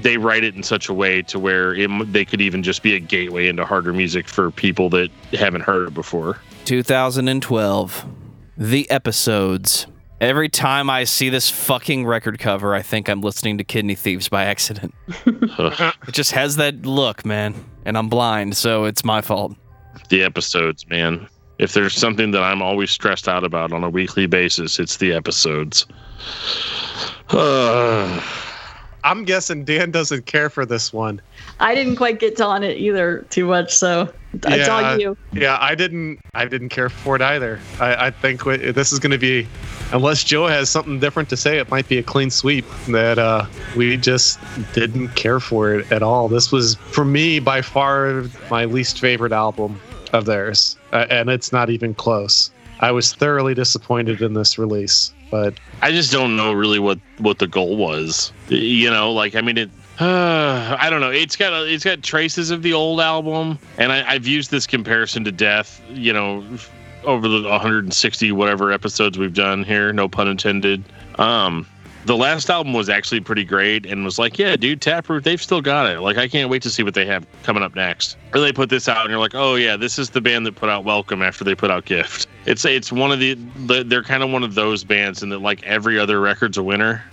they 0.00 0.16
write 0.16 0.44
it 0.44 0.54
in 0.54 0.62
such 0.62 0.88
a 0.88 0.94
way 0.94 1.22
to 1.22 1.38
where 1.38 1.74
it, 1.74 1.88
they 2.12 2.24
could 2.24 2.40
even 2.40 2.62
just 2.62 2.82
be 2.82 2.94
a 2.94 3.00
gateway 3.00 3.48
into 3.48 3.64
harder 3.64 3.92
music 3.92 4.28
for 4.28 4.50
people 4.50 4.88
that 4.90 5.10
haven't 5.32 5.62
heard 5.62 5.88
it 5.88 5.94
before. 5.94 6.38
2012. 6.64 8.06
The 8.56 8.90
episodes. 8.90 9.86
Every 10.22 10.48
time 10.48 10.88
I 10.88 11.02
see 11.02 11.30
this 11.30 11.50
fucking 11.50 12.06
record 12.06 12.38
cover, 12.38 12.76
I 12.76 12.82
think 12.82 13.08
I'm 13.08 13.22
listening 13.22 13.58
to 13.58 13.64
Kidney 13.64 13.96
Thieves 13.96 14.28
by 14.28 14.44
accident. 14.44 14.94
it 15.26 16.12
just 16.12 16.30
has 16.30 16.54
that 16.56 16.82
look, 16.86 17.26
man. 17.26 17.56
And 17.84 17.98
I'm 17.98 18.08
blind, 18.08 18.56
so 18.56 18.84
it's 18.84 19.04
my 19.04 19.20
fault. 19.20 19.56
The 20.10 20.22
episodes, 20.22 20.88
man. 20.88 21.26
If 21.58 21.72
there's 21.72 21.94
something 21.94 22.30
that 22.30 22.42
I'm 22.44 22.62
always 22.62 22.92
stressed 22.92 23.26
out 23.26 23.42
about 23.42 23.72
on 23.72 23.82
a 23.82 23.90
weekly 23.90 24.26
basis, 24.26 24.78
it's 24.78 24.98
the 24.98 25.12
episodes. 25.12 25.86
I'm 29.04 29.24
guessing 29.24 29.64
Dan 29.64 29.90
doesn't 29.90 30.26
care 30.26 30.48
for 30.48 30.64
this 30.64 30.92
one. 30.92 31.20
I 31.58 31.74
didn't 31.74 31.96
quite 31.96 32.20
get 32.20 32.40
on 32.40 32.62
it 32.62 32.76
either 32.78 33.26
too 33.30 33.46
much, 33.46 33.74
so 33.74 34.08
it's 34.34 34.46
Yeah. 34.68 34.68
all 34.68 34.98
you. 35.00 35.16
Yeah, 35.32 35.58
I 35.60 35.74
didn't. 35.74 36.20
I 36.34 36.44
didn't 36.44 36.68
care 36.68 36.88
for 36.88 37.16
it 37.16 37.22
either. 37.22 37.58
I, 37.80 38.06
I 38.06 38.10
think 38.12 38.44
w- 38.44 38.70
this 38.70 38.92
is 38.92 39.00
going 39.00 39.10
to 39.10 39.18
be, 39.18 39.48
unless 39.92 40.24
Joe 40.24 40.46
has 40.46 40.70
something 40.70 40.98
different 40.98 41.28
to 41.30 41.36
say, 41.36 41.58
it 41.58 41.70
might 41.70 41.88
be 41.88 41.98
a 41.98 42.02
clean 42.02 42.30
sweep. 42.30 42.64
That 42.88 43.18
uh, 43.18 43.46
we 43.76 43.96
just 43.96 44.38
didn't 44.72 45.08
care 45.10 45.40
for 45.40 45.74
it 45.74 45.92
at 45.92 46.02
all. 46.02 46.28
This 46.28 46.50
was, 46.50 46.74
for 46.74 47.04
me, 47.04 47.38
by 47.38 47.62
far 47.62 48.24
my 48.50 48.64
least 48.64 48.98
favorite 48.98 49.32
album 49.32 49.80
of 50.12 50.24
theirs, 50.26 50.76
uh, 50.92 51.06
and 51.10 51.30
it's 51.30 51.52
not 51.52 51.70
even 51.70 51.94
close. 51.94 52.50
I 52.80 52.90
was 52.90 53.12
thoroughly 53.14 53.54
disappointed 53.54 54.20
in 54.22 54.34
this 54.34 54.58
release, 54.58 55.12
but 55.30 55.54
I 55.80 55.92
just 55.92 56.10
don't 56.10 56.36
know 56.36 56.52
really 56.52 56.80
what 56.80 56.98
what 57.18 57.38
the 57.38 57.46
goal 57.46 57.76
was. 57.76 58.32
You 58.48 58.90
know, 58.90 59.12
like 59.12 59.36
I 59.36 59.40
mean, 59.40 59.56
it. 59.56 59.70
Uh, 60.00 60.76
I 60.80 60.90
don't 60.90 61.00
know. 61.00 61.10
It's 61.10 61.36
got 61.36 61.52
a, 61.52 61.72
it's 61.72 61.84
got 61.84 62.02
traces 62.02 62.50
of 62.50 62.62
the 62.62 62.72
old 62.72 63.00
album, 63.00 63.58
and 63.78 63.92
I, 63.92 64.10
I've 64.10 64.26
used 64.26 64.50
this 64.50 64.66
comparison 64.66 65.24
to 65.24 65.32
Death. 65.32 65.80
You 65.90 66.12
know, 66.12 66.44
over 67.04 67.28
the 67.28 67.42
160 67.42 68.32
whatever 68.32 68.72
episodes 68.72 69.18
we've 69.18 69.34
done 69.34 69.64
here, 69.64 69.92
no 69.92 70.08
pun 70.08 70.28
intended. 70.28 70.84
Um, 71.18 71.66
the 72.04 72.16
last 72.16 72.50
album 72.50 72.72
was 72.72 72.88
actually 72.88 73.20
pretty 73.20 73.44
great, 73.44 73.86
and 73.86 74.04
was 74.04 74.18
like, 74.18 74.38
yeah, 74.38 74.56
dude, 74.56 74.80
Taproot, 74.80 75.22
they've 75.22 75.40
still 75.40 75.60
got 75.60 75.88
it. 75.88 76.00
Like, 76.00 76.16
I 76.16 76.26
can't 76.26 76.50
wait 76.50 76.62
to 76.62 76.70
see 76.70 76.82
what 76.82 76.94
they 76.94 77.06
have 77.06 77.24
coming 77.44 77.62
up 77.62 77.76
next. 77.76 78.16
Or 78.34 78.40
they 78.40 78.52
put 78.52 78.70
this 78.70 78.88
out, 78.88 79.02
and 79.02 79.10
you're 79.10 79.20
like, 79.20 79.34
oh 79.34 79.54
yeah, 79.54 79.76
this 79.76 79.98
is 79.98 80.10
the 80.10 80.20
band 80.20 80.46
that 80.46 80.56
put 80.56 80.68
out 80.68 80.84
Welcome 80.84 81.22
after 81.22 81.44
they 81.44 81.54
put 81.54 81.70
out 81.70 81.84
Gift. 81.84 82.26
It's 82.44 82.64
it's 82.64 82.90
one 82.90 83.12
of 83.12 83.20
the, 83.20 83.34
the 83.66 83.84
they're 83.84 84.02
kind 84.02 84.22
of 84.22 84.30
one 84.30 84.42
of 84.42 84.54
those 84.54 84.82
bands, 84.82 85.22
and 85.22 85.30
that 85.30 85.38
like 85.38 85.62
every 85.62 85.98
other 85.98 86.20
record's 86.20 86.58
a 86.58 86.62
winner, 86.62 87.04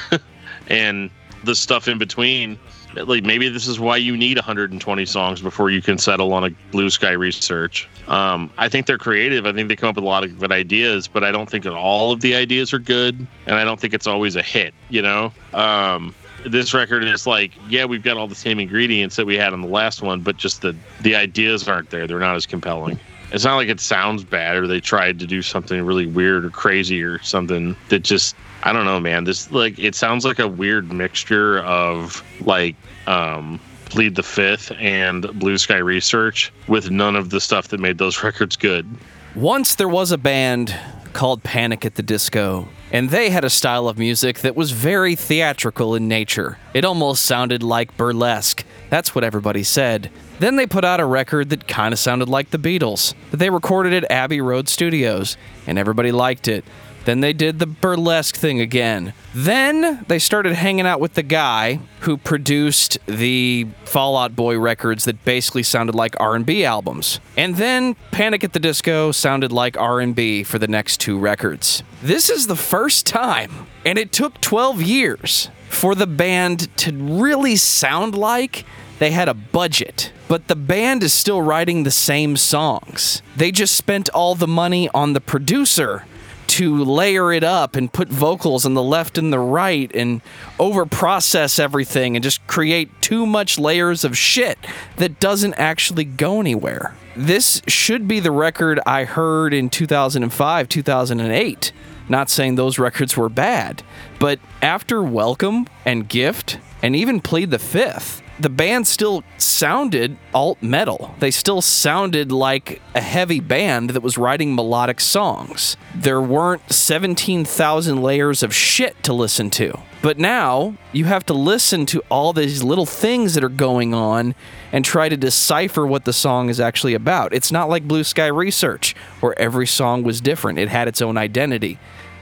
and 0.68 1.10
the 1.44 1.54
stuff 1.54 1.88
in 1.88 1.98
between. 1.98 2.58
Like 2.94 3.24
maybe 3.24 3.48
this 3.48 3.66
is 3.66 3.80
why 3.80 3.96
you 3.96 4.16
need 4.16 4.36
120 4.36 5.06
songs 5.06 5.40
before 5.40 5.70
you 5.70 5.82
can 5.82 5.98
settle 5.98 6.32
on 6.32 6.44
a 6.44 6.50
Blue 6.70 6.90
Sky 6.90 7.12
Research. 7.12 7.88
Um, 8.08 8.50
I 8.58 8.68
think 8.68 8.86
they're 8.86 8.98
creative. 8.98 9.46
I 9.46 9.52
think 9.52 9.68
they 9.68 9.76
come 9.76 9.88
up 9.88 9.96
with 9.96 10.04
a 10.04 10.08
lot 10.08 10.24
of 10.24 10.38
good 10.38 10.52
ideas, 10.52 11.08
but 11.08 11.24
I 11.24 11.30
don't 11.30 11.48
think 11.48 11.64
that 11.64 11.74
all 11.74 12.12
of 12.12 12.20
the 12.20 12.34
ideas 12.34 12.72
are 12.72 12.78
good, 12.78 13.26
and 13.46 13.56
I 13.56 13.64
don't 13.64 13.80
think 13.80 13.94
it's 13.94 14.06
always 14.06 14.36
a 14.36 14.42
hit. 14.42 14.74
You 14.90 15.02
know, 15.02 15.32
um, 15.54 16.14
this 16.44 16.74
record 16.74 17.04
is 17.04 17.26
like, 17.26 17.52
yeah, 17.68 17.84
we've 17.84 18.02
got 18.02 18.16
all 18.16 18.28
the 18.28 18.34
same 18.34 18.58
ingredients 18.58 19.16
that 19.16 19.26
we 19.26 19.36
had 19.36 19.52
on 19.52 19.60
the 19.60 19.68
last 19.68 20.02
one, 20.02 20.20
but 20.20 20.36
just 20.36 20.62
the 20.62 20.76
the 21.00 21.16
ideas 21.16 21.68
aren't 21.68 21.90
there. 21.90 22.06
They're 22.06 22.18
not 22.18 22.36
as 22.36 22.46
compelling. 22.46 22.98
It's 23.32 23.44
not 23.44 23.56
like 23.56 23.68
it 23.68 23.80
sounds 23.80 24.24
bad 24.24 24.56
or 24.56 24.66
they 24.66 24.80
tried 24.80 25.18
to 25.20 25.26
do 25.26 25.40
something 25.40 25.82
really 25.82 26.06
weird 26.06 26.44
or 26.44 26.50
crazy 26.50 27.02
or 27.02 27.18
something 27.20 27.74
that 27.88 28.00
just 28.00 28.36
I 28.62 28.72
don't 28.72 28.84
know, 28.84 29.00
man. 29.00 29.24
This 29.24 29.50
like 29.50 29.78
it 29.78 29.94
sounds 29.94 30.24
like 30.24 30.38
a 30.38 30.48
weird 30.48 30.92
mixture 30.92 31.60
of 31.60 32.22
like 32.40 32.76
um 33.06 33.60
Plead 33.86 34.14
the 34.14 34.22
Fifth 34.22 34.72
and 34.78 35.22
Blue 35.38 35.58
Sky 35.58 35.76
Research 35.76 36.50
with 36.66 36.90
none 36.90 37.14
of 37.14 37.28
the 37.30 37.40
stuff 37.40 37.68
that 37.68 37.80
made 37.80 37.98
those 37.98 38.22
records 38.22 38.56
good. 38.56 38.86
Once 39.34 39.74
there 39.74 39.88
was 39.88 40.12
a 40.12 40.18
band 40.18 40.74
called 41.12 41.42
Panic 41.42 41.84
at 41.84 41.94
the 41.96 42.02
Disco, 42.02 42.68
and 42.90 43.10
they 43.10 43.30
had 43.30 43.44
a 43.44 43.50
style 43.50 43.88
of 43.88 43.98
music 43.98 44.40
that 44.40 44.56
was 44.56 44.70
very 44.72 45.14
theatrical 45.14 45.94
in 45.94 46.08
nature. 46.08 46.58
It 46.74 46.84
almost 46.84 47.24
sounded 47.24 47.62
like 47.62 47.96
burlesque. 47.96 48.64
That's 48.90 49.14
what 49.14 49.24
everybody 49.24 49.62
said. 49.62 50.10
Then 50.38 50.56
they 50.56 50.66
put 50.66 50.84
out 50.84 51.00
a 51.00 51.04
record 51.04 51.50
that 51.50 51.68
kind 51.68 51.92
of 51.92 51.98
sounded 51.98 52.28
like 52.28 52.50
the 52.50 52.58
Beatles, 52.58 53.14
that 53.30 53.36
they 53.36 53.50
recorded 53.50 53.92
at 53.92 54.10
Abbey 54.10 54.40
Road 54.40 54.68
Studios, 54.68 55.36
and 55.66 55.78
everybody 55.78 56.12
liked 56.12 56.48
it. 56.48 56.64
Then 57.04 57.20
they 57.20 57.32
did 57.32 57.58
the 57.58 57.66
burlesque 57.66 58.36
thing 58.36 58.60
again. 58.60 59.12
Then 59.34 60.04
they 60.08 60.18
started 60.18 60.54
hanging 60.54 60.86
out 60.86 61.00
with 61.00 61.14
the 61.14 61.22
guy 61.22 61.80
who 62.00 62.16
produced 62.16 62.98
the 63.06 63.66
Fall 63.84 64.16
Out 64.16 64.36
Boy 64.36 64.58
records 64.58 65.04
that 65.04 65.24
basically 65.24 65.62
sounded 65.62 65.94
like 65.94 66.18
R&B 66.20 66.64
albums. 66.64 67.20
And 67.36 67.56
then 67.56 67.96
Panic 68.10 68.44
at 68.44 68.52
the 68.52 68.60
Disco 68.60 69.12
sounded 69.12 69.52
like 69.52 69.76
R&B 69.76 70.44
for 70.44 70.58
the 70.58 70.68
next 70.68 71.00
two 71.00 71.18
records. 71.18 71.82
This 72.02 72.30
is 72.30 72.46
the 72.46 72.56
first 72.56 73.06
time, 73.06 73.66
and 73.84 73.98
it 73.98 74.12
took 74.12 74.40
12 74.40 74.82
years 74.82 75.50
for 75.68 75.94
the 75.94 76.06
band 76.06 76.74
to 76.78 76.92
really 76.92 77.56
sound 77.56 78.14
like 78.14 78.64
they 78.98 79.10
had 79.10 79.28
a 79.28 79.34
budget, 79.34 80.12
but 80.28 80.46
the 80.46 80.54
band 80.54 81.02
is 81.02 81.12
still 81.12 81.42
writing 81.42 81.82
the 81.82 81.90
same 81.90 82.36
songs. 82.36 83.22
They 83.36 83.50
just 83.50 83.74
spent 83.74 84.08
all 84.10 84.34
the 84.34 84.46
money 84.46 84.88
on 84.90 85.12
the 85.12 85.20
producer 85.20 86.04
to 86.52 86.84
layer 86.84 87.32
it 87.32 87.42
up 87.42 87.76
and 87.76 87.90
put 87.90 88.08
vocals 88.08 88.66
on 88.66 88.74
the 88.74 88.82
left 88.82 89.16
and 89.16 89.32
the 89.32 89.38
right 89.38 89.90
and 89.94 90.20
over 90.58 90.84
process 90.84 91.58
everything 91.58 92.14
and 92.14 92.22
just 92.22 92.46
create 92.46 92.90
too 93.00 93.24
much 93.24 93.58
layers 93.58 94.04
of 94.04 94.18
shit 94.18 94.58
that 94.96 95.18
doesn't 95.18 95.54
actually 95.54 96.04
go 96.04 96.40
anywhere. 96.40 96.94
This 97.16 97.62
should 97.66 98.06
be 98.06 98.20
the 98.20 98.30
record 98.30 98.80
I 98.84 99.04
heard 99.04 99.54
in 99.54 99.70
2005, 99.70 100.68
2008. 100.68 101.72
Not 102.10 102.28
saying 102.28 102.56
those 102.56 102.78
records 102.78 103.16
were 103.16 103.30
bad, 103.30 103.82
but 104.18 104.38
after 104.60 105.02
Welcome 105.02 105.66
and 105.86 106.06
Gift, 106.06 106.58
and 106.82 106.94
even 106.94 107.22
Plead 107.22 107.50
the 107.50 107.58
Fifth, 107.58 108.21
the 108.38 108.48
band 108.48 108.86
still 108.86 109.22
sounded 109.36 110.16
alt 110.34 110.62
metal. 110.62 111.14
They 111.18 111.30
still 111.30 111.60
sounded 111.60 112.32
like 112.32 112.80
a 112.94 113.00
heavy 113.00 113.40
band 113.40 113.90
that 113.90 114.02
was 114.02 114.16
writing 114.16 114.54
melodic 114.54 115.00
songs. 115.00 115.76
There 115.94 116.20
weren't 116.20 116.72
17,000 116.72 118.02
layers 118.02 118.42
of 118.42 118.54
shit 118.54 119.02
to 119.04 119.12
listen 119.12 119.50
to. 119.50 119.78
But 120.00 120.18
now 120.18 120.74
you 120.92 121.04
have 121.04 121.24
to 121.26 121.34
listen 121.34 121.86
to 121.86 122.02
all 122.10 122.32
these 122.32 122.64
little 122.64 122.86
things 122.86 123.34
that 123.34 123.44
are 123.44 123.48
going 123.48 123.94
on 123.94 124.34
and 124.72 124.84
try 124.84 125.08
to 125.08 125.16
decipher 125.16 125.86
what 125.86 126.04
the 126.04 126.12
song 126.12 126.48
is 126.48 126.58
actually 126.58 126.94
about. 126.94 127.32
It's 127.32 127.52
not 127.52 127.68
like 127.68 127.86
Blue 127.86 128.02
Sky 128.02 128.26
Research, 128.26 128.96
where 129.20 129.38
every 129.38 129.66
song 129.66 130.02
was 130.02 130.20
different, 130.20 130.58
it 130.58 130.68
had 130.68 130.88
its 130.88 131.00
own 131.00 131.16
identity. 131.16 131.78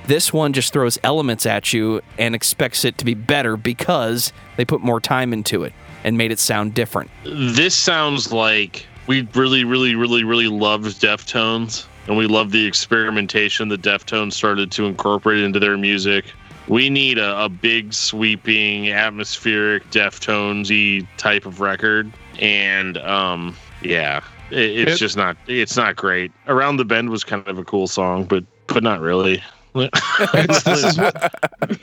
This 0.06 0.32
one 0.32 0.52
just 0.52 0.72
throws 0.72 0.98
elements 1.04 1.46
at 1.46 1.72
you 1.72 2.02
and 2.18 2.34
expects 2.34 2.84
it 2.84 2.98
to 2.98 3.04
be 3.04 3.14
better 3.14 3.56
because 3.56 4.32
they 4.56 4.64
put 4.64 4.80
more 4.80 5.00
time 5.00 5.32
into 5.32 5.62
it 5.62 5.72
and 6.04 6.16
made 6.18 6.32
it 6.32 6.38
sound 6.38 6.74
different. 6.74 7.10
This 7.24 7.74
sounds 7.74 8.32
like 8.32 8.86
we 9.06 9.28
really, 9.34 9.64
really, 9.64 9.94
really, 9.94 10.24
really 10.24 10.48
loved 10.48 10.86
Deftones, 11.00 11.86
and 12.06 12.16
we 12.16 12.26
love 12.26 12.50
the 12.52 12.64
experimentation 12.66 13.68
that 13.68 13.82
Deftones 13.82 14.32
started 14.34 14.70
to 14.72 14.86
incorporate 14.86 15.40
into 15.40 15.58
their 15.58 15.76
music. 15.76 16.24
We 16.68 16.88
need 16.88 17.18
a, 17.18 17.44
a 17.44 17.48
big, 17.48 17.92
sweeping, 17.92 18.90
atmospheric 18.90 19.90
Deftones-y 19.90 21.06
type 21.16 21.44
of 21.46 21.60
record, 21.60 22.12
and 22.38 22.96
um, 22.98 23.56
yeah, 23.82 24.22
it, 24.50 24.58
it's 24.88 24.92
It- 24.92 24.98
just 24.98 25.16
not. 25.16 25.36
It's 25.48 25.76
not 25.76 25.96
great. 25.96 26.30
Around 26.46 26.76
the 26.76 26.84
Bend 26.84 27.10
was 27.10 27.24
kind 27.24 27.46
of 27.48 27.58
a 27.58 27.64
cool 27.64 27.86
song, 27.88 28.24
but 28.24 28.44
but 28.68 28.82
not 28.84 29.00
really. 29.00 29.42
This 29.74 30.66
is 30.66 30.98
what, 30.98 31.32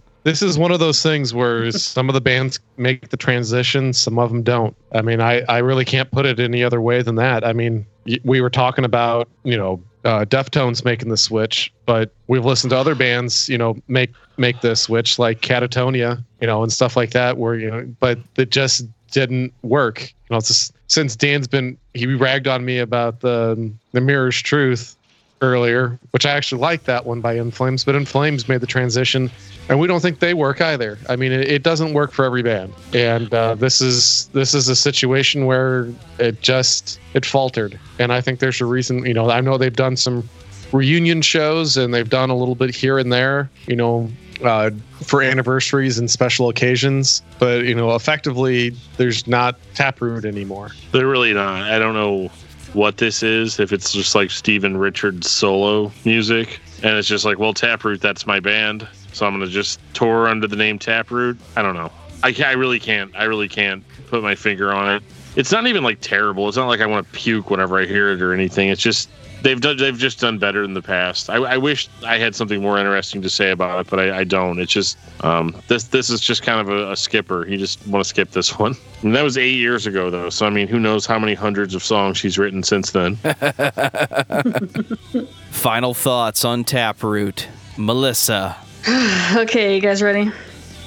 this 0.23 0.41
is 0.41 0.57
one 0.57 0.71
of 0.71 0.79
those 0.79 1.01
things 1.01 1.33
where 1.33 1.71
some 1.71 2.09
of 2.09 2.13
the 2.13 2.21
bands 2.21 2.59
make 2.77 3.09
the 3.09 3.17
transition, 3.17 3.93
some 3.93 4.19
of 4.19 4.29
them 4.29 4.43
don't. 4.43 4.75
I 4.93 5.01
mean, 5.01 5.21
I 5.21 5.41
I 5.47 5.59
really 5.59 5.85
can't 5.85 6.11
put 6.11 6.25
it 6.25 6.39
any 6.39 6.63
other 6.63 6.81
way 6.81 7.01
than 7.01 7.15
that. 7.15 7.45
I 7.45 7.53
mean, 7.53 7.85
we 8.23 8.41
were 8.41 8.49
talking 8.49 8.83
about 8.83 9.29
you 9.43 9.57
know 9.57 9.81
uh, 10.03 10.25
Deftones 10.25 10.83
making 10.83 11.09
the 11.09 11.17
switch, 11.17 11.71
but 11.85 12.11
we've 12.27 12.45
listened 12.45 12.71
to 12.71 12.77
other 12.77 12.95
bands 12.95 13.47
you 13.47 13.57
know 13.57 13.77
make 13.88 14.11
make 14.38 14.59
the 14.61 14.75
switch 14.75 15.17
like 15.17 15.41
Katatonia, 15.41 16.23
you 16.41 16.47
know, 16.47 16.61
and 16.61 16.73
stuff 16.73 16.97
like 16.97 17.11
that. 17.11 17.38
Where 17.38 17.55
you 17.55 17.71
know, 17.71 17.95
but 17.99 18.19
it 18.35 18.49
just 18.49 18.85
didn't 19.11 19.53
work. 19.63 20.01
You 20.01 20.33
know, 20.33 20.38
it's 20.38 20.49
just, 20.49 20.73
since 20.88 21.15
Dan's 21.15 21.47
been 21.47 21.77
he 21.93 22.05
ragged 22.05 22.47
on 22.47 22.65
me 22.65 22.79
about 22.79 23.21
the 23.21 23.71
the 23.93 24.01
Mirror's 24.01 24.41
Truth 24.41 24.97
earlier, 25.41 25.99
which 26.11 26.25
I 26.25 26.31
actually 26.31 26.61
like 26.61 26.83
that 26.85 27.05
one 27.05 27.21
by 27.21 27.33
In 27.33 27.51
Flames, 27.51 27.83
but 27.83 27.95
In 27.95 28.05
Flames 28.05 28.47
made 28.47 28.61
the 28.61 28.67
transition, 28.67 29.29
and 29.69 29.79
we 29.79 29.88
don't 29.88 29.99
think 29.99 30.19
they 30.19 30.33
work 30.33 30.61
either. 30.61 30.97
I 31.09 31.15
mean, 31.15 31.31
it, 31.31 31.47
it 31.47 31.63
doesn't 31.63 31.93
work 31.93 32.11
for 32.11 32.25
every 32.25 32.43
band, 32.43 32.73
and 32.93 33.33
uh, 33.33 33.55
this 33.55 33.81
is 33.81 34.27
this 34.33 34.53
is 34.53 34.67
a 34.67 34.75
situation 34.75 35.45
where 35.45 35.89
it 36.19 36.41
just 36.41 36.99
it 37.13 37.25
faltered, 37.25 37.79
and 37.99 38.11
I 38.11 38.21
think 38.21 38.39
there's 38.39 38.61
a 38.61 38.65
reason. 38.65 39.05
You 39.05 39.13
know, 39.13 39.29
I 39.29 39.41
know 39.41 39.57
they've 39.57 39.75
done 39.75 39.97
some 39.97 40.27
reunion 40.73 41.21
shows 41.21 41.77
and 41.77 41.93
they've 41.93 42.09
done 42.09 42.29
a 42.29 42.35
little 42.35 42.55
bit 42.55 42.75
here 42.75 42.97
and 42.97 43.11
there. 43.11 43.49
You 43.67 43.75
know. 43.75 44.11
Uh, 44.43 44.69
for 45.01 45.23
anniversaries 45.23 45.97
and 45.97 46.11
special 46.11 46.47
occasions, 46.47 47.23
but 47.39 47.65
you 47.65 47.73
know, 47.73 47.95
effectively, 47.95 48.69
there's 48.97 49.25
not 49.25 49.57
Taproot 49.73 50.25
anymore. 50.25 50.69
They're 50.91 51.07
really 51.07 51.33
not. 51.33 51.63
I 51.63 51.79
don't 51.79 51.95
know 51.95 52.29
what 52.74 52.97
this 52.97 53.24
is. 53.24 53.59
If 53.59 53.72
it's 53.72 53.91
just 53.91 54.15
like 54.15 54.32
Stephen 54.32 54.78
Richards 54.78 55.30
solo 55.30 55.91
music, 56.05 56.59
and 56.84 56.95
it's 56.97 57.07
just 57.07 57.26
like, 57.26 57.39
well, 57.39 57.53
Taproot, 57.53 58.01
that's 58.01 58.28
my 58.28 58.39
band, 58.39 58.88
so 59.13 59.26
I'm 59.26 59.34
gonna 59.34 59.47
just 59.47 59.80
tour 59.93 60.28
under 60.28 60.47
the 60.47 60.55
name 60.55 60.80
Taproot. 60.80 61.38
I 61.55 61.61
don't 61.61 61.76
know. 61.76 61.91
I, 62.24 62.36
I 62.45 62.53
really 62.53 62.80
can't. 62.80 63.15
I 63.15 63.26
really 63.26 63.47
can't 63.47 63.84
put 64.07 64.24
my 64.24 64.36
finger 64.36 64.74
on 64.74 64.95
it. 64.95 65.03
It's 65.36 65.51
not 65.51 65.68
even 65.68 65.84
like 65.84 65.99
terrible. 66.01 66.47
It's 66.47 66.57
not 66.57 66.68
like 66.68 66.82
I 66.82 66.88
want 66.88 67.05
to 67.05 67.13
puke 67.13 67.49
whenever 67.51 67.80
I 67.80 67.86
hear 67.86 68.11
it 68.11 68.22
or 68.22 68.34
anything. 68.34 68.70
It's 68.70 68.82
just 68.82 69.09
they've 69.43 69.59
done. 69.61 69.77
They've 69.77 69.97
just 69.97 70.19
done 70.19 70.38
better 70.38 70.63
in 70.63 70.73
the 70.73 70.81
past. 70.81 71.29
I, 71.29 71.35
I 71.38 71.57
wish 71.57 71.88
I 72.05 72.17
had 72.17 72.35
something 72.35 72.61
more 72.61 72.77
interesting 72.77 73.21
to 73.21 73.29
say 73.29 73.51
about 73.51 73.79
it, 73.79 73.89
but 73.89 73.99
I, 73.99 74.19
I 74.19 74.23
don't. 74.23 74.59
It's 74.59 74.71
just 74.71 74.97
um, 75.23 75.55
this. 75.67 75.85
This 75.85 76.09
is 76.09 76.19
just 76.21 76.43
kind 76.43 76.59
of 76.59 76.69
a, 76.69 76.91
a 76.91 76.95
skipper. 76.95 77.47
You 77.47 77.57
just 77.57 77.85
want 77.88 78.03
to 78.03 78.07
skip 78.09 78.31
this 78.31 78.57
one. 78.59 78.75
And 79.03 79.15
that 79.15 79.23
was 79.23 79.38
eight 79.38 79.55
years 79.55 79.88
ago, 79.88 80.09
though. 80.09 80.29
So 80.29 80.45
I 80.45 80.49
mean, 80.49 80.67
who 80.67 80.79
knows 80.79 81.05
how 81.05 81.19
many 81.19 81.33
hundreds 81.33 81.75
of 81.75 81.83
songs 81.83 82.17
she's 82.17 82.38
written 82.38 82.63
since 82.63 82.91
then? 82.91 83.15
Final 85.51 85.93
thoughts 85.93 86.45
on 86.45 86.63
Taproot. 86.63 87.47
Melissa, 87.77 88.57
Okay, 89.35 89.75
you 89.75 89.81
guys 89.81 90.01
ready? 90.01 90.31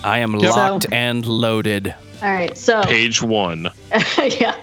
I 0.03 0.18
am 0.18 0.34
Yep. 0.34 0.51
locked 0.57 0.82
So- 0.84 0.88
and 0.92 1.24
loaded. 1.26 1.94
All 2.22 2.30
right, 2.32 2.57
so 2.59 2.82
Page 2.82 3.22
one. 3.22 3.70
yeah, 4.18 4.57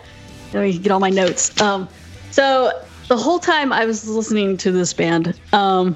let 0.53 0.63
me 0.63 0.77
get 0.77 0.91
all 0.91 0.99
my 0.99 1.09
notes. 1.09 1.59
Um, 1.61 1.87
so 2.31 2.71
the 3.07 3.17
whole 3.17 3.39
time 3.39 3.71
I 3.71 3.85
was 3.85 4.07
listening 4.07 4.57
to 4.57 4.71
this 4.71 4.93
band, 4.93 5.39
um, 5.53 5.95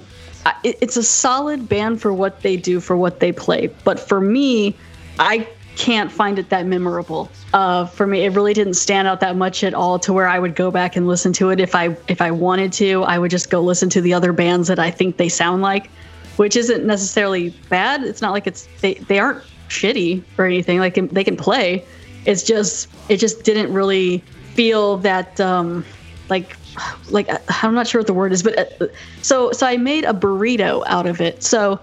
it- 0.63 0.77
it's 0.81 0.97
a 0.97 1.03
solid 1.03 1.67
band 1.69 2.01
for 2.01 2.13
what 2.13 2.41
they 2.41 2.57
do, 2.57 2.79
for 2.79 2.95
what 2.97 3.19
they 3.19 3.31
play. 3.31 3.69
But 3.83 3.99
for 3.99 4.19
me, 4.21 4.75
I 5.19 5.47
can't 5.75 6.11
find 6.11 6.37
it 6.39 6.49
that 6.49 6.65
memorable. 6.65 7.29
Uh, 7.53 7.85
for 7.85 8.05
me, 8.07 8.23
it 8.25 8.33
really 8.33 8.53
didn't 8.53 8.73
stand 8.75 9.07
out 9.07 9.19
that 9.21 9.35
much 9.35 9.63
at 9.63 9.73
all 9.73 9.99
to 9.99 10.13
where 10.13 10.27
I 10.27 10.37
would 10.39 10.55
go 10.55 10.69
back 10.71 10.95
and 10.95 11.07
listen 11.07 11.33
to 11.33 11.49
it 11.49 11.59
if 11.59 11.75
I 11.75 11.95
if 12.07 12.21
I 12.21 12.31
wanted 12.31 12.71
to. 12.73 13.03
I 13.03 13.17
would 13.17 13.31
just 13.31 13.49
go 13.49 13.61
listen 13.61 13.89
to 13.89 14.01
the 14.01 14.13
other 14.13 14.33
bands 14.33 14.67
that 14.67 14.79
I 14.79 14.91
think 14.91 15.17
they 15.17 15.29
sound 15.29 15.61
like, 15.61 15.89
which 16.37 16.55
isn't 16.55 16.85
necessarily 16.85 17.49
bad. 17.69 18.03
It's 18.03 18.21
not 18.21 18.31
like 18.31 18.47
it's 18.47 18.67
they 18.81 18.95
they 19.07 19.19
aren't 19.19 19.43
shitty 19.69 20.21
or 20.37 20.45
anything. 20.45 20.79
Like 20.79 20.95
they 20.95 21.23
can 21.23 21.37
play. 21.37 21.83
It's 22.25 22.43
just 22.43 22.87
it 23.09 23.17
just 23.17 23.43
didn't 23.43 23.73
really 23.73 24.23
feel 24.53 24.97
that 24.97 25.39
um, 25.39 25.85
like 26.31 26.55
like 27.09 27.29
I'm 27.63 27.75
not 27.75 27.85
sure 27.85 27.99
what 27.99 28.07
the 28.07 28.13
word 28.13 28.31
is, 28.31 28.41
but 28.41 28.81
uh, 28.81 28.87
so 29.21 29.51
so 29.51 29.67
I 29.67 29.77
made 29.77 30.05
a 30.05 30.13
burrito 30.13 30.83
out 30.87 31.05
of 31.05 31.21
it. 31.21 31.43
So 31.43 31.79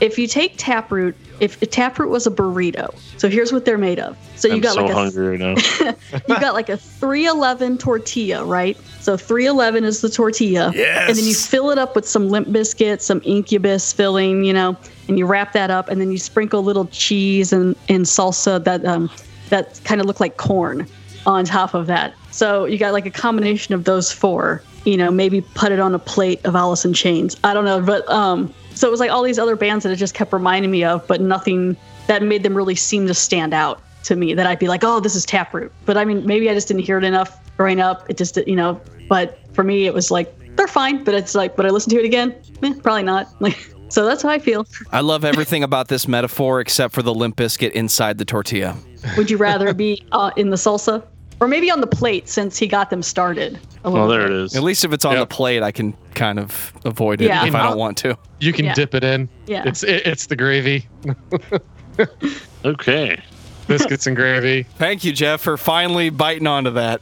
if 0.00 0.18
you 0.18 0.26
take 0.26 0.54
taproot, 0.56 1.14
if, 1.40 1.62
if 1.62 1.70
taproot 1.70 2.08
was 2.08 2.26
a 2.26 2.30
burrito, 2.30 2.94
so 3.18 3.28
here's 3.28 3.52
what 3.52 3.66
they're 3.66 3.78
made 3.78 3.98
of. 3.98 4.16
So 4.36 4.48
you 4.48 4.54
I'm 4.54 4.60
got 4.62 4.74
so 4.74 4.82
like 4.82 4.90
a 4.90 4.94
hungry 4.94 5.36
right 5.36 5.38
now. 5.38 5.94
you 6.28 6.40
got 6.40 6.54
like 6.54 6.70
a 6.70 6.78
311 6.78 7.76
tortilla, 7.76 8.42
right? 8.42 8.78
So 9.00 9.18
311 9.18 9.84
is 9.84 10.00
the 10.00 10.08
tortilla. 10.08 10.72
Yes. 10.74 11.08
And 11.08 11.18
then 11.18 11.26
you 11.26 11.34
fill 11.34 11.70
it 11.70 11.76
up 11.76 11.94
with 11.94 12.08
some 12.08 12.30
Limp 12.30 12.48
Bizkit, 12.48 13.02
some 13.02 13.20
incubus 13.24 13.92
filling, 13.92 14.44
you 14.44 14.54
know, 14.54 14.74
and 15.08 15.18
you 15.18 15.26
wrap 15.26 15.52
that 15.52 15.70
up 15.70 15.88
and 15.90 16.00
then 16.00 16.10
you 16.10 16.18
sprinkle 16.18 16.62
little 16.62 16.86
cheese 16.86 17.52
and, 17.52 17.76
and 17.90 18.06
salsa 18.06 18.62
that 18.64 18.84
um 18.86 19.10
that 19.50 19.80
kind 19.84 20.00
of 20.00 20.06
look 20.06 20.20
like 20.20 20.38
corn 20.38 20.86
on 21.26 21.44
top 21.44 21.74
of 21.74 21.86
that. 21.88 22.14
So 22.40 22.64
you 22.64 22.78
got 22.78 22.94
like 22.94 23.04
a 23.04 23.10
combination 23.10 23.74
of 23.74 23.84
those 23.84 24.10
four, 24.10 24.62
you 24.86 24.96
know, 24.96 25.10
maybe 25.10 25.42
put 25.42 25.72
it 25.72 25.78
on 25.78 25.94
a 25.94 25.98
plate 25.98 26.40
of 26.46 26.56
Alice 26.56 26.86
in 26.86 26.94
Chains. 26.94 27.36
I 27.44 27.52
don't 27.52 27.66
know, 27.66 27.82
but 27.82 28.08
um 28.08 28.54
so 28.74 28.88
it 28.88 28.90
was 28.90 28.98
like 28.98 29.10
all 29.10 29.22
these 29.22 29.38
other 29.38 29.56
bands 29.56 29.82
that 29.82 29.92
it 29.92 29.96
just 29.96 30.14
kept 30.14 30.32
reminding 30.32 30.70
me 30.70 30.82
of, 30.82 31.06
but 31.06 31.20
nothing 31.20 31.76
that 32.06 32.22
made 32.22 32.42
them 32.42 32.56
really 32.56 32.76
seem 32.76 33.06
to 33.08 33.12
stand 33.12 33.52
out 33.52 33.82
to 34.04 34.16
me 34.16 34.32
that 34.32 34.46
I'd 34.46 34.58
be 34.58 34.68
like, 34.68 34.82
oh, 34.84 35.00
this 35.00 35.14
is 35.14 35.26
Taproot. 35.26 35.70
But 35.84 35.98
I 35.98 36.06
mean, 36.06 36.24
maybe 36.24 36.48
I 36.48 36.54
just 36.54 36.66
didn't 36.66 36.84
hear 36.84 36.96
it 36.96 37.04
enough 37.04 37.38
growing 37.58 37.78
up. 37.78 38.08
It 38.08 38.16
just, 38.16 38.38
you 38.38 38.56
know, 38.56 38.80
but 39.06 39.38
for 39.52 39.62
me, 39.62 39.84
it 39.84 39.92
was 39.92 40.10
like, 40.10 40.34
they're 40.56 40.66
fine. 40.66 41.04
But 41.04 41.12
it's 41.12 41.34
like, 41.34 41.58
would 41.58 41.66
I 41.66 41.68
listen 41.68 41.90
to 41.90 41.98
it 41.98 42.06
again? 42.06 42.34
Eh, 42.62 42.72
probably 42.82 43.02
not. 43.02 43.28
Like, 43.40 43.58
so 43.90 44.06
that's 44.06 44.22
how 44.22 44.30
I 44.30 44.38
feel. 44.38 44.66
I 44.92 45.00
love 45.00 45.26
everything 45.26 45.62
about 45.62 45.88
this 45.88 46.08
metaphor 46.08 46.60
except 46.60 46.94
for 46.94 47.02
the 47.02 47.12
Limp 47.12 47.36
Bizkit 47.36 47.72
inside 47.72 48.16
the 48.16 48.24
tortilla. 48.24 48.78
Would 49.18 49.30
you 49.30 49.36
rather 49.36 49.74
be 49.74 50.02
uh, 50.12 50.30
in 50.36 50.48
the 50.48 50.56
salsa 50.56 51.04
or 51.40 51.48
maybe 51.48 51.70
on 51.70 51.80
the 51.80 51.86
plate 51.86 52.28
since 52.28 52.58
he 52.58 52.66
got 52.66 52.90
them 52.90 53.02
started? 53.02 53.56
A 53.56 53.60
Oh, 53.86 53.90
little 53.92 54.08
there 54.08 54.22
bit? 54.28 54.30
it 54.32 54.36
is. 54.44 54.56
At 54.56 54.62
least 54.62 54.84
if 54.84 54.92
it's 54.92 55.04
on 55.04 55.12
Yep. 55.14 55.28
the 55.28 55.34
plate, 55.34 55.62
I 55.62 55.72
can 55.72 55.94
kind 56.14 56.38
of 56.38 56.72
avoid 56.84 57.20
it 57.22 57.26
Yeah. 57.28 57.46
if 57.46 57.54
I 57.54 57.62
don't 57.62 57.78
want 57.78 57.96
to. 57.98 58.16
You 58.40 58.52
can 58.52 58.66
Yeah. 58.66 58.74
dip 58.74 58.94
it 58.94 59.02
in. 59.04 59.28
Yeah. 59.46 59.62
It's 59.66 59.82
it, 59.82 60.06
it's 60.06 60.26
the 60.26 60.36
gravy, 60.36 60.86
Okay. 62.64 63.20
biscuits 63.66 64.06
and 64.06 64.14
gravy. 64.16 64.64
Thank 64.76 65.02
you, 65.04 65.12
Jeff, 65.12 65.40
for 65.40 65.56
finally 65.56 66.10
biting 66.10 66.46
onto 66.46 66.70
that. 66.72 67.00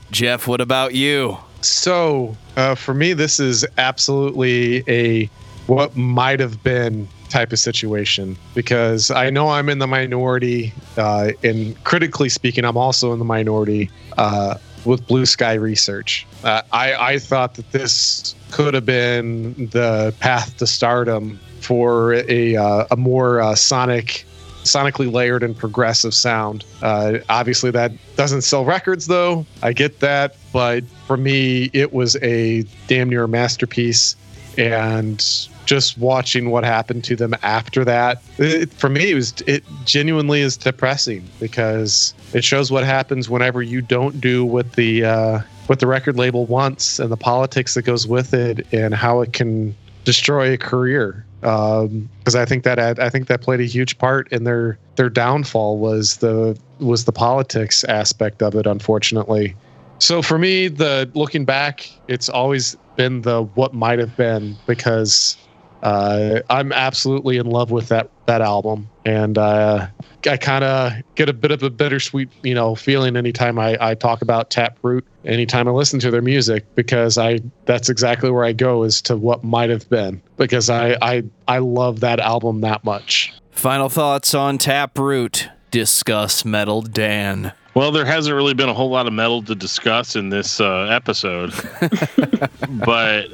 Jeff, 0.10 0.46
what 0.46 0.60
about 0.60 0.94
you? 0.94 1.38
So 1.62 2.36
uh, 2.56 2.74
for 2.74 2.92
me, 2.94 3.12
this 3.12 3.38
is 3.40 3.64
absolutely 3.78 4.82
a 4.88 5.30
what 5.66 5.96
might 5.96 6.40
have 6.40 6.62
been 6.62 7.08
type 7.30 7.52
of 7.52 7.58
situation 7.58 8.36
because 8.54 9.10
I 9.10 9.30
know 9.30 9.48
I'm 9.48 9.68
in 9.68 9.78
the 9.78 9.86
minority. 9.86 10.72
Uh, 10.96 11.32
and 11.42 11.82
critically 11.84 12.28
speaking, 12.28 12.64
I'm 12.64 12.76
also 12.76 13.12
in 13.12 13.18
the 13.18 13.24
minority. 13.24 13.90
Uh, 14.18 14.56
with 14.86 15.06
Blue 15.06 15.26
Sky 15.26 15.52
Research. 15.54 16.26
Uh, 16.42 16.62
I 16.72 16.94
I 16.94 17.18
thought 17.18 17.54
that 17.54 17.70
this 17.72 18.34
could 18.50 18.72
have 18.72 18.86
been 18.86 19.68
the 19.72 20.14
path 20.20 20.56
to 20.56 20.66
stardom 20.66 21.38
for 21.60 22.14
a 22.14 22.56
uh, 22.56 22.86
a 22.90 22.96
more 22.96 23.42
uh, 23.42 23.54
sonic 23.54 24.24
sonically 24.64 25.10
layered 25.10 25.42
and 25.42 25.56
progressive 25.56 26.14
sound. 26.14 26.64
Uh, 26.82 27.18
obviously, 27.28 27.70
that 27.70 27.92
doesn't 28.16 28.42
sell 28.42 28.64
records, 28.64 29.06
though. 29.06 29.46
I 29.62 29.72
get 29.72 30.00
that, 30.00 30.36
but 30.52 30.84
for 31.06 31.16
me, 31.16 31.70
it 31.72 31.92
was 31.92 32.16
a 32.16 32.62
damn 32.86 33.08
near 33.08 33.26
masterpiece. 33.26 34.16
And 34.58 35.24
just 35.70 35.96
watching 35.98 36.50
what 36.50 36.64
happened 36.64 37.04
to 37.04 37.14
them 37.14 37.32
after 37.44 37.84
that, 37.84 38.20
it, 38.38 38.72
for 38.72 38.88
me, 38.88 39.12
it 39.12 39.14
was 39.14 39.40
it 39.46 39.62
genuinely 39.84 40.40
is 40.40 40.56
depressing 40.56 41.24
because 41.38 42.12
it 42.32 42.42
shows 42.42 42.72
what 42.72 42.82
happens 42.82 43.30
whenever 43.30 43.62
you 43.62 43.80
don't 43.80 44.20
do 44.20 44.44
what 44.44 44.72
the 44.72 45.04
uh, 45.04 45.38
what 45.66 45.78
the 45.78 45.86
record 45.86 46.16
label 46.16 46.44
wants 46.44 46.98
and 46.98 47.12
the 47.12 47.16
politics 47.16 47.74
that 47.74 47.82
goes 47.82 48.04
with 48.04 48.34
it, 48.34 48.66
and 48.72 48.96
how 48.96 49.20
it 49.20 49.32
can 49.32 49.72
destroy 50.04 50.52
a 50.52 50.58
career 50.58 51.24
because 51.40 52.34
um, 52.34 52.40
I 52.40 52.44
think 52.44 52.64
that 52.64 52.80
I 52.80 53.08
think 53.08 53.28
that 53.28 53.40
played 53.40 53.60
a 53.60 53.64
huge 53.64 53.96
part 53.96 54.26
in 54.32 54.42
their 54.42 54.76
their 54.96 55.08
downfall 55.08 55.78
was 55.78 56.16
the 56.16 56.58
was 56.80 57.04
the 57.04 57.12
politics 57.12 57.84
aspect 57.84 58.42
of 58.42 58.56
it. 58.56 58.66
Unfortunately, 58.66 59.54
so 60.00 60.20
for 60.20 60.36
me, 60.36 60.66
the 60.66 61.08
looking 61.14 61.44
back, 61.44 61.88
it's 62.08 62.28
always 62.28 62.76
been 62.96 63.22
the 63.22 63.44
what 63.54 63.72
might 63.72 64.00
have 64.00 64.16
been 64.16 64.56
because 64.66 65.36
uh, 65.82 66.40
I'm 66.50 66.72
absolutely 66.72 67.38
in 67.38 67.46
love 67.46 67.70
with 67.70 67.88
that 67.88 68.10
that 68.26 68.42
album, 68.42 68.88
and 69.04 69.38
uh, 69.38 69.86
I 70.28 70.36
kind 70.36 70.62
of 70.64 70.92
get 71.14 71.28
a 71.28 71.32
bit 71.32 71.50
of 71.50 71.62
a 71.62 71.70
bittersweet, 71.70 72.28
you 72.42 72.54
know, 72.54 72.74
feeling 72.74 73.16
anytime 73.16 73.58
I, 73.58 73.76
I 73.80 73.94
talk 73.94 74.22
about 74.22 74.50
Taproot, 74.50 75.04
anytime 75.24 75.66
I 75.66 75.70
listen 75.70 75.98
to 76.00 76.10
their 76.10 76.22
music, 76.22 76.66
because 76.74 77.16
I 77.16 77.40
that's 77.64 77.88
exactly 77.88 78.30
where 78.30 78.44
I 78.44 78.52
go 78.52 78.82
is 78.82 79.00
to 79.02 79.16
what 79.16 79.42
might 79.42 79.70
have 79.70 79.88
been, 79.88 80.20
because 80.36 80.68
I 80.68 80.96
I 81.00 81.24
I 81.48 81.58
love 81.58 82.00
that 82.00 82.20
album 82.20 82.60
that 82.60 82.84
much. 82.84 83.32
Final 83.50 83.88
thoughts 83.88 84.34
on 84.34 84.58
Taproot. 84.58 85.48
Discuss 85.70 86.44
Metal 86.44 86.82
Dan. 86.82 87.52
Well, 87.74 87.92
there 87.92 88.04
hasn't 88.04 88.34
really 88.34 88.54
been 88.54 88.68
a 88.68 88.74
whole 88.74 88.90
lot 88.90 89.06
of 89.06 89.12
metal 89.12 89.42
to 89.44 89.54
discuss 89.54 90.16
in 90.16 90.28
this 90.28 90.60
uh, 90.60 90.88
episode, 90.90 91.52
but 92.84 93.28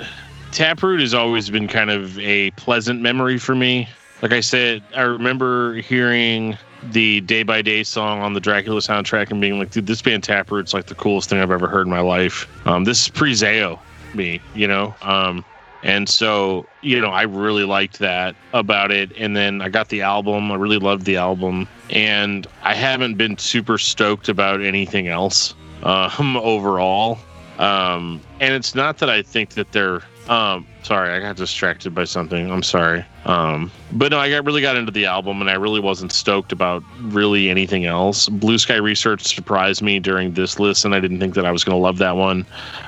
Taproot 0.53 1.01
has 1.01 1.15
always 1.15 1.51
been 1.51 1.69
kind 1.69 1.91
of 1.91 2.19
a 2.19 2.51
pleasant 2.53 3.01
memory 3.01 3.39
for 3.39 3.55
me. 3.55 3.89
Like 4.23 4.33
I 4.33 4.41
said, 4.41 4.83
I 4.95 5.03
remember 5.03 5.75
hearing 5.75 6.57
the 6.83 7.21
Day 7.23 7.43
by 7.43 7.63
Day 7.63 7.83
song 7.83 8.21
on 8.21 8.33
the 8.33 8.41
Dracula 8.41 8.81
soundtrack 8.81 9.31
and 9.31 9.41
being 9.41 9.59
like, 9.59 9.71
dude, 9.71 9.87
this 9.87 10.01
band 10.01 10.25
Taproot's 10.25 10.73
like 10.73 10.87
the 10.87 10.95
coolest 10.95 11.29
thing 11.29 11.41
I've 11.41 11.51
ever 11.51 11.69
heard 11.69 11.87
in 11.87 11.91
my 11.91 12.01
life. 12.01 12.49
Um, 12.67 12.85
this 12.85 13.03
is 13.03 13.09
pre 13.09 13.33
Zao, 13.33 13.79
me, 14.15 14.41
you 14.55 14.67
know? 14.67 14.95
Um, 15.03 15.45
and 15.83 16.09
so, 16.09 16.67
you 16.81 17.01
know, 17.01 17.11
I 17.11 17.23
really 17.23 17.65
liked 17.65 17.99
that 17.99 18.35
about 18.53 18.91
it. 18.91 19.13
And 19.17 19.37
then 19.37 19.61
I 19.61 19.69
got 19.69 19.89
the 19.89 20.03
album. 20.03 20.51
I 20.51 20.57
really 20.57 20.79
loved 20.79 21.05
the 21.05 21.17
album. 21.17 21.69
And 21.91 22.47
I 22.63 22.75
haven't 22.75 23.15
been 23.15 23.39
super 23.39 23.79
stoked 23.79 24.29
about 24.29 24.63
anything 24.63 25.09
else 25.09 25.55
um, 25.83 26.37
overall. 26.39 27.19
Um, 27.59 28.21
and 28.41 28.55
it's 28.55 28.75
not 28.75 28.99
that 28.99 29.09
I 29.09 29.23
think 29.23 29.51
that 29.51 29.73
they're 29.73 30.03
um, 30.29 30.67
sorry, 30.83 31.13
I 31.13 31.21
got 31.21 31.37
distracted 31.37 31.95
by 31.95 32.05
something. 32.05 32.51
I'm 32.51 32.63
sorry. 32.63 33.05
Um, 33.25 33.71
but 33.93 34.11
no, 34.11 34.19
I 34.19 34.29
got 34.31 34.45
really 34.45 34.61
got 34.61 34.77
into 34.77 34.91
the 34.91 35.07
album, 35.07 35.41
and 35.41 35.49
I 35.49 35.55
really 35.55 35.81
wasn't 35.81 36.13
stoked 36.13 36.53
about 36.53 36.83
really 37.01 37.49
anything 37.49 37.87
else. 37.87 38.29
Blue 38.29 38.59
Sky 38.59 38.77
Research 38.77 39.23
surprised 39.23 39.83
me 39.83 40.01
during 40.01 40.35
this 40.35 40.59
listen. 40.59 40.93
I 40.93 41.01
didn't 41.01 41.21
think 41.21 41.35
that 41.35 41.47
I 41.47 41.53
was 41.53 41.65
going 41.65 41.77
to 41.77 41.81
love 41.81 41.99
that 41.99 42.17
one, 42.17 42.45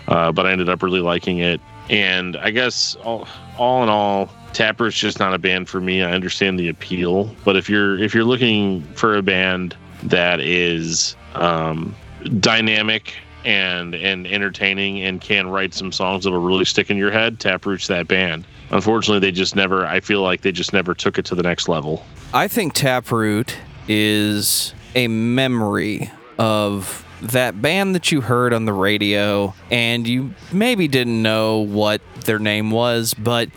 uh, 0.09 0.32
but 0.32 0.47
I 0.47 0.53
ended 0.53 0.68
up 0.68 0.82
really 0.82 1.01
liking 1.01 1.39
it. 1.39 1.61
And 1.91 2.36
I 2.36 2.51
guess 2.51 2.97
all, 3.05 3.26
all 3.57 3.82
in 3.82 3.89
all, 3.89 4.28
Taproot's 4.53 4.97
just 4.97 5.18
not 5.18 5.32
a 5.32 5.39
band 5.39 5.68
for 5.68 5.80
me. 5.80 6.03
I 6.03 6.12
understand 6.12 6.59
the 6.59 6.68
appeal, 6.68 7.34
but 7.45 7.57
if 7.57 7.68
you're 7.68 7.99
if 7.99 8.14
you're 8.14 8.24
looking 8.24 8.82
for 8.95 9.16
a 9.16 9.22
band 9.22 9.76
that 10.05 10.41
is 10.41 11.16
um, 11.34 11.95
dynamic 12.41 13.14
and 13.45 13.95
and 13.95 14.26
entertaining 14.26 15.03
and 15.03 15.20
can 15.20 15.49
write 15.49 15.74
some 15.74 15.93
songs 15.93 16.24
that'll 16.24 16.41
really 16.41 16.64
stick 16.64 16.91
in 16.91 16.97
your 16.97 17.11
head, 17.11 17.39
Taproot's 17.41 17.86
that 17.89 18.09
band. 18.09 18.47
Unfortunately, 18.70 19.20
they 19.20 19.32
just 19.32 19.57
never. 19.57 19.86
I 19.86 20.01
feel 20.01 20.22
like 20.22 20.43
they 20.43 20.53
just 20.53 20.72
never 20.72 20.95
took 20.95 21.18
it 21.18 21.24
to 21.26 21.34
the 21.34 21.43
next 21.43 21.68
level. 21.68 22.05
I 22.34 22.49
think 22.49 22.74
Taproot 22.74 23.57
is 23.89 24.74
a 24.95 25.09
memory 25.09 26.11
of 26.39 27.05
that 27.22 27.61
band 27.61 27.95
that 27.95 28.12
you 28.12 28.20
heard 28.20 28.53
on 28.53 28.64
the 28.64 28.72
radio, 28.72 29.55
and 29.70 30.07
you 30.07 30.34
maybe 30.53 30.86
didn't 30.89 31.22
know 31.22 31.59
what 31.59 32.01
their 32.24 32.39
name 32.39 32.70
was, 32.70 33.14
but 33.14 33.49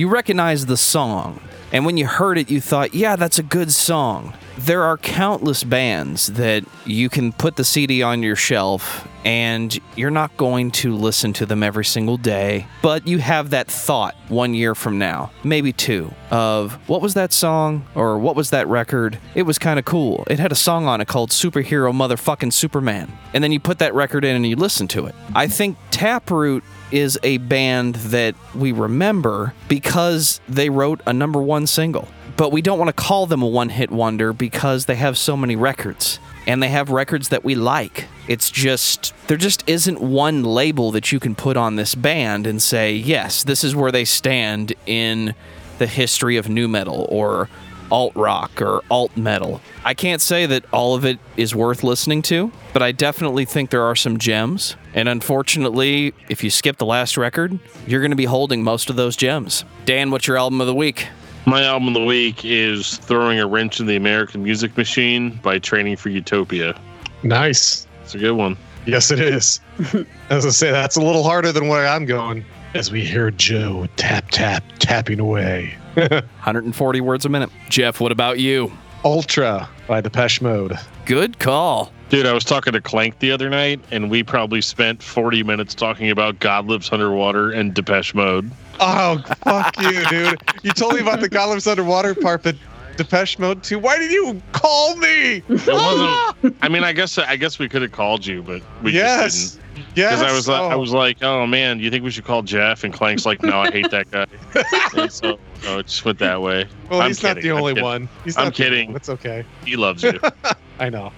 you 0.00 0.08
recognized 0.08 0.66
the 0.66 0.78
song. 0.78 1.38
And 1.72 1.84
when 1.84 1.98
you 1.98 2.06
heard 2.06 2.38
it, 2.38 2.50
you 2.50 2.58
thought, 2.58 2.94
yeah, 2.94 3.16
that's 3.16 3.38
a 3.38 3.42
good 3.42 3.70
song. 3.70 4.32
There 4.56 4.82
are 4.82 4.96
countless 4.96 5.62
bands 5.62 6.28
that 6.28 6.64
you 6.86 7.10
can 7.10 7.32
put 7.34 7.56
the 7.56 7.64
CD 7.64 8.02
on 8.02 8.22
your 8.22 8.34
shelf 8.34 9.06
and 9.26 9.78
you're 9.96 10.10
not 10.10 10.34
going 10.38 10.70
to 10.70 10.94
listen 10.94 11.34
to 11.34 11.44
them 11.44 11.62
every 11.62 11.84
single 11.84 12.16
day, 12.16 12.66
but 12.80 13.06
you 13.06 13.18
have 13.18 13.50
that 13.50 13.70
thought 13.70 14.14
one 14.28 14.54
year 14.54 14.74
from 14.74 14.98
now, 14.98 15.30
maybe 15.44 15.70
two, 15.70 16.10
of 16.30 16.72
what 16.88 17.02
was 17.02 17.12
that 17.12 17.30
song 17.30 17.86
or 17.94 18.18
what 18.18 18.36
was 18.36 18.50
that 18.50 18.66
record? 18.68 19.18
It 19.34 19.42
was 19.42 19.58
kind 19.58 19.78
of 19.78 19.84
cool. 19.84 20.24
It 20.28 20.38
had 20.38 20.50
a 20.50 20.56
song 20.56 20.86
on 20.86 21.02
it 21.02 21.08
called 21.08 21.28
Superhero 21.28 21.92
Motherfucking 21.92 22.54
Superman. 22.54 23.12
And 23.34 23.44
then 23.44 23.52
you 23.52 23.60
put 23.60 23.78
that 23.80 23.92
record 23.92 24.24
in 24.24 24.34
and 24.34 24.46
you 24.46 24.56
listen 24.56 24.88
to 24.88 25.04
it. 25.04 25.14
I 25.34 25.46
think 25.46 25.76
Taproot 25.90 26.64
is 26.92 27.18
a 27.22 27.38
band 27.38 27.96
that 27.96 28.34
we 28.54 28.72
remember 28.72 29.54
because 29.68 30.40
they 30.48 30.70
wrote 30.70 31.00
a 31.06 31.12
number 31.12 31.40
one 31.40 31.66
single. 31.66 32.08
But 32.36 32.52
we 32.52 32.62
don't 32.62 32.78
want 32.78 32.88
to 32.88 33.02
call 33.02 33.26
them 33.26 33.42
a 33.42 33.46
one 33.46 33.68
hit 33.68 33.90
wonder 33.90 34.32
because 34.32 34.86
they 34.86 34.94
have 34.94 35.18
so 35.18 35.36
many 35.36 35.56
records 35.56 36.18
and 36.46 36.62
they 36.62 36.68
have 36.68 36.88
records 36.90 37.28
that 37.28 37.44
we 37.44 37.54
like. 37.54 38.06
It's 38.28 38.50
just, 38.50 39.12
there 39.26 39.36
just 39.36 39.62
isn't 39.68 40.00
one 40.00 40.42
label 40.42 40.90
that 40.92 41.12
you 41.12 41.20
can 41.20 41.34
put 41.34 41.56
on 41.56 41.76
this 41.76 41.94
band 41.94 42.46
and 42.46 42.62
say, 42.62 42.94
yes, 42.94 43.44
this 43.44 43.62
is 43.62 43.76
where 43.76 43.92
they 43.92 44.04
stand 44.04 44.72
in 44.86 45.34
the 45.78 45.86
history 45.86 46.36
of 46.36 46.48
nu 46.48 46.66
metal 46.66 47.06
or 47.08 47.48
alt 47.90 48.14
rock 48.16 48.62
or 48.62 48.82
alt 48.90 49.16
metal. 49.16 49.60
I 49.84 49.94
can't 49.94 50.20
say 50.20 50.46
that 50.46 50.64
all 50.72 50.94
of 50.94 51.04
it 51.04 51.18
is 51.36 51.54
worth 51.54 51.82
listening 51.82 52.22
to, 52.22 52.52
but 52.72 52.82
I 52.82 52.92
definitely 52.92 53.44
think 53.44 53.70
there 53.70 53.84
are 53.84 53.96
some 53.96 54.18
gems. 54.18 54.76
And 54.94 55.08
unfortunately, 55.08 56.14
if 56.28 56.42
you 56.44 56.50
skip 56.50 56.78
the 56.78 56.86
last 56.86 57.16
record, 57.16 57.58
you're 57.86 58.00
going 58.00 58.10
to 58.10 58.16
be 58.16 58.24
holding 58.24 58.62
most 58.62 58.90
of 58.90 58.96
those 58.96 59.16
gems. 59.16 59.64
Dan, 59.84 60.10
what's 60.10 60.26
your 60.26 60.36
album 60.36 60.60
of 60.60 60.66
the 60.66 60.74
week? 60.74 61.08
My 61.46 61.64
album 61.64 61.88
of 61.88 61.94
the 61.94 62.04
week 62.04 62.44
is 62.44 62.98
Throwing 62.98 63.40
a 63.40 63.46
Wrench 63.46 63.80
in 63.80 63.86
the 63.86 63.96
American 63.96 64.42
Music 64.42 64.76
Machine 64.76 65.40
by 65.42 65.58
Training 65.58 65.96
for 65.96 66.10
Utopia. 66.10 66.78
Nice. 67.22 67.86
It's 68.02 68.14
a 68.14 68.18
good 68.18 68.32
one. 68.32 68.56
Yes, 68.86 69.10
it 69.10 69.20
is. 69.20 69.60
As 70.30 70.46
I 70.46 70.50
say, 70.50 70.70
that's 70.70 70.96
a 70.96 71.02
little 71.02 71.22
harder 71.22 71.52
than 71.52 71.68
where 71.68 71.86
I'm 71.86 72.06
going. 72.06 72.44
As 72.72 72.92
we 72.92 73.04
hear 73.04 73.30
Joe 73.32 73.88
tap, 73.96 74.30
tap, 74.30 74.62
tapping 74.78 75.18
away. 75.18 75.76
140 75.94 77.00
words 77.00 77.24
a 77.24 77.28
minute. 77.28 77.50
Jeff, 77.68 78.00
what 78.00 78.12
about 78.12 78.38
you? 78.38 78.72
Ultra 79.04 79.68
by 79.88 80.00
Depeche 80.00 80.40
Mode. 80.40 80.78
Good 81.04 81.40
call. 81.40 81.92
Dude, 82.10 82.26
I 82.26 82.32
was 82.32 82.44
talking 82.44 82.72
to 82.72 82.80
Clank 82.80 83.18
the 83.18 83.32
other 83.32 83.48
night, 83.48 83.80
and 83.90 84.10
we 84.10 84.22
probably 84.22 84.60
spent 84.60 85.02
40 85.02 85.42
minutes 85.42 85.74
talking 85.74 86.10
about 86.10 86.38
God 86.38 86.66
Lives 86.66 86.92
Underwater 86.92 87.50
and 87.50 87.74
Depeche 87.74 88.14
Mode. 88.14 88.50
Oh, 88.78 89.22
fuck 89.44 89.76
you, 89.80 90.04
dude. 90.08 90.40
You 90.62 90.72
told 90.72 90.94
me 90.94 91.00
about 91.00 91.20
the 91.20 91.28
God 91.28 91.50
Lives 91.50 91.66
Underwater 91.66 92.14
part, 92.14 92.42
but 92.44 92.56
Depeche 92.96 93.38
Mode 93.38 93.62
too. 93.62 93.78
Why 93.78 93.98
did 93.98 94.12
you 94.12 94.40
call 94.52 94.96
me? 94.96 95.42
It 95.48 95.66
wasn't. 95.66 96.56
I 96.62 96.68
mean, 96.68 96.84
I 96.84 96.92
guess 96.92 97.16
I 97.18 97.36
guess 97.36 97.58
we 97.58 97.68
could 97.68 97.82
have 97.82 97.92
called 97.92 98.26
you, 98.26 98.42
but 98.42 98.62
we 98.82 98.92
yes. 98.92 99.34
just 99.34 99.54
didn't. 99.54 99.69
Yes. 99.96 100.18
Because 100.18 100.22
I 100.22 100.34
was 100.34 100.48
like, 100.48 100.60
I 100.60 100.74
Oh. 100.74 100.78
was 100.78 100.92
like, 100.92 101.22
oh 101.22 101.46
man, 101.46 101.80
you 101.80 101.90
think 101.90 102.04
we 102.04 102.10
should 102.10 102.24
call 102.24 102.42
Jeff? 102.42 102.84
And 102.84 102.92
Clank's 102.94 103.26
like, 103.26 103.42
no, 103.42 103.60
I 103.60 103.70
hate 103.70 103.90
that 103.90 104.10
guy. 104.10 104.26
and 104.96 105.10
so, 105.12 105.38
so 105.62 105.78
it 105.78 105.86
just 105.86 106.04
went 106.04 106.18
that 106.20 106.40
way. 106.40 106.66
Well, 106.88 107.00
I'm 107.02 107.08
he's 107.08 107.22
not 107.22 107.36
kidding, 107.36 107.42
the 107.50 107.50
I'm 107.56 107.60
only 107.60 107.72
kidding. 107.74 107.84
one. 107.84 108.08
He's 108.24 108.36
I'm 108.36 108.44
not 108.44 108.54
the 108.54 108.64
only 108.64 108.76
kidding. 108.76 108.86
one. 108.90 108.96
It's 108.96 109.08
okay. 109.08 109.44
He 109.64 109.76
loves 109.76 110.02
you. 110.02 110.18
I 110.78 110.88
know. 110.90 111.12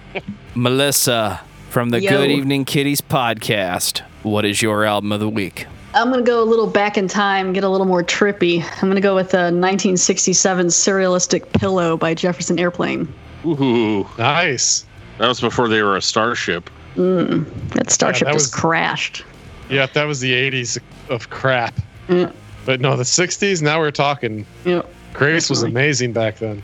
Melissa 0.55 1.41
from 1.69 1.89
the 1.89 2.01
Yo. 2.01 2.09
Good 2.09 2.31
Evening 2.31 2.65
Kitties 2.65 3.01
podcast. 3.01 3.99
What 4.23 4.45
is 4.45 4.61
your 4.61 4.85
album 4.85 5.11
of 5.11 5.19
the 5.19 5.29
week? 5.29 5.65
I'm 5.95 6.09
gonna 6.09 6.23
go 6.23 6.41
a 6.41 6.45
little 6.45 6.65
back 6.67 6.97
in 6.97 7.07
time, 7.07 7.53
get 7.53 7.63
a 7.63 7.69
little 7.69 7.85
more 7.85 8.03
trippy. 8.03 8.63
I'm 8.81 8.89
gonna 8.89 8.99
go 9.01 9.13
with 9.13 9.29
the 9.29 9.51
1967 9.51 10.67
Surrealistic 10.67 11.51
Pillow 11.53 11.97
by 11.97 12.13
Jefferson 12.15 12.57
Airplane. 12.59 13.13
Ooh, 13.45 14.07
Nice. 14.17 14.85
that 15.19 15.27
was 15.27 15.39
before 15.41 15.67
they 15.67 15.83
were 15.83 15.95
a 15.97 16.01
starship. 16.01 16.69
That 16.95 17.85
starship 17.89 18.27
that 18.27 18.33
just 18.33 18.53
was- 18.53 18.61
crashed. 18.61 19.23
Yeah, 19.69 19.85
that 19.87 20.03
was 20.05 20.19
the 20.19 20.33
80s 20.33 20.77
of 21.09 21.29
crap. 21.29 21.73
Yeah. 22.09 22.31
But 22.65 22.81
no, 22.81 22.95
the 22.97 23.03
60s, 23.03 23.61
now 23.61 23.79
we're 23.79 23.91
talking. 23.91 24.45
Yeah. 24.65 24.81
Grace 25.13 25.49
was 25.49 25.63
amazing 25.63 26.11
back 26.13 26.37
then. 26.39 26.61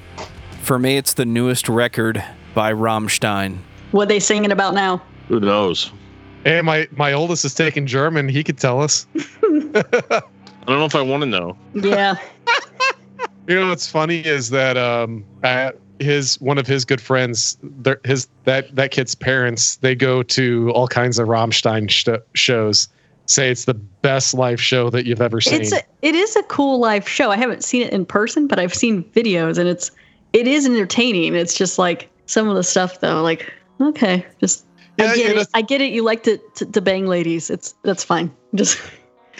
For 0.61 0.77
me, 0.77 0.97
it's 0.97 1.13
the 1.13 1.25
newest 1.25 1.69
record 1.69 2.23
by 2.53 2.73
Rammstein. 2.73 3.59
What 3.91 4.09
they 4.09 4.19
singing 4.19 4.51
about 4.51 4.73
now? 4.73 5.01
Who 5.29 5.39
knows? 5.39 5.91
Hey, 6.43 6.61
my 6.61 6.87
my 6.91 7.13
oldest 7.13 7.45
is 7.45 7.53
taking 7.53 7.85
German. 7.85 8.27
He 8.29 8.43
could 8.43 8.57
tell 8.57 8.81
us. 8.81 9.07
I 9.15 10.21
don't 10.67 10.79
know 10.79 10.85
if 10.85 10.95
I 10.95 11.01
want 11.01 11.21
to 11.21 11.27
know. 11.27 11.57
Yeah. 11.73 12.15
You 13.47 13.55
know 13.59 13.69
what's 13.69 13.87
funny 13.89 14.19
is 14.19 14.51
that 14.51 14.77
um, 14.77 15.25
at 15.41 15.75
his 15.99 16.39
one 16.41 16.57
of 16.57 16.65
his 16.67 16.85
good 16.85 17.01
friends, 17.01 17.57
their, 17.61 17.99
his 18.05 18.27
that 18.45 18.73
that 18.75 18.91
kid's 18.91 19.15
parents, 19.15 19.77
they 19.77 19.95
go 19.95 20.23
to 20.23 20.69
all 20.71 20.87
kinds 20.87 21.19
of 21.19 21.27
Rammstein 21.27 21.89
sh- 21.89 22.07
shows. 22.33 22.87
Say 23.25 23.51
it's 23.51 23.65
the 23.65 23.75
best 23.75 24.33
live 24.33 24.59
show 24.59 24.89
that 24.89 25.05
you've 25.05 25.21
ever 25.21 25.39
seen. 25.39 25.61
It's 25.61 25.71
a, 25.71 25.81
it 26.01 26.15
is 26.15 26.35
a 26.35 26.41
cool 26.43 26.79
live 26.79 27.07
show. 27.07 27.29
I 27.29 27.37
haven't 27.37 27.63
seen 27.63 27.83
it 27.83 27.93
in 27.93 28.03
person, 28.05 28.47
but 28.47 28.57
I've 28.57 28.73
seen 28.73 29.03
videos 29.11 29.59
and 29.59 29.69
it's 29.69 29.91
it 30.33 30.47
is 30.47 30.65
entertaining. 30.65 31.35
It's 31.35 31.53
just 31.55 31.77
like 31.77 32.09
some 32.25 32.47
of 32.49 32.55
the 32.55 32.63
stuff 32.63 33.01
though, 33.01 33.21
like 33.21 33.53
okay, 33.79 34.25
just 34.39 34.65
Yeah, 34.97 35.05
I 35.11 35.15
get 35.15 35.27
you 35.29 35.35
know- 35.35 35.41
it. 35.41 35.47
I 35.53 35.61
get 35.61 35.79
it. 35.81 35.91
You 35.91 36.03
like 36.03 36.23
to, 36.23 36.39
to 36.55 36.65
to 36.65 36.81
bang 36.81 37.05
ladies. 37.05 37.49
It's 37.51 37.75
that's 37.83 38.03
fine. 38.03 38.31
Just 38.55 38.81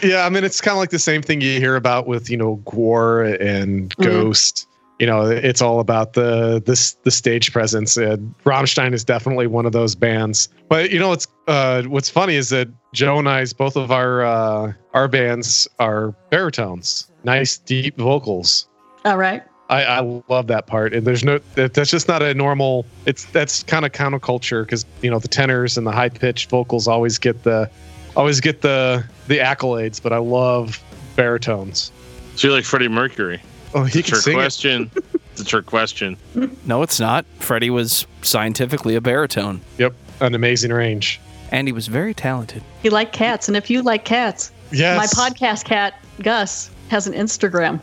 Yeah, 0.03 0.24
I 0.26 0.30
mean 0.30 0.43
it's 0.43 0.62
kind 0.62 0.74
of 0.74 0.80
like 0.80 0.91
the 0.91 0.99
same 0.99 1.24
thing 1.24 1.41
you 1.41 1.60
hear 1.60 1.76
about 1.76 2.05
with 2.05 2.30
you 2.30 2.38
know 2.38 2.57
GWAR 2.66 3.41
and 3.41 3.89
Mhm. 3.97 4.03
Ghost. 4.03 4.68
You 5.00 5.08
know, 5.08 5.26
it's 5.26 5.62
all 5.62 5.80
about 5.80 6.14
the 6.14 6.62
this 6.66 6.93
the 7.04 7.12
stage 7.12 7.54
presence. 7.54 7.95
And 7.95 8.36
Rammstein 8.43 8.93
is 8.93 9.04
definitely 9.04 9.47
one 9.47 9.66
of 9.66 9.72
those 9.72 9.95
bands. 9.95 10.50
But 10.68 10.91
you 10.91 11.00
know, 11.00 11.10
what's 11.10 11.28
uh, 11.47 11.84
what's 11.84 12.10
funny 12.10 12.36
is 12.36 12.50
that 12.50 12.68
Joe 12.93 13.18
and 13.18 13.30
I's 13.30 13.54
both 13.54 13.78
of 13.78 13.91
our 13.91 14.24
uh, 14.24 14.74
our 14.93 15.08
bands 15.08 15.68
are 15.80 16.12
baritones, 16.30 17.10
nice 17.24 17.58
deep 17.58 17.97
vocals. 17.97 18.68
all 19.06 19.18
right. 19.18 19.43
I, 19.70 19.84
I 19.84 20.00
love 20.30 20.47
that 20.47 20.66
part, 20.66 20.95
and 20.95 21.06
there's 21.06 21.24
no 21.24 21.39
that, 21.54 21.76
that's 21.76 21.91
just 21.91 22.08
not 22.08 22.24
a 22.24 22.34
normal. 22.34 22.88
It's 23.06 23.26
that's 23.26 23.62
kind 23.64 23.86
of 23.86 23.91
counterculture 23.91 24.64
because 24.64 24.84
you 25.04 25.12
know 25.12 25.20
the 25.20 25.28
tenors 25.28 25.78
and 25.78 25.86
the 25.86 25.91
high 25.91 26.10
pitched 26.10 26.50
vocals 26.50 26.88
always 26.88 27.20
get 27.20 27.43
the 27.43 27.70
always 28.16 28.39
get 28.39 28.62
the 28.62 29.06
the 29.28 29.38
accolades, 29.38 30.02
but 30.02 30.12
I 30.12 30.18
love 30.18 30.84
baritones. 31.16 31.91
So 32.36 32.47
you're 32.47 32.56
like 32.56 32.66
Freddie 32.66 32.88
Mercury. 32.88 33.39
Oh, 33.74 33.84
he 33.84 34.00
It's 34.00 34.10
a 34.10 34.12
can 34.12 34.12
trick 34.12 34.22
sing 34.24 34.34
it. 34.34 34.42
question. 34.42 34.92
it's 35.32 35.42
a 35.42 35.46
trick 35.46 35.66
question. 35.66 36.18
No, 36.66 36.82
it's 36.84 37.00
not. 37.00 37.26
Freddie 37.40 37.70
was 37.70 38.06
scientifically 38.22 38.96
a 38.96 39.02
baritone, 39.02 39.62
Yep, 39.78 39.94
an 40.22 40.36
amazing 40.36 40.72
range. 40.72 41.20
and 41.52 41.68
he 41.68 41.72
was 41.72 41.88
very 41.88 42.14
talented. 42.14 42.62
He 42.84 42.90
liked 42.90 43.14
cats, 43.14 43.48
and 43.48 43.56
if 43.58 43.70
you 43.70 43.82
like 43.82 44.06
cats, 44.06 44.52
Yes. 44.72 44.98
my 45.18 45.30
podcast 45.30 45.66
cat 45.66 45.96
Gus 46.22 46.70
has 46.90 47.08
an 47.08 47.14
Instagram. 47.14 47.80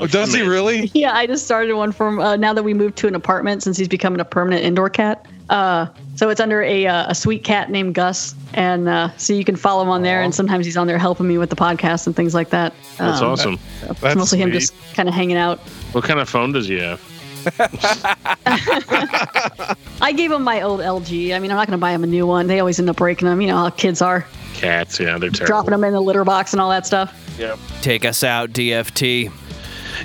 Oh, 0.00 0.06
does 0.06 0.34
he 0.34 0.42
really? 0.42 0.90
yeah, 0.94 1.12
I 1.14 1.26
just 1.26 1.44
started 1.44 1.74
one 1.74 1.92
from 1.92 2.18
uh, 2.18 2.36
now 2.36 2.52
that 2.52 2.62
we 2.62 2.74
moved 2.74 2.96
to 2.98 3.06
an 3.06 3.14
apartment 3.14 3.62
since 3.62 3.76
he's 3.76 3.88
becoming 3.88 4.20
a 4.20 4.24
permanent 4.24 4.64
indoor 4.64 4.88
cat. 4.90 5.24
Uh, 5.48 5.86
so 6.16 6.28
it's 6.28 6.40
under 6.40 6.62
a 6.62 6.86
uh, 6.86 7.10
a 7.10 7.14
sweet 7.14 7.44
cat 7.44 7.70
named 7.70 7.94
Gus, 7.94 8.34
and 8.54 8.88
uh, 8.88 9.16
so 9.16 9.32
you 9.32 9.44
can 9.44 9.54
follow 9.56 9.82
him 9.82 9.88
on 9.90 10.02
there. 10.02 10.20
And 10.22 10.34
sometimes 10.34 10.66
he's 10.66 10.76
on 10.76 10.86
there 10.88 10.98
helping 10.98 11.28
me 11.28 11.38
with 11.38 11.50
the 11.50 11.56
podcast 11.56 12.06
and 12.06 12.16
things 12.16 12.34
like 12.34 12.50
that. 12.50 12.72
That's 12.98 13.20
Um, 13.20 13.30
awesome. 13.30 13.58
so 13.80 13.90
it's 13.90 14.00
That's 14.00 14.16
mostly 14.16 14.38
him 14.40 14.50
just 14.52 14.74
kind 14.94 15.08
of 15.08 15.14
hanging 15.14 15.36
out. 15.36 15.58
What 15.92 16.04
kind 16.04 16.18
of 16.18 16.28
phone 16.28 16.52
does 16.52 16.66
he 16.66 16.78
have? 16.78 17.00
I 20.00 20.12
gave 20.16 20.32
him 20.32 20.42
my 20.42 20.62
old 20.62 20.80
LG. 20.80 21.34
I 21.34 21.38
mean, 21.38 21.50
I'm 21.50 21.56
not 21.56 21.66
going 21.66 21.78
to 21.78 21.80
buy 21.80 21.92
him 21.92 22.02
a 22.04 22.06
new 22.06 22.26
one. 22.26 22.46
They 22.46 22.60
always 22.60 22.78
end 22.78 22.90
up 22.90 22.96
breaking 22.96 23.26
them. 23.28 23.40
You 23.40 23.48
know 23.48 23.56
how 23.56 23.70
kids 23.70 24.02
are, 24.02 24.26
Cats. 24.54 24.98
Yeah, 25.00 25.18
they're 25.18 25.30
terrible. 25.30 25.46
dropping 25.46 25.70
them 25.70 25.84
in 25.84 25.92
the 25.92 26.00
litter 26.00 26.24
box 26.24 26.52
and 26.52 26.60
all 26.60 26.70
that 26.70 26.86
stuff. 26.86 27.14
Yep. 27.38 27.58
Take 27.82 28.04
us 28.04 28.24
out, 28.24 28.50
DFT. 28.50 29.30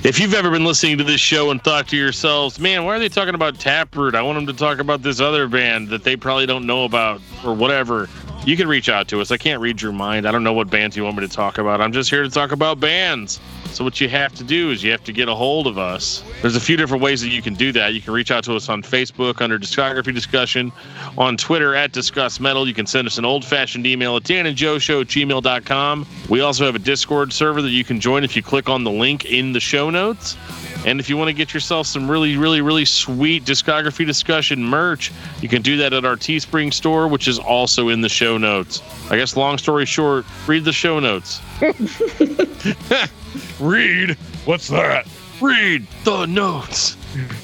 If 0.04 0.18
you've 0.18 0.34
ever 0.34 0.50
been 0.50 0.64
listening 0.64 0.98
to 0.98 1.04
this 1.04 1.20
show 1.20 1.50
and 1.50 1.62
thought 1.62 1.88
to 1.88 1.96
yourselves, 1.96 2.58
man, 2.58 2.84
why 2.84 2.96
are 2.96 2.98
they 2.98 3.08
talking 3.08 3.34
about 3.34 3.60
Taproot? 3.60 4.14
I 4.14 4.22
want 4.22 4.36
them 4.36 4.46
to 4.46 4.52
talk 4.52 4.78
about 4.78 5.02
this 5.02 5.20
other 5.20 5.46
band 5.46 5.90
that 5.90 6.02
they 6.02 6.16
probably 6.16 6.46
don't 6.46 6.66
know 6.66 6.84
about 6.84 7.20
or 7.44 7.54
whatever. 7.54 8.08
You 8.44 8.56
can 8.56 8.66
reach 8.66 8.88
out 8.88 9.06
to 9.08 9.20
us. 9.20 9.30
I 9.30 9.36
can't 9.36 9.60
read 9.60 9.80
your 9.80 9.92
mind. 9.92 10.26
I 10.26 10.32
don't 10.32 10.42
know 10.42 10.54
what 10.54 10.70
bands 10.70 10.96
you 10.96 11.04
want 11.04 11.16
me 11.16 11.26
to 11.26 11.32
talk 11.32 11.58
about. 11.58 11.80
I'm 11.80 11.92
just 11.92 12.10
here 12.10 12.24
to 12.24 12.30
talk 12.30 12.50
about 12.50 12.80
bands. 12.80 13.38
So 13.72 13.84
what 13.84 14.00
you 14.00 14.08
have 14.10 14.34
to 14.34 14.44
do 14.44 14.70
is 14.70 14.84
you 14.84 14.90
have 14.90 15.02
to 15.04 15.12
get 15.12 15.28
a 15.28 15.34
hold 15.34 15.66
of 15.66 15.78
us. 15.78 16.22
There's 16.42 16.56
a 16.56 16.60
few 16.60 16.76
different 16.76 17.02
ways 17.02 17.22
that 17.22 17.30
you 17.30 17.40
can 17.40 17.54
do 17.54 17.72
that. 17.72 17.94
You 17.94 18.02
can 18.02 18.12
reach 18.12 18.30
out 18.30 18.44
to 18.44 18.54
us 18.54 18.68
on 18.68 18.82
Facebook 18.82 19.40
under 19.40 19.58
Discography 19.58 20.14
Discussion, 20.14 20.70
on 21.16 21.38
Twitter 21.38 21.74
at 21.74 21.92
Discuss 21.92 22.38
Metal. 22.38 22.68
You 22.68 22.74
can 22.74 22.86
send 22.86 23.06
us 23.06 23.16
an 23.16 23.24
old-fashioned 23.24 23.86
email 23.86 24.16
at 24.16 24.24
danandjoeshow 24.24 25.00
at 25.00 25.06
gmail.com. 25.06 26.06
We 26.28 26.40
also 26.40 26.66
have 26.66 26.74
a 26.74 26.80
Discord 26.80 27.32
server 27.32 27.62
that 27.62 27.70
you 27.70 27.84
can 27.84 27.98
join 27.98 28.24
if 28.24 28.36
you 28.36 28.42
click 28.42 28.68
on 28.68 28.84
the 28.84 28.90
link 28.90 29.24
in 29.24 29.52
the 29.52 29.60
show 29.60 29.88
notes. 29.88 30.36
And 30.84 30.98
if 30.98 31.08
you 31.08 31.16
want 31.16 31.28
to 31.28 31.32
get 31.32 31.54
yourself 31.54 31.86
some 31.86 32.10
really, 32.10 32.36
really, 32.36 32.60
really 32.60 32.84
sweet 32.84 33.44
discography 33.44 34.04
discussion 34.04 34.64
merch, 34.64 35.12
you 35.40 35.48
can 35.48 35.62
do 35.62 35.76
that 35.78 35.92
at 35.92 36.04
our 36.04 36.16
Teespring 36.16 36.72
store, 36.72 37.08
which 37.08 37.28
is 37.28 37.38
also 37.38 37.88
in 37.88 38.00
the 38.00 38.08
show 38.08 38.36
notes. 38.36 38.82
I 39.10 39.16
guess, 39.16 39.36
long 39.36 39.58
story 39.58 39.86
short, 39.86 40.24
read 40.46 40.64
the 40.64 40.72
show 40.72 40.98
notes. 40.98 41.40
Read. 43.60 44.16
What's 44.44 44.68
that? 44.68 45.06
Read 45.40 45.86
the 46.04 46.26
notes. 46.26 46.96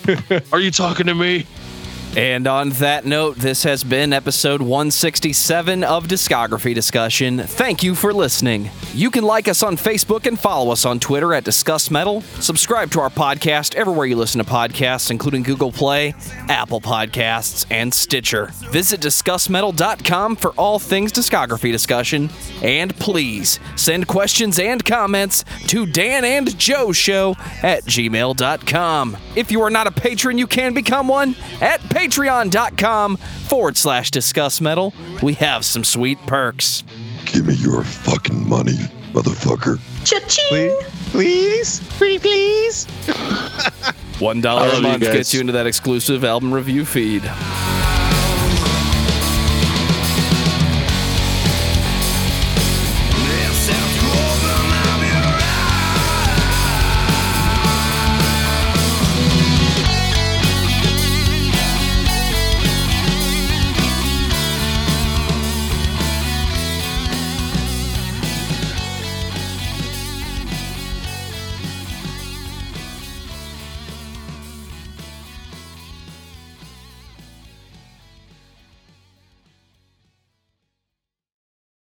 Are 0.52 0.60
you 0.60 0.70
talking 0.70 1.06
to 1.06 1.14
me? 1.14 1.46
And 2.16 2.46
on 2.46 2.70
that 2.70 3.04
note, 3.04 3.36
this 3.36 3.62
has 3.62 3.84
been 3.84 4.12
episode 4.12 4.60
167 4.60 5.84
of 5.84 6.08
Discography 6.08 6.74
Discussion. 6.74 7.38
Thank 7.38 7.82
you 7.82 7.94
for 7.94 8.12
listening. 8.12 8.70
You 8.92 9.10
can 9.10 9.24
like 9.24 9.46
us 9.46 9.62
on 9.62 9.76
Facebook 9.76 10.26
and 10.26 10.38
follow 10.38 10.72
us 10.72 10.84
on 10.84 10.98
Twitter 10.98 11.32
at 11.34 11.44
Discuss 11.44 11.90
Metal. 11.90 12.22
Subscribe 12.40 12.90
to 12.92 13.00
our 13.00 13.10
podcast 13.10 13.74
everywhere 13.74 14.06
you 14.06 14.16
listen 14.16 14.42
to 14.42 14.50
podcasts, 14.50 15.10
including 15.10 15.42
Google 15.42 15.70
Play, 15.70 16.14
Apple 16.48 16.80
Podcasts, 16.80 17.66
and 17.70 17.92
Stitcher. 17.92 18.46
Visit 18.70 19.00
DiscussMetal.com 19.00 20.36
for 20.36 20.50
all 20.52 20.78
things 20.78 21.12
discography 21.12 21.70
discussion. 21.70 22.30
And 22.62 22.96
please 22.96 23.60
send 23.76 24.08
questions 24.08 24.58
and 24.58 24.84
comments 24.84 25.44
to 25.68 25.86
Dan 25.86 26.24
and 26.24 26.58
Joe 26.58 26.90
Show 26.90 27.36
at 27.62 27.84
gmail.com. 27.84 29.16
If 29.36 29.52
you 29.52 29.60
are 29.62 29.70
not 29.70 29.86
a 29.86 29.92
patron, 29.92 30.38
you 30.38 30.46
can 30.46 30.74
become 30.74 31.06
one 31.06 31.36
at 31.60 31.80
patreon.com 31.98 33.16
forward 33.16 33.76
slash 33.76 34.10
discuss 34.10 34.60
metal. 34.60 34.94
We 35.22 35.34
have 35.34 35.64
some 35.64 35.82
sweet 35.82 36.18
perks. 36.26 36.84
Give 37.26 37.46
me 37.46 37.54
your 37.54 37.82
fucking 37.82 38.48
money, 38.48 38.76
motherfucker. 39.12 39.80
Cha-ching! 40.04 40.76
Please, 41.10 41.80
please, 41.98 42.20
please. 42.20 42.86
$1 44.18 44.78
a 44.78 44.80
month 44.80 45.02
guys. 45.02 45.12
gets 45.12 45.34
you 45.34 45.40
into 45.40 45.52
that 45.52 45.66
exclusive 45.66 46.24
album 46.24 46.54
review 46.54 46.84
feed. 46.84 47.22